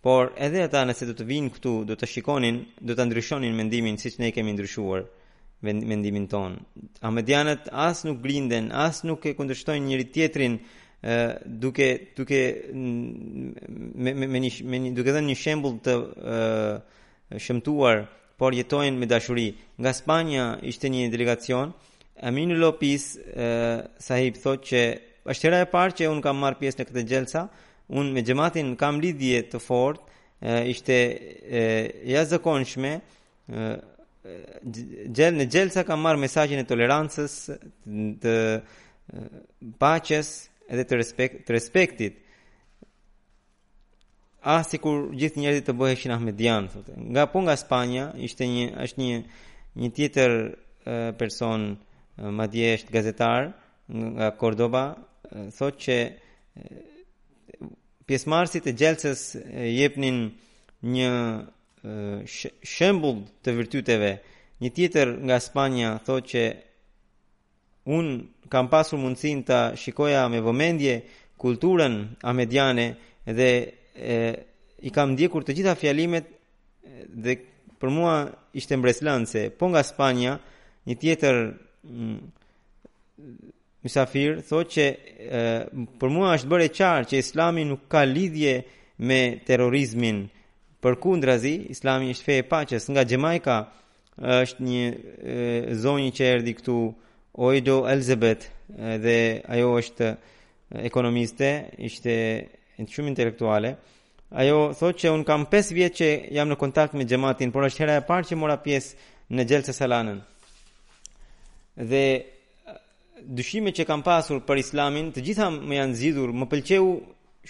Por 0.03 0.33
edhe 0.45 0.61
ata 0.63 0.83
nëse 0.87 1.07
do 1.09 1.15
të 1.17 1.25
vinë 1.27 1.53
këtu, 1.55 1.71
do 1.87 1.95
të 1.95 2.09
shikonin, 2.13 2.59
do 2.81 2.95
të 2.95 3.07
ndryshonin 3.07 3.55
mendimin 3.55 3.97
siç 4.01 4.19
ne 4.23 4.33
kemi 4.35 4.53
ndryshuar 4.55 5.05
mendimin 5.67 6.27
ton. 6.31 6.57
Ahmedianët 7.01 7.69
as 7.71 8.03
nuk 8.05 8.19
grinden, 8.23 8.69
as 8.71 9.03
nuk 9.03 9.25
e 9.27 9.33
kundërshtojnë 9.35 9.85
njëri 9.87 10.05
tjetrin, 10.15 10.59
duke 11.61 12.07
duke 12.17 12.61
me 13.95 14.13
me 14.13 14.27
me, 14.27 14.39
një, 14.39 14.53
me 14.65 14.79
një, 14.81 14.91
duke 14.97 15.13
dhënë 15.13 15.29
një 15.29 15.35
shembull 15.37 15.75
të 15.85 15.95
uh, 15.97 17.37
shëmtuar 17.37 18.05
por 18.37 18.53
jetojnë 18.55 18.97
me 18.97 19.09
dashuri. 19.09 19.47
Nga 19.77 19.93
Spanja 19.93 20.45
ishte 20.69 20.89
një 20.89 21.09
delegacion, 21.13 21.73
Amin 22.23 22.55
Lopez 22.59 23.13
uh, 23.19 23.85
sahib 24.01 24.37
thotë 24.41 24.63
që 24.69 24.81
është 25.29 25.53
e 25.61 25.67
parë 25.71 25.97
që 26.01 26.09
un 26.09 26.21
kam 26.21 26.39
marr 26.41 26.57
pjesë 26.57 26.81
në 26.81 26.87
këtë 26.89 27.03
gjelsa, 27.11 27.45
un 27.89 28.09
me 28.13 28.21
xhamatin 28.23 28.73
kam 28.79 28.99
lidhje 29.01 29.43
të 29.51 29.61
fortë, 29.61 30.03
uh, 30.41 30.63
ishte 30.71 30.97
uh, 31.13 32.09
ja 32.09 32.25
zakonshme 32.25 32.95
uh, 33.53 33.77
në 34.67 35.45
gjelësa 35.53 35.85
kam 35.87 36.01
marrë 36.03 36.19
mesajin 36.25 36.59
e 36.59 36.65
tolerancës, 36.67 37.35
të 38.19 38.35
paches, 39.79 40.31
edhe 40.73 40.83
të, 40.83 40.97
respekt, 40.99 41.45
të 41.47 41.55
respektit 41.55 42.23
a 44.53 44.57
sikur 44.63 45.09
gjithë 45.19 45.41
njerëzit 45.41 45.67
të 45.67 45.75
bëheshin 45.79 46.13
ahmedian 46.15 46.67
thotë 46.73 46.97
nga 47.11 47.25
po 47.31 47.41
nga 47.45 47.55
Spanja 47.59 48.05
ishte 48.27 48.47
një 48.47 48.65
është 48.85 49.01
një 49.01 49.17
një 49.81 49.91
tjetër 49.99 50.31
uh, 50.43 51.17
person 51.19 51.67
uh, 51.73 52.31
madje 52.39 52.71
është 52.79 52.93
gazetar 52.95 53.49
nga 53.93 54.31
Cordoba 54.39 54.85
uh, 54.91 55.47
thotë 55.57 55.81
që 55.87 55.97
uh, 56.07 57.65
pjesëmarrësit 58.07 58.67
e 58.71 58.75
gjelcës 58.81 59.21
uh, 59.35 59.41
jepnin 59.77 60.23
një 60.95 61.11
uh, 61.13 62.39
shembull 62.67 63.23
të 63.43 63.55
virtyteve 63.61 64.11
një 64.63 64.73
tjetër 64.77 65.15
nga 65.27 65.37
Spanja 65.45 65.95
thotë 66.07 66.27
që 66.33 66.45
Unë 67.87 68.49
kam 68.51 68.67
pasur 68.71 68.99
mundësin 68.99 69.41
të 69.47 69.57
shikoja 69.79 70.25
me 70.31 70.41
vëmendje 70.43 70.95
kulturën 71.39 71.95
a 72.27 72.33
mediane 72.35 72.85
dhe 73.37 73.49
e, 74.13 74.17
i 74.87 74.91
kam 74.95 75.13
ndjekur 75.13 75.45
të 75.47 75.55
gjitha 75.59 75.75
fjalimet 75.79 76.27
dhe 77.25 77.35
për 77.79 77.91
mua 77.97 78.15
ishte 78.59 78.75
mbreslanë 78.79 79.43
po 79.59 79.69
nga 79.71 79.83
Spania 79.87 80.33
një 80.89 80.97
tjetër 81.01 81.39
mësafir 83.85 84.39
mm, 84.39 84.43
thot 84.49 84.67
që 84.75 84.85
e, 85.41 85.43
për 85.99 86.13
mua 86.15 86.35
është 86.37 86.51
bërë 86.53 86.67
e 86.69 86.73
qarë 86.79 87.07
që 87.13 87.21
islami 87.23 87.65
nuk 87.69 87.87
ka 87.91 88.01
lidhje 88.07 88.55
me 89.09 89.21
terorizmin 89.47 90.23
për 90.83 90.99
kundrazi 91.03 91.55
islami 91.75 92.11
është 92.15 92.27
fe 92.31 92.39
e 92.41 92.47
pacës 92.51 92.91
nga 92.91 93.07
Gjemajka 93.09 93.59
është 94.41 94.65
një 94.71 94.85
zonjë 95.85 96.15
që 96.19 96.31
erdi 96.35 96.55
këtu 96.59 96.79
Oido 97.39 97.87
Elizabeth 97.89 98.43
eh, 98.81 98.95
dhe 99.03 99.17
ajo 99.51 99.67
është 99.79 100.05
eh, 100.09 100.85
ekonomiste, 100.89 101.49
ishte 101.85 102.15
në 102.81 102.87
shumë 102.89 103.11
intelektuale. 103.13 103.75
Ajo 104.41 104.55
thot 104.77 104.97
që 105.03 105.11
unë 105.13 105.27
kam 105.29 105.45
5 105.51 105.69
vjetë 105.77 105.97
që 105.99 106.07
jam 106.37 106.49
në 106.49 106.57
kontakt 106.57 106.97
me 106.97 107.05
gjematin, 107.07 107.53
por 107.53 107.67
është 107.67 107.83
hera 107.83 107.99
e 108.01 108.05
parë 108.07 108.31
që 108.31 108.39
mora 108.41 108.55
pjesë 108.65 109.13
në 109.37 109.45
gjelë 109.53 109.75
salanën. 109.77 110.17
Dhe 111.91 112.01
eh, 112.01 112.81
dushime 113.37 113.69
që 113.77 113.85
kam 113.85 114.01
pasur 114.07 114.41
për 114.49 114.63
islamin, 114.63 115.13
të 115.13 115.27
gjitha 115.29 115.51
më 115.53 115.77
janë 115.79 115.99
zidur, 116.01 116.33
më 116.33 116.49
pëlqeu 116.55 116.89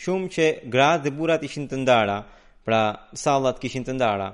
shumë 0.04 0.32
që 0.36 0.50
gratë 0.76 1.08
dhe 1.08 1.16
burat 1.16 1.48
ishin 1.48 1.70
të 1.72 1.80
ndara, 1.86 2.20
pra 2.68 2.84
sallat 3.18 3.64
kishin 3.64 3.88
të 3.88 3.96
ndara, 3.96 4.34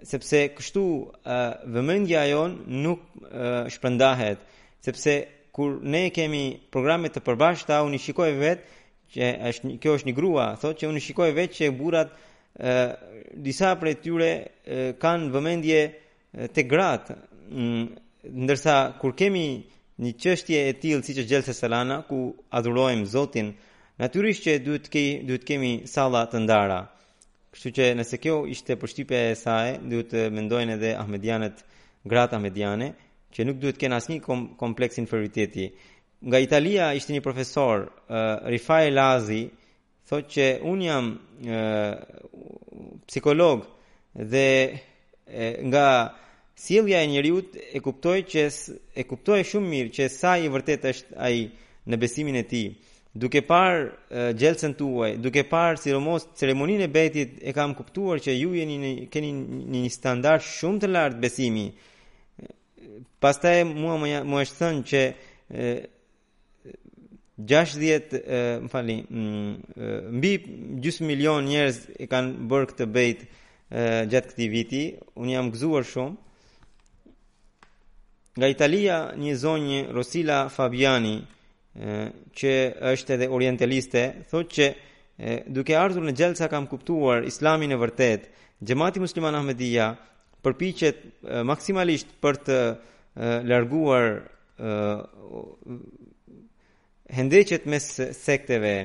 sepse 0.00 0.46
kështu 0.56 0.84
uh, 0.88 1.64
jonë 1.68 2.28
jon 2.32 2.56
nuk 2.84 3.02
uh, 3.26 3.68
shpërndahet 3.74 4.54
sepse 4.86 5.14
kur 5.56 5.78
ne 5.94 6.02
kemi 6.16 6.44
programe 6.74 7.08
të 7.10 7.22
përbashkëta 7.26 7.80
unë 7.86 7.98
i 7.98 8.02
shikoj 8.06 8.30
vetë 8.40 8.72
që 9.16 9.28
është 9.50 9.74
kjo 9.82 9.94
është 9.98 10.08
një 10.10 10.14
grua 10.18 10.46
thotë 10.62 10.80
që 10.82 10.90
unë 10.92 11.02
i 11.02 11.04
shikoj 11.08 11.30
vetë 11.38 11.58
që 11.58 11.70
burrat 11.80 12.12
disa 13.46 13.70
prej 13.80 13.94
tyre 14.04 14.30
kanë 15.02 15.30
vëmendje 15.34 15.80
te 16.56 16.64
gratë 16.70 17.16
mm, 17.18 17.86
ndërsa 18.46 18.76
kur 19.00 19.14
kemi 19.20 19.44
një 20.04 20.12
çështje 20.22 20.62
e 20.70 20.74
tillë 20.82 21.06
siç 21.06 21.20
është 21.22 21.32
gjelse 21.32 21.54
selana 21.56 21.98
ku 22.08 22.20
adhurojmë 22.58 23.08
Zotin 23.14 23.50
natyrisht 24.02 24.44
që 24.46 24.54
duhet 24.64 24.86
të 24.86 24.92
kemi 24.96 25.12
duhet 25.28 25.44
të 25.44 25.50
kemi 25.52 25.72
salla 25.96 26.24
të 26.32 26.42
ndara 26.46 26.80
Kështu 27.56 27.72
që 27.78 27.84
nëse 27.96 28.18
kjo 28.20 28.38
ishte 28.52 28.74
përshtypja 28.76 29.20
e 29.30 29.36
saj, 29.40 29.78
duhet 29.88 30.10
të 30.12 30.26
mendojnë 30.36 30.74
edhe 30.76 30.90
ahmedianët 31.00 31.62
gratë 32.10 32.36
Ahmedianet, 32.36 33.05
që 33.36 33.44
nuk 33.44 33.58
duhet 33.60 33.76
të 33.76 33.80
kenë 33.84 33.96
asnjë 34.00 34.22
kom, 34.24 34.42
kompleks 34.62 34.96
inferioriteti. 35.00 35.66
Nga 36.30 36.38
Italia 36.46 36.86
ishte 36.96 37.12
një 37.12 37.20
profesor, 37.24 37.82
uh, 37.84 38.48
Rifai 38.52 38.86
Lazi, 38.96 39.42
thotë 40.08 40.30
që 40.36 40.44
un 40.70 40.80
jam 40.86 41.10
uh, 41.16 41.90
psikolog 43.10 43.64
dhe 44.32 44.48
e, 45.34 45.48
nga 45.68 45.86
sjellja 46.62 47.00
e 47.02 47.08
njeriu 47.10 47.40
e 47.76 47.80
kuptoi 47.84 48.22
që 48.30 48.44
e 48.48 49.02
kuptoi 49.10 49.42
shumë 49.50 49.70
mirë 49.72 49.92
që 49.98 50.06
sa 50.14 50.36
i 50.40 50.46
vërtet 50.54 50.86
është 50.92 51.16
ai 51.26 51.36
në 51.90 51.98
besimin 52.04 52.38
e 52.40 52.44
tij. 52.50 52.68
Duke 53.22 53.42
parë 53.48 54.32
gjelsen 54.38 54.74
tuaj, 54.78 55.12
duke 55.24 55.42
parë 55.50 55.80
si 55.80 55.92
romos 55.94 56.26
ceremoninë 56.38 56.84
e 56.84 56.88
betit, 56.96 57.36
e 57.48 57.52
kam 57.56 57.74
kuptuar 57.78 58.20
që 58.24 58.34
ju 58.38 58.54
jeni 58.60 58.76
një, 58.84 58.92
keni 59.12 59.30
një 59.74 59.82
standard 59.98 60.44
shumë 60.54 60.82
të 60.84 60.90
lartë 60.96 61.22
besimi, 61.26 61.66
pastaj 63.20 63.64
mua 63.74 63.96
më 64.00 64.10
më 64.30 64.42
është 64.44 64.56
thënë 64.60 64.84
që 64.90 65.02
60 67.50 68.16
më 68.64 68.72
falni 68.72 68.98
mm, 69.04 69.54
mbi 70.18 70.32
10 70.86 71.08
milion 71.08 71.44
njerëz 71.48 71.80
e 72.02 72.08
kanë 72.12 72.46
bërë 72.50 72.70
këtë 72.70 72.86
bejt 72.96 73.24
gjatë 74.12 74.30
këtij 74.32 74.50
viti 74.52 74.84
un 75.22 75.32
jam 75.34 75.52
gëzuar 75.54 75.88
shumë 75.94 76.24
Nga 78.36 78.48
Italia, 78.52 78.96
një 79.16 79.34
zonjë 79.40 79.76
Rosila 79.96 80.40
Fabiani, 80.52 81.14
e, 81.80 81.94
që 82.36 82.50
është 82.90 83.14
edhe 83.14 83.28
orientaliste, 83.32 84.02
thotë 84.28 84.52
që 84.56 84.66
e, 84.74 85.36
duke 85.56 85.72
ardhur 85.80 86.04
në 86.04 86.12
gjelë 86.18 86.36
sa 86.42 86.50
kam 86.52 86.66
kuptuar 86.68 87.24
islamin 87.24 87.72
e 87.72 87.78
vërtet, 87.80 88.26
gjemati 88.60 89.00
musliman 89.00 89.38
Ahmedija 89.40 89.86
përpiqet 90.46 90.96
maksimalisht 91.48 92.12
për 92.22 92.36
të 92.46 92.58
larguar 93.50 94.08
hendeqet 97.18 97.66
mes 97.72 97.86
sekteve 98.26 98.76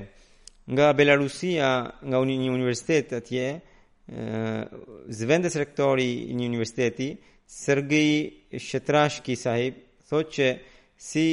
nga 0.72 0.92
Belarusia, 0.98 1.70
nga 2.08 2.18
një 2.24 2.52
universitet 2.54 3.14
atje, 3.18 3.46
ë 3.58 5.14
zëvendës 5.20 5.56
rektori 5.62 6.10
i 6.32 6.36
një 6.38 6.46
universiteti, 6.52 7.08
Sergej 7.50 8.62
Shetrashki 8.68 9.36
sahib, 9.40 9.78
thotë 10.10 10.32
që 10.38 10.48
si 11.08 11.28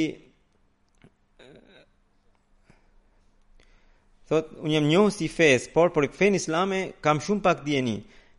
thot 4.29 4.51
unë 4.61 4.73
jam 4.75 4.89
njohës 4.91 5.21
i 5.25 5.29
fes, 5.37 5.69
por 5.73 5.89
për 5.95 6.09
fen 6.19 6.35
islame 6.37 6.81
kam 7.05 7.21
shumë 7.25 7.45
pak 7.47 7.61
dieni. 7.65 7.97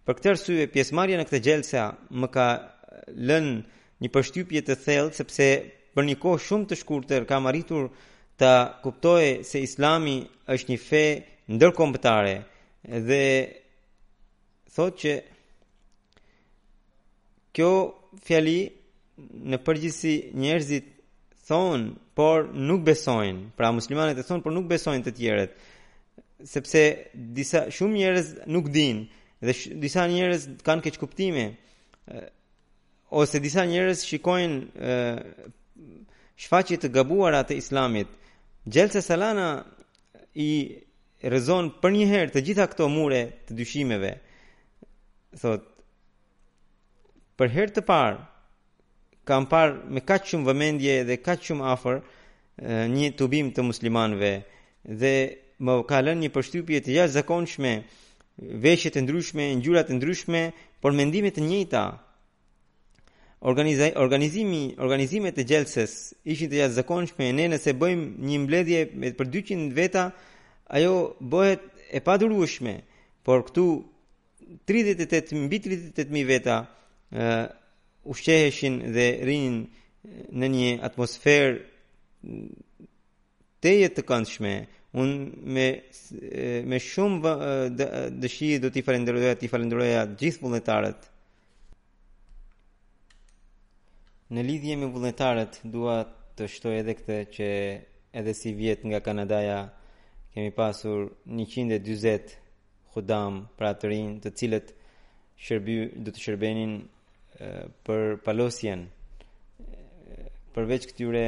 Për 0.09 0.15
këtë 0.19 0.31
arsye 0.33 0.67
pjesëmarrja 0.73 1.19
në 1.21 1.25
këtë 1.29 1.41
gjelse 1.47 1.83
më 2.23 2.29
ka 2.37 2.47
lën 3.29 3.49
një 4.01 4.11
përshtypje 4.15 4.63
të 4.69 4.77
thellë 4.85 5.13
sepse 5.19 5.49
për 5.97 6.07
një 6.09 6.17
kohë 6.23 6.43
shumë 6.47 6.69
të 6.71 6.79
shkurtër 6.83 7.27
kam 7.29 7.49
arritur 7.51 7.89
të 8.41 8.53
kuptoj 8.85 9.25
se 9.51 9.61
Islami 9.67 10.15
është 10.57 10.73
një 10.73 10.79
fe 10.87 11.03
ndërkombëtare 11.57 12.37
dhe 13.11 13.21
thotë 14.77 15.01
që 15.05 15.13
kjo 17.59 17.71
fjali 18.27 18.59
në 19.51 19.59
përgjithësi 19.67 20.15
njerëzit 20.45 20.87
thonë, 21.51 21.93
por 22.17 22.47
nuk 22.71 22.83
besojnë. 22.87 23.51
Pra 23.59 23.69
muslimanët 23.75 24.19
e 24.23 24.25
thonë, 24.27 24.45
por 24.45 24.53
nuk 24.55 24.69
besojnë 24.71 25.03
të 25.09 25.13
tjerët. 25.19 25.55
Sepse 26.55 26.83
disa 27.39 27.65
shumë 27.75 27.99
njerëz 28.01 28.29
nuk 28.55 28.69
dinë 28.77 29.03
dhe 29.41 29.53
sh, 29.55 29.69
disa 29.81 30.05
njerëz 30.09 30.43
kanë 30.67 30.83
keq 30.85 30.99
kuptime 31.01 31.45
ose 33.21 33.41
disa 33.41 33.65
njerëz 33.67 34.03
shikojnë 34.05 34.93
shfaqje 36.43 36.79
të 36.81 36.91
gabuara 36.95 37.43
të 37.49 37.57
islamit 37.63 38.11
Gjelse 38.71 39.01
Salana 39.03 39.47
i 40.37 40.51
rezon 41.33 41.71
për 41.81 41.91
një 41.97 42.07
herë 42.11 42.33
të 42.35 42.43
gjitha 42.47 42.67
këto 42.69 42.89
mure 42.93 43.23
të 43.49 43.57
dyshimeve. 43.57 44.11
Thot, 45.41 45.65
për 47.41 47.51
herë 47.55 47.73
të 47.79 47.85
parë 47.89 48.19
kam 49.27 49.49
parë 49.49 49.81
me 49.97 50.05
kaq 50.05 50.29
shumë 50.29 50.49
vëmendje 50.51 50.99
dhe 51.09 51.17
kaq 51.25 51.49
shumë 51.49 51.67
afër 51.73 52.03
një 52.93 53.11
tubim 53.19 53.49
të 53.57 53.65
muslimanëve 53.71 54.33
dhe 55.03 55.15
më 55.65 55.75
ka 55.89 56.05
lënë 56.05 56.27
një 56.27 56.33
përshtypje 56.35 56.83
të 56.85 56.97
jashtëzakonshme 56.99 57.73
veshje 58.41 58.91
të 58.95 59.01
ndryshme, 59.05 59.45
ngjyra 59.59 59.83
të 59.87 59.93
ndryshme, 59.99 60.45
por 60.81 60.93
mendime 60.97 61.31
të 61.33 61.41
njëjta. 61.45 61.83
Organizimi, 63.51 63.91
organizimi, 63.97 64.63
organizimet 64.79 65.39
e 65.39 65.45
gjelses 65.49 65.95
ishin 66.25 66.51
të 66.53 66.59
jatë 66.61 66.77
zakonshme, 66.81 67.31
ne 67.37 67.47
nëse 67.55 67.73
bëjmë 67.81 68.07
një 68.29 68.39
mbledhje 68.45 68.81
me 69.01 69.09
për 69.17 69.27
200 69.37 69.71
veta, 69.77 70.05
ajo 70.77 70.95
bëhet 71.31 71.63
e 71.97 72.01
padurueshme, 72.05 72.75
por 73.25 73.43
këtu 73.49 73.65
38 74.69 75.37
mbi 75.47 75.59
38 75.67 76.27
veta 76.29 76.57
ë 76.65 77.27
uh, 77.27 77.49
ushqeheshin 78.13 78.77
dhe 78.95 79.07
rinin 79.27 79.57
në 80.41 80.47
një 80.55 80.71
atmosferë 80.85 81.59
të 83.61 83.73
jetë 83.81 83.97
të 84.01 84.05
këndshme, 84.09 84.53
un 84.95 85.11
me 85.47 85.67
me 86.67 86.79
shumë 86.83 87.33
dëshirë 88.23 88.61
do 88.65 88.71
t'i 88.75 88.83
falenderoja 88.83 89.37
t'i 89.39 89.51
falenderoja 89.53 90.03
gjithë 90.19 90.43
vullnetarët 90.47 91.07
Në 94.31 94.45
lidhje 94.47 94.75
me 94.79 94.87
vullnetarët 94.95 95.57
dua 95.75 96.01
të 96.39 96.47
shtoj 96.57 96.75
edhe 96.81 96.93
këtë 96.99 97.15
që 97.37 97.47
edhe 98.21 98.35
si 98.39 98.53
vjet 98.55 98.85
nga 98.87 99.01
Kanadaja 99.07 99.57
kemi 100.35 100.53
pasur 100.55 101.07
140 101.35 102.37
hudam 102.95 103.41
pra 103.59 103.73
të 103.75 103.91
rinj 103.91 104.11
të 104.23 104.33
cilët 104.41 104.71
shërby 105.47 105.77
do 106.07 106.15
të 106.15 106.23
shërbenin 106.27 106.77
për 107.87 108.17
palosjen 108.27 108.87
përveç 110.55 110.87
këtyre 110.93 111.25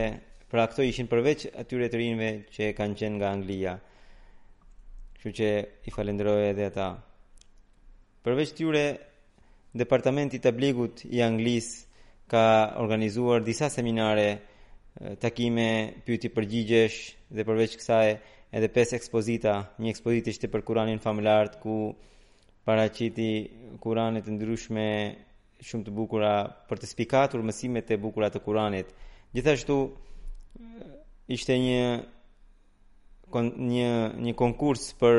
Pra 0.52 0.66
këto 0.68 0.84
ishin 0.84 1.06
përveç 1.08 1.46
atyre 1.62 1.86
të 1.88 1.96
rinjve 1.96 2.26
që 2.52 2.66
kanë 2.76 2.96
qenë 3.00 3.16
nga 3.16 3.28
Anglia. 3.34 3.70
Kështu 5.16 5.30
që 5.38 5.46
i 5.88 5.92
falenderoj 5.94 6.42
edhe 6.50 6.66
ata. 6.68 6.88
Përveç 8.26 8.50
tyre 8.58 8.82
departamenti 9.82 10.36
i 10.36 10.42
tabligut 10.44 11.06
i 11.08 11.22
Anglisë 11.24 11.78
ka 12.34 12.42
organizuar 12.84 13.40
disa 13.48 13.70
seminare, 13.72 14.26
takime, 15.24 15.68
pyetje 16.04 16.32
përgjigjesh 16.36 16.98
dhe 17.32 17.46
përveç 17.48 17.78
kësaj 17.80 18.10
edhe 18.52 18.68
pesë 18.76 19.00
ekspozita. 19.00 19.56
Një 19.80 19.94
ekspozitë 19.96 20.34
ishte 20.36 20.52
për 20.52 20.66
Kur'anin 20.68 21.00
familjar 21.00 21.54
ku 21.64 21.78
paraqiti 22.68 23.30
Kur'ane 23.80 24.20
të 24.28 24.36
ndryshme 24.36 24.86
shumë 25.70 25.88
të 25.88 25.96
bukura 26.02 26.34
për 26.68 26.84
të 26.84 26.92
spikatur 26.94 27.40
mësimet 27.48 27.88
e 27.96 28.02
bukura 28.04 28.28
të 28.36 28.44
Kur'anit. 28.44 28.92
Gjithashtu 29.32 29.80
ishte 31.28 31.54
një 31.58 31.82
kon, 33.32 33.46
një 33.72 33.90
një 34.24 34.32
konkurs 34.42 34.82
për 35.00 35.16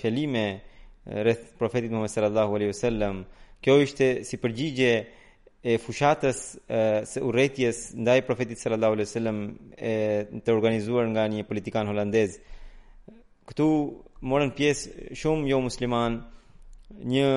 fjalime 0.00 0.44
rreth 1.26 1.52
profetit 1.60 1.90
Muhammed 1.90 2.12
sallallahu 2.14 2.56
alaihi 2.58 2.72
wasallam. 2.74 3.22
Kjo 3.62 3.76
ishte 3.86 4.06
si 4.26 4.38
përgjigje 4.42 4.92
e 5.70 5.74
fushatës 5.76 6.38
e, 6.72 6.82
se 7.04 7.20
urrëties 7.20 7.80
ndaj 8.00 8.20
profetit 8.24 8.58
sallallahu 8.60 8.92
alaihi 8.96 9.08
wasallam 9.10 9.38
e 9.76 9.94
të 10.44 10.54
organizuar 10.56 11.04
nga 11.12 11.24
një 11.28 11.44
politikan 11.48 11.88
holandez. 11.90 12.38
Ktu 13.50 13.66
morën 14.30 14.54
pjesë 14.56 15.12
shumë 15.20 15.50
jo 15.50 15.58
musliman 15.66 16.20
një 17.12 17.32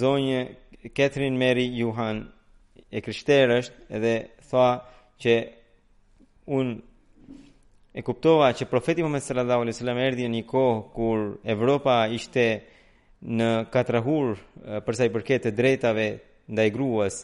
zonjë 0.00 0.40
Catherine 0.96 1.36
Mary 1.40 1.66
Johan 1.76 2.22
e 2.90 3.00
krishterë 3.04 3.58
është 3.60 3.86
edhe 4.00 4.14
thua 4.48 4.70
që 5.20 5.36
un 6.46 6.80
e 7.94 8.00
kuptova 8.02 8.50
që 8.52 8.66
profeti 8.66 9.00
Muhammed 9.02 9.22
sallallahu 9.22 9.60
alaihi 9.64 9.76
wasallam 9.76 10.00
erdhi 10.02 10.24
në 10.26 10.30
një 10.40 10.44
kohë 10.50 10.78
kur 10.96 11.18
Evropa 11.44 11.98
ishte 12.12 12.48
në 13.22 13.48
katrahur 13.72 14.36
për 14.84 14.94
sa 14.98 15.04
i 15.06 15.12
përket 15.14 15.44
të 15.46 15.52
drejtave 15.56 16.06
ndaj 16.52 16.68
gruas 16.74 17.22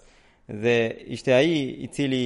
dhe 0.62 0.76
ishte 1.16 1.34
ai 1.36 1.52
i 1.84 1.88
cili 1.92 2.24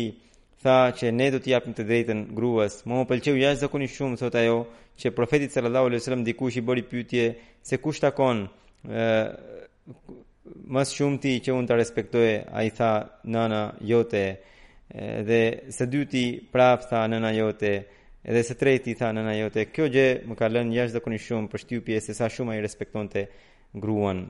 tha 0.64 0.76
që 0.97 1.11
ne 1.12 1.30
do 1.32 1.38
të 1.40 1.51
japim 1.53 1.74
të 1.76 1.84
drejtën 1.88 2.20
gruas. 2.36 2.78
Mo 2.88 3.01
më 3.03 3.09
pëlqeu 3.11 3.34
jashtëzakonisht 3.36 3.99
shumë 3.99 4.20
thotë 4.20 4.38
ajo 4.45 4.59
që 5.01 5.12
profeti 5.16 5.51
sallallahu 5.53 5.86
alaihi 5.90 6.01
wasallam 6.03 6.24
dikush 6.24 6.57
i 6.61 6.64
bëri 6.64 6.84
pyetje 6.90 7.24
se 7.61 7.78
kush 7.84 8.01
takon 8.01 8.47
më 10.72 10.82
shumë 10.95 11.20
ti 11.22 11.32
që 11.49 11.57
unë 11.59 11.68
të 11.68 11.78
respektoje 11.80 12.34
a 12.53 12.62
i 12.64 12.70
tha, 12.76 12.90
nana, 13.34 13.62
jote, 13.80 14.22
Edhe 14.95 15.38
së 15.74 15.88
dyti 15.90 16.20
prap 16.55 16.84
tha 16.86 17.01
nëna 17.11 17.32
jote, 17.34 17.70
edhe 18.22 18.42
së 18.47 18.55
treti 18.57 18.92
tha 18.95 19.09
nëna 19.16 19.32
jote, 19.40 19.64
kjo 19.74 19.88
gjë 19.90 20.11
më 20.30 20.36
ka 20.38 20.47
lënë 20.47 20.70
jashtë 20.76 21.01
dukun 21.01 21.16
shumë 21.18 21.51
për 21.51 21.62
shtypje 21.64 21.99
se 22.05 22.14
sa 22.14 22.28
shumë 22.30 22.55
ai 22.55 22.61
respektonte 22.62 23.24
gruan. 23.82 24.20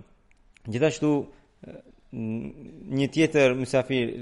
Gjithashtu 0.65 1.11
një 2.17 3.09
tjetër 3.13 3.53
mysafir 3.61 4.15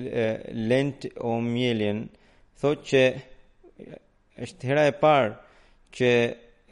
lent 0.73 1.07
o 1.23 1.37
mielien 1.47 2.09
thotë 2.59 2.91
që 2.91 3.05
është 4.49 4.69
hera 4.73 4.89
e 4.91 4.97
parë 4.99 5.31
që 5.95 6.11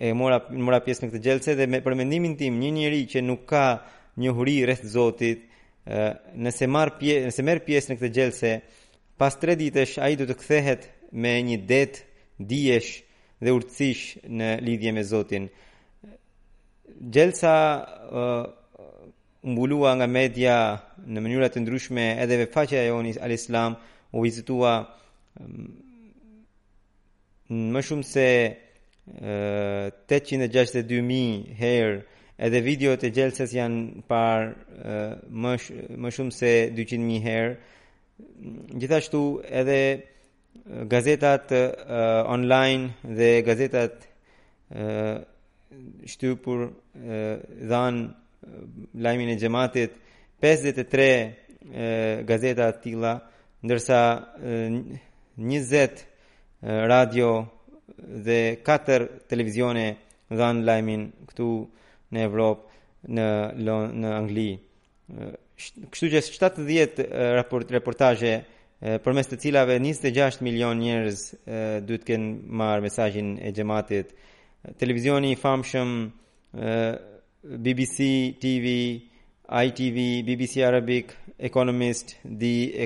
e 0.00 0.10
mora 0.16 0.40
mora 0.50 0.80
pjesë 0.82 1.04
në 1.04 1.12
këtë 1.12 1.24
gjelse 1.28 1.54
dhe 1.60 1.68
me 1.70 1.82
për 1.84 1.98
mendimin 2.02 2.34
tim 2.40 2.58
një 2.62 2.74
njerëz 2.80 3.06
që 3.14 3.22
nuk 3.28 3.46
ka 3.52 3.64
njohuri 4.24 4.58
rreth 4.66 4.82
Zotit, 4.96 5.46
nëse 6.42 6.66
marr 6.68 6.96
pjesë 6.98 7.30
nëse 7.30 7.46
merr 7.46 7.62
pjesë 7.66 7.92
në 7.92 8.00
këtë 8.00 8.14
gjelse, 8.18 8.52
Pas 9.20 9.34
tre 9.36 9.52
ditësh 9.60 9.98
a 10.00 10.06
i 10.08 10.16
du 10.16 10.24
të 10.24 10.32
këthehet 10.40 10.86
me 11.20 11.30
një 11.44 11.56
det, 11.68 11.98
diesh 12.48 13.02
dhe 13.44 13.52
urtësish 13.52 14.14
në 14.38 14.46
lidhje 14.64 14.92
me 14.96 15.02
Zotin. 15.04 15.48
Gjelsa 17.12 17.52
uh, 17.80 18.46
mbulua 19.44 19.92
nga 19.98 20.06
media 20.08 20.56
në 21.04 21.20
mënyrat 21.26 21.52
të 21.52 21.62
ndryshme 21.66 22.06
edhe 22.24 22.38
ve 22.40 22.46
faqe 22.54 22.78
e 22.80 22.86
jonis 22.88 23.18
al-Islam 23.26 23.76
u 24.16 24.22
vizitua 24.24 24.72
në 25.36 25.66
um, 27.52 27.74
më 27.76 27.82
shumë 27.90 28.08
se 28.14 28.26
uh, 29.20 29.90
862.000 30.08 31.58
herë 31.60 32.00
edhe 32.48 32.64
video 32.64 32.96
të 32.96 33.12
gjelsës 33.20 33.52
janë 33.58 34.00
par 34.08 34.54
uh, 34.54 35.20
më, 35.28 35.54
sh 35.60 36.00
më 36.06 36.18
shumë 36.18 36.38
se 36.40 36.54
200.000 36.72 37.20
herë 37.28 37.58
gjithashtu 38.78 39.40
edhe 39.60 40.06
gazetat 40.88 41.50
uh, 41.52 42.34
online 42.34 42.90
dhe 43.02 43.40
gazetat 43.46 43.92
uh, 44.02 45.18
shtypur 46.06 46.60
uh, 46.60 46.72
dhan 47.72 47.94
uh, 48.04 48.12
lajmin 49.04 49.28
e 49.28 49.36
xhamatit 49.36 49.90
53 50.40 50.80
uh, 50.80 50.96
gazeta 52.30 52.66
të 52.76 52.80
tilla 52.84 53.12
ndërsa 53.64 54.00
uh, 55.46 55.50
20 55.50 55.86
uh, 55.86 55.98
radio 56.92 57.30
dhe 58.26 58.40
4 58.66 59.06
televizione 59.30 59.86
dhan 60.36 60.64
lajmin 60.66 61.02
këtu 61.28 61.48
në 62.12 62.18
Evropë 62.28 62.66
në 63.16 63.28
në 64.00 64.08
Angli 64.18 64.50
uh, 64.54 65.34
kështu 65.92 66.10
që 66.12 66.20
70 66.24 67.04
raport, 67.36 67.68
reportaje 67.74 68.32
për 69.04 69.12
mes 69.16 69.28
të 69.28 69.36
cilave 69.44 69.74
26 69.82 70.38
milion 70.46 70.78
njerëz 70.80 71.24
duhet 71.84 72.04
të 72.04 72.08
kënë 72.08 72.32
marë 72.60 72.84
mesajin 72.86 73.34
e 73.44 73.52
gjematit. 73.52 74.14
Televizioni 74.80 75.34
i 75.34 75.38
famshëm, 75.40 75.90
BBC 77.66 78.08
TV, 78.40 78.64
ITV, 79.64 79.98
BBC 80.28 80.64
Arabic, 80.64 81.12
Economist, 81.48 82.14
di 82.24 82.52
e, 82.76 82.84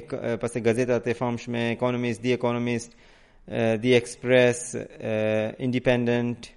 gazetat 0.64 1.07
e 1.11 1.14
famshme, 1.18 1.64
Economist, 1.75 2.22
The 2.22 2.35
Economist, 2.39 2.95
The 3.85 3.95
Express, 3.99 4.75
Independent, 5.59 6.51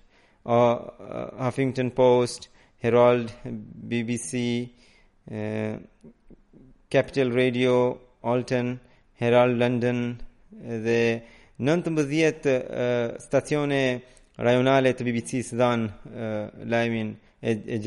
Huffington 0.47 1.89
Post, 1.91 2.49
Herald, 2.81 3.33
BBC, 3.89 4.67
Capital 6.89 7.31
Radio, 7.31 7.99
Alton, 8.21 8.79
Herald 9.19 9.57
London 9.57 10.17
dhe 10.85 11.21
19 11.55 11.91
uh, 12.07 13.17
stacione 13.19 14.01
rajonale 14.37 14.91
të 14.93 15.03
BBC-së 15.07 15.57
dhanë 15.57 15.87
uh, 15.87 16.69
lajmin 16.69 17.07
e, 17.41 17.55
e 17.65 17.79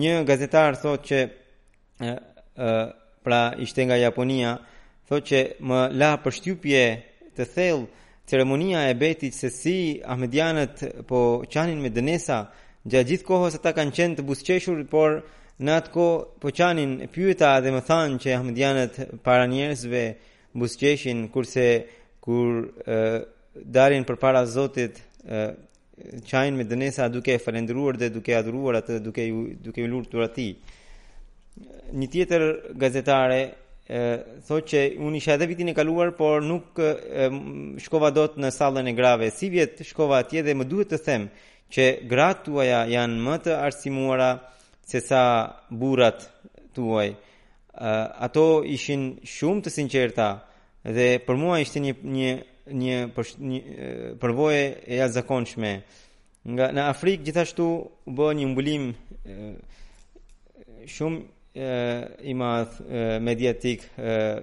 Një 0.00 0.14
gazetar 0.30 0.78
thot 0.80 1.04
që 1.10 1.20
uh, 1.28 2.90
pra 3.22 3.42
ishte 3.60 3.84
nga 3.86 4.00
Japonia 4.00 4.56
thot 5.08 5.28
që 5.28 5.44
më 5.60 5.82
la 6.00 6.14
për 6.24 6.38
shtypje 6.40 6.84
të 7.36 7.48
thellë 7.54 7.86
ceremonia 8.38 8.88
e 8.88 8.94
betit 8.96 9.34
se 9.34 9.48
si 9.50 10.00
Ahmedianët 10.02 11.02
po 11.04 11.18
qanin 11.52 11.82
me 11.84 11.90
dënesa 11.92 12.38
gjatë 12.80 13.08
gjithë 13.10 13.26
kohës 13.28 13.58
ata 13.58 13.72
kanë 13.76 13.92
qenë 13.98 14.16
të 14.16 14.24
busqeshur 14.30 14.78
por 14.92 15.18
në 15.62 15.74
atë 15.80 15.92
kohë 15.92 16.22
po 16.40 16.52
qanin 16.58 16.94
pyeta 17.12 17.50
dhe 17.60 17.74
më 17.76 17.82
thanë 17.90 18.20
që 18.24 18.32
Ahmedianët 18.38 18.96
para 19.26 19.44
njerëzve 19.52 20.04
busqeshin 20.56 21.26
kurse 21.34 21.66
kur 22.24 22.62
e, 22.72 22.98
darin 23.76 24.08
për 24.08 24.16
para 24.24 24.46
Zotit 24.48 24.96
e, 24.96 25.44
qajnë 26.32 26.56
me 26.56 26.64
dënesa 26.72 27.10
duke 27.12 27.36
e 27.36 27.42
falendruar 27.44 28.00
dhe 28.00 28.08
duke 28.16 28.32
adhuruar 28.40 28.80
atë 28.80 28.96
duke 29.10 29.28
e 29.28 29.32
duke 29.66 29.84
ju 29.84 29.92
lutur 29.92 30.24
Një 31.98 32.06
tjetër 32.08 32.42
gazetare 32.80 33.40
thotë 33.88 34.68
që 34.70 34.80
unë 35.02 35.18
isha 35.18 35.34
edhe 35.36 35.48
vitin 35.50 35.72
e 35.72 35.74
kaluar, 35.74 36.12
por 36.14 36.42
nuk 36.46 36.78
shkova 37.82 38.12
dot 38.14 38.36
në 38.38 38.50
sallën 38.54 38.88
e 38.88 38.94
grave. 38.96 39.30
Si 39.34 39.50
vjet 39.50 39.82
shkova 39.86 40.20
atje 40.22 40.42
dhe 40.46 40.54
më 40.54 40.68
duhet 40.70 40.92
të 40.94 41.00
them 41.06 41.26
që 41.72 41.86
gratë 42.10 42.44
tuaja 42.46 42.84
janë 42.92 43.20
më 43.26 43.36
të 43.46 43.56
arsimuara 43.64 44.30
se 44.86 45.00
sa 45.02 45.22
burrat 45.70 46.28
tuaj. 46.76 47.10
Ato 48.26 48.62
ishin 48.68 49.16
shumë 49.24 49.64
të 49.66 49.74
sinqerta 49.74 50.30
dhe 50.84 51.08
për 51.26 51.36
mua 51.40 51.60
ishte 51.62 51.80
një 51.82 51.94
një 52.14 52.32
një 52.72 52.96
për 53.14 53.26
një 53.42 53.60
e 54.14 54.16
jashtëzakonshme. 54.94 55.70
Nga 56.46 56.66
në 56.76 56.82
Afrikë 56.90 57.24
gjithashtu 57.26 57.64
u 58.06 58.10
bë 58.14 58.28
një 58.38 58.46
mbulim 58.52 58.84
shumë 60.94 61.18
i 61.54 62.32
madh 62.34 62.80
mediatik 63.20 63.82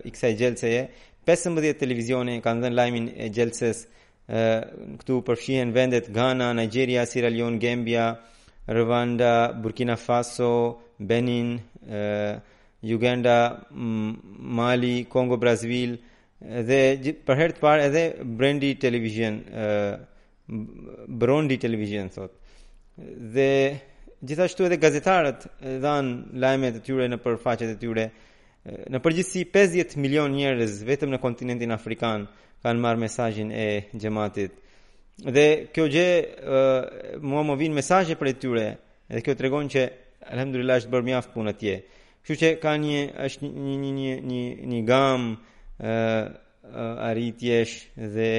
i 0.05 0.11
kësaj 0.13 0.33
gjelseje. 0.37 0.81
15 1.25 1.73
televizione 1.77 2.37
kanë 2.41 2.65
dhenë 2.65 2.77
lajmin 2.77 3.07
e 3.17 3.29
gjelëses 3.33 3.83
këtu 4.99 5.19
përfshihen 5.25 5.71
vendet 5.73 6.11
Ghana, 6.13 6.53
Nigeria, 6.53 7.05
Sierra 7.05 7.29
Leone, 7.29 7.57
Gambia, 7.59 8.15
Rwanda, 8.69 9.53
Burkina 9.61 9.95
Faso, 9.97 10.79
Benin, 10.99 11.59
Uganda, 12.81 13.65
Mali, 13.71 15.05
Kongo 15.09 15.37
Brazzaville 15.37 15.97
dhe 16.39 17.15
për 17.25 17.35
herë 17.41 17.55
të 17.55 17.59
parë 17.63 17.83
edhe 17.89 18.03
Brandy 18.23 18.73
Television, 18.79 19.41
uh, 19.51 19.97
Brandy 21.19 21.57
Television 21.59 22.07
Dhe 22.95 23.49
gjithashtu 24.23 24.63
edhe 24.65 24.75
gazetarët 24.77 25.45
dhan 25.81 26.07
lajmet 26.43 26.75
e 26.77 26.81
tyre 26.83 27.07
në 27.07 27.19
përfaqet 27.23 27.71
e 27.71 27.75
tyre. 27.81 28.05
Në 28.91 28.99
përgjithësi 29.03 29.45
50 29.53 29.95
milion 30.03 30.33
njerëz 30.35 30.81
vetëm 30.87 31.13
në 31.13 31.19
kontinentin 31.23 31.71
afrikan 31.71 32.25
kanë 32.63 32.81
marr 32.83 32.99
mesazhin 32.99 33.51
e 33.55 33.67
xhamatit. 33.95 34.51
Dhe 35.35 35.45
kjo 35.75 35.85
gjë 35.91 36.09
uh, 36.11 37.21
mua 37.27 37.41
më 37.47 37.55
vin 37.63 37.75
mesazhe 37.79 38.17
për 38.19 38.33
tyre 38.39 38.67
dhe 39.09 39.21
kjo 39.23 39.35
tregon 39.39 39.71
që 39.71 39.87
alhamdulillah 40.35 40.81
është 40.83 40.91
bërë 40.93 41.07
mjaft 41.11 41.31
punë 41.33 41.53
atje. 41.53 41.77
Kështu 42.19 42.39
që 42.41 42.49
ka 42.61 42.73
një 42.79 42.99
është 43.25 43.47
një 43.47 43.77
një 43.83 43.93
një 43.99 44.13
një 44.31 44.43
një 44.73 44.81
gam 44.89 45.29
ë 45.31 45.39
uh, 45.79 46.21
uh, 46.67 47.07
arritjesh 47.07 47.95
dhe 47.95 48.31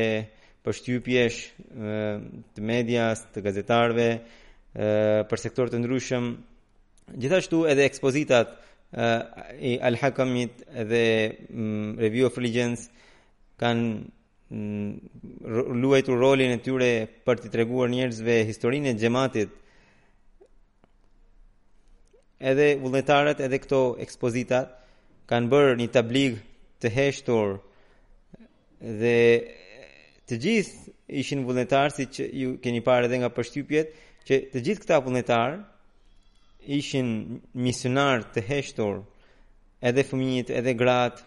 përshtypjesh 0.64 1.40
uh, 1.40 2.20
të 2.54 2.60
medias, 2.68 3.24
të 3.32 3.40
gazetarëve, 3.48 4.10
për 4.74 5.38
sektor 5.42 5.66
e 5.74 5.78
ndryshëm 5.80 6.28
gjithashtu 7.20 7.64
edhe 7.66 7.84
ekspozitat 7.88 8.52
e 8.94 9.72
al 9.86 9.96
hakamit 10.00 10.62
dhe 10.90 11.04
mm, 11.50 11.98
review 11.98 12.26
of 12.26 12.36
religions 12.38 12.86
kanë 13.58 14.06
mm, 14.48 14.90
luajtur 15.82 16.18
rolin 16.18 16.54
e 16.54 16.60
tyre 16.64 16.90
për 17.26 17.36
t'i 17.42 17.50
treguar 17.54 17.90
njerëzve 17.92 18.40
historinë 18.48 18.92
e 18.94 18.94
xhamatit 19.02 19.50
edhe 22.52 22.72
vullnetarët 22.82 23.42
edhe 23.46 23.58
këto 23.62 23.80
ekspozitat 24.06 24.76
kanë 25.30 25.50
bërë 25.52 25.76
një 25.82 25.88
tablig 25.94 26.38
të 26.80 26.92
heshtur 26.98 27.56
dhe 29.02 29.16
të 30.30 30.38
gjithë 30.38 30.94
ishin 31.20 31.42
vullnetarë 31.46 31.90
si 31.94 32.04
që 32.14 32.28
ju 32.42 32.54
keni 32.62 32.82
parë 32.86 33.06
edhe 33.10 33.18
nga 33.22 33.30
përshtypjet 33.34 33.98
që 34.28 34.36
të 34.52 34.62
gjithë 34.66 34.82
këta 34.84 34.96
punëtar 35.06 35.54
ishin 36.76 37.08
misionar 37.64 38.24
të 38.34 38.42
heshtur 38.50 38.98
edhe 39.90 40.04
fëmijët 40.08 40.52
edhe 40.60 40.74
gratë 40.78 41.24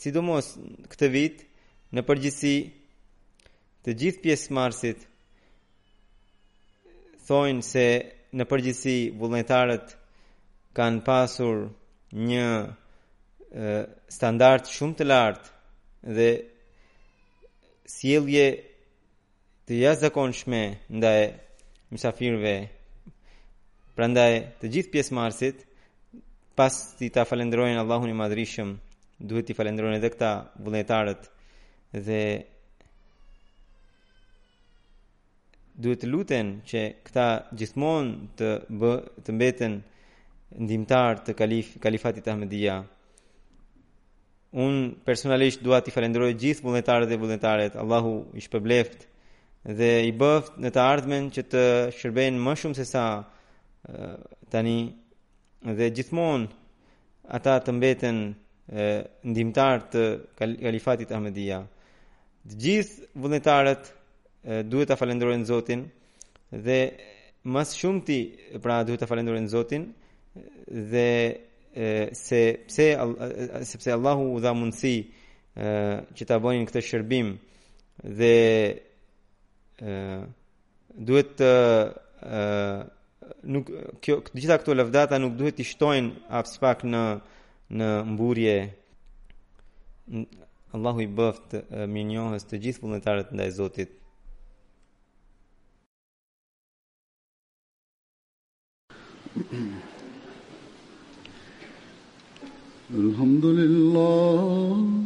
sidomos 0.00 0.50
këtë 0.92 1.08
vit 1.14 1.44
në 1.96 2.04
përgjithësi 2.08 2.56
të 3.86 3.94
gjithë 4.02 4.22
pjesë 4.26 4.54
marsit 4.58 5.06
thonë 7.28 7.64
se 7.70 7.86
në 8.36 8.46
përgjithësi 8.50 8.98
vullnetarët 9.20 9.94
kanë 10.76 11.02
pasur 11.12 11.62
një 12.32 12.46
standard 12.68 12.82
standart 14.12 14.68
shumë 14.70 14.96
të 14.98 15.04
lartë 15.06 16.10
dhe 16.16 16.26
sielje 17.92 18.42
të 19.66 19.76
jasë 19.82 20.12
ndaj 20.96 21.22
mësafirve, 21.90 22.52
Prandaj 23.96 24.32
të 24.60 24.68
gjithë 24.74 24.90
pjesë 24.92 25.14
marsit, 25.16 25.62
pas 26.58 26.74
të 26.98 27.08
ta 27.14 27.22
falendrojnë 27.24 27.80
Allahun 27.80 28.10
i 28.12 28.16
madrishëm, 28.18 28.74
duhet 29.18 29.46
të 29.48 29.56
falendrojnë 29.56 29.96
edhe 29.98 30.10
këta 30.12 30.30
vullnetarët 30.62 31.24
dhe 32.06 32.18
duhet 35.82 36.00
të 36.04 36.10
luten 36.12 36.46
që 36.68 36.80
këta 37.08 37.26
gjithmon 37.58 38.12
të, 38.36 38.52
bë, 38.80 38.92
të 39.24 39.30
mbeten 39.36 39.78
ndimtar 40.68 41.24
të 41.24 41.32
kalif, 41.40 41.74
kalifatit 41.82 42.28
ahmedia. 42.32 42.76
Un 44.64 44.74
personalisht 45.08 45.64
dua 45.64 45.80
t'i 45.82 45.96
falenderoj 45.96 46.34
gjithë 46.40 46.64
vullnetarët 46.68 47.08
dhe 47.10 47.18
vullnetaret. 47.24 47.74
Allahu 47.82 48.14
i 48.38 48.44
shpëbleft 48.46 49.08
dhe 49.66 50.02
i 50.06 50.12
bëft 50.14 50.56
në 50.62 50.70
të 50.72 50.80
ardhmen 50.82 51.28
që 51.34 51.42
të 51.50 51.62
shërbejnë 51.98 52.38
më 52.42 52.52
shumë 52.60 52.76
se 52.78 52.84
sa 52.86 53.04
tani 54.50 54.76
dhe 55.66 55.88
gjithmon 55.96 56.44
ata 57.38 57.56
të 57.66 57.74
mbeten 57.74 58.20
ndimtar 59.26 59.82
të 59.92 60.02
kalifatit 60.38 61.10
Ahmedia 61.12 61.58
dhe 62.46 62.58
gjith 62.62 62.92
vëndetarët 63.22 63.90
duhet 64.70 64.88
të 64.92 64.98
falendrojnë 65.00 65.48
Zotin 65.50 65.82
dhe 66.66 66.78
mas 67.54 67.74
shumë 67.78 68.04
ti 68.06 68.20
pra 68.62 68.80
duhet 68.86 69.02
të 69.02 69.10
falendrojnë 69.10 69.50
Zotin 69.50 69.90
dhe 70.92 71.10
se 72.16 72.40
pse 72.70 72.86
sepse 73.66 73.92
Allahu 73.98 74.30
u 74.36 74.40
dha 74.42 74.52
mundësi 74.54 74.96
që 76.16 76.24
ta 76.28 76.38
bënin 76.42 76.66
këtë 76.68 76.84
shërbim 76.90 77.34
dhe 78.18 78.34
duhet 79.80 81.32
të 81.36 81.50
nuk 83.44 83.70
kjo 84.04 84.16
të 84.24 84.40
gjitha 84.40 84.56
këto 84.62 84.72
lëvdata 84.78 85.18
nuk 85.20 85.36
duhet 85.38 85.56
të 85.58 85.64
shtojnë 85.70 86.10
as 86.40 86.56
pak 86.62 86.80
në 86.86 87.02
në 87.76 87.90
mburje 88.12 88.54
Allahu 90.76 91.00
i 91.02 91.08
bëft 91.18 91.52
më 91.92 92.02
njohës 92.12 92.44
të 92.46 92.56
gjithë 92.66 92.82
vullnetarët 92.84 93.32
ndaj 93.36 93.50
Zotit 93.56 93.90
Alhamdulillah 102.96 105.05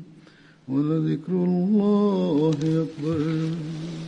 ولذكر 0.71 1.31
الله 1.31 2.51
أكبر 2.61 4.00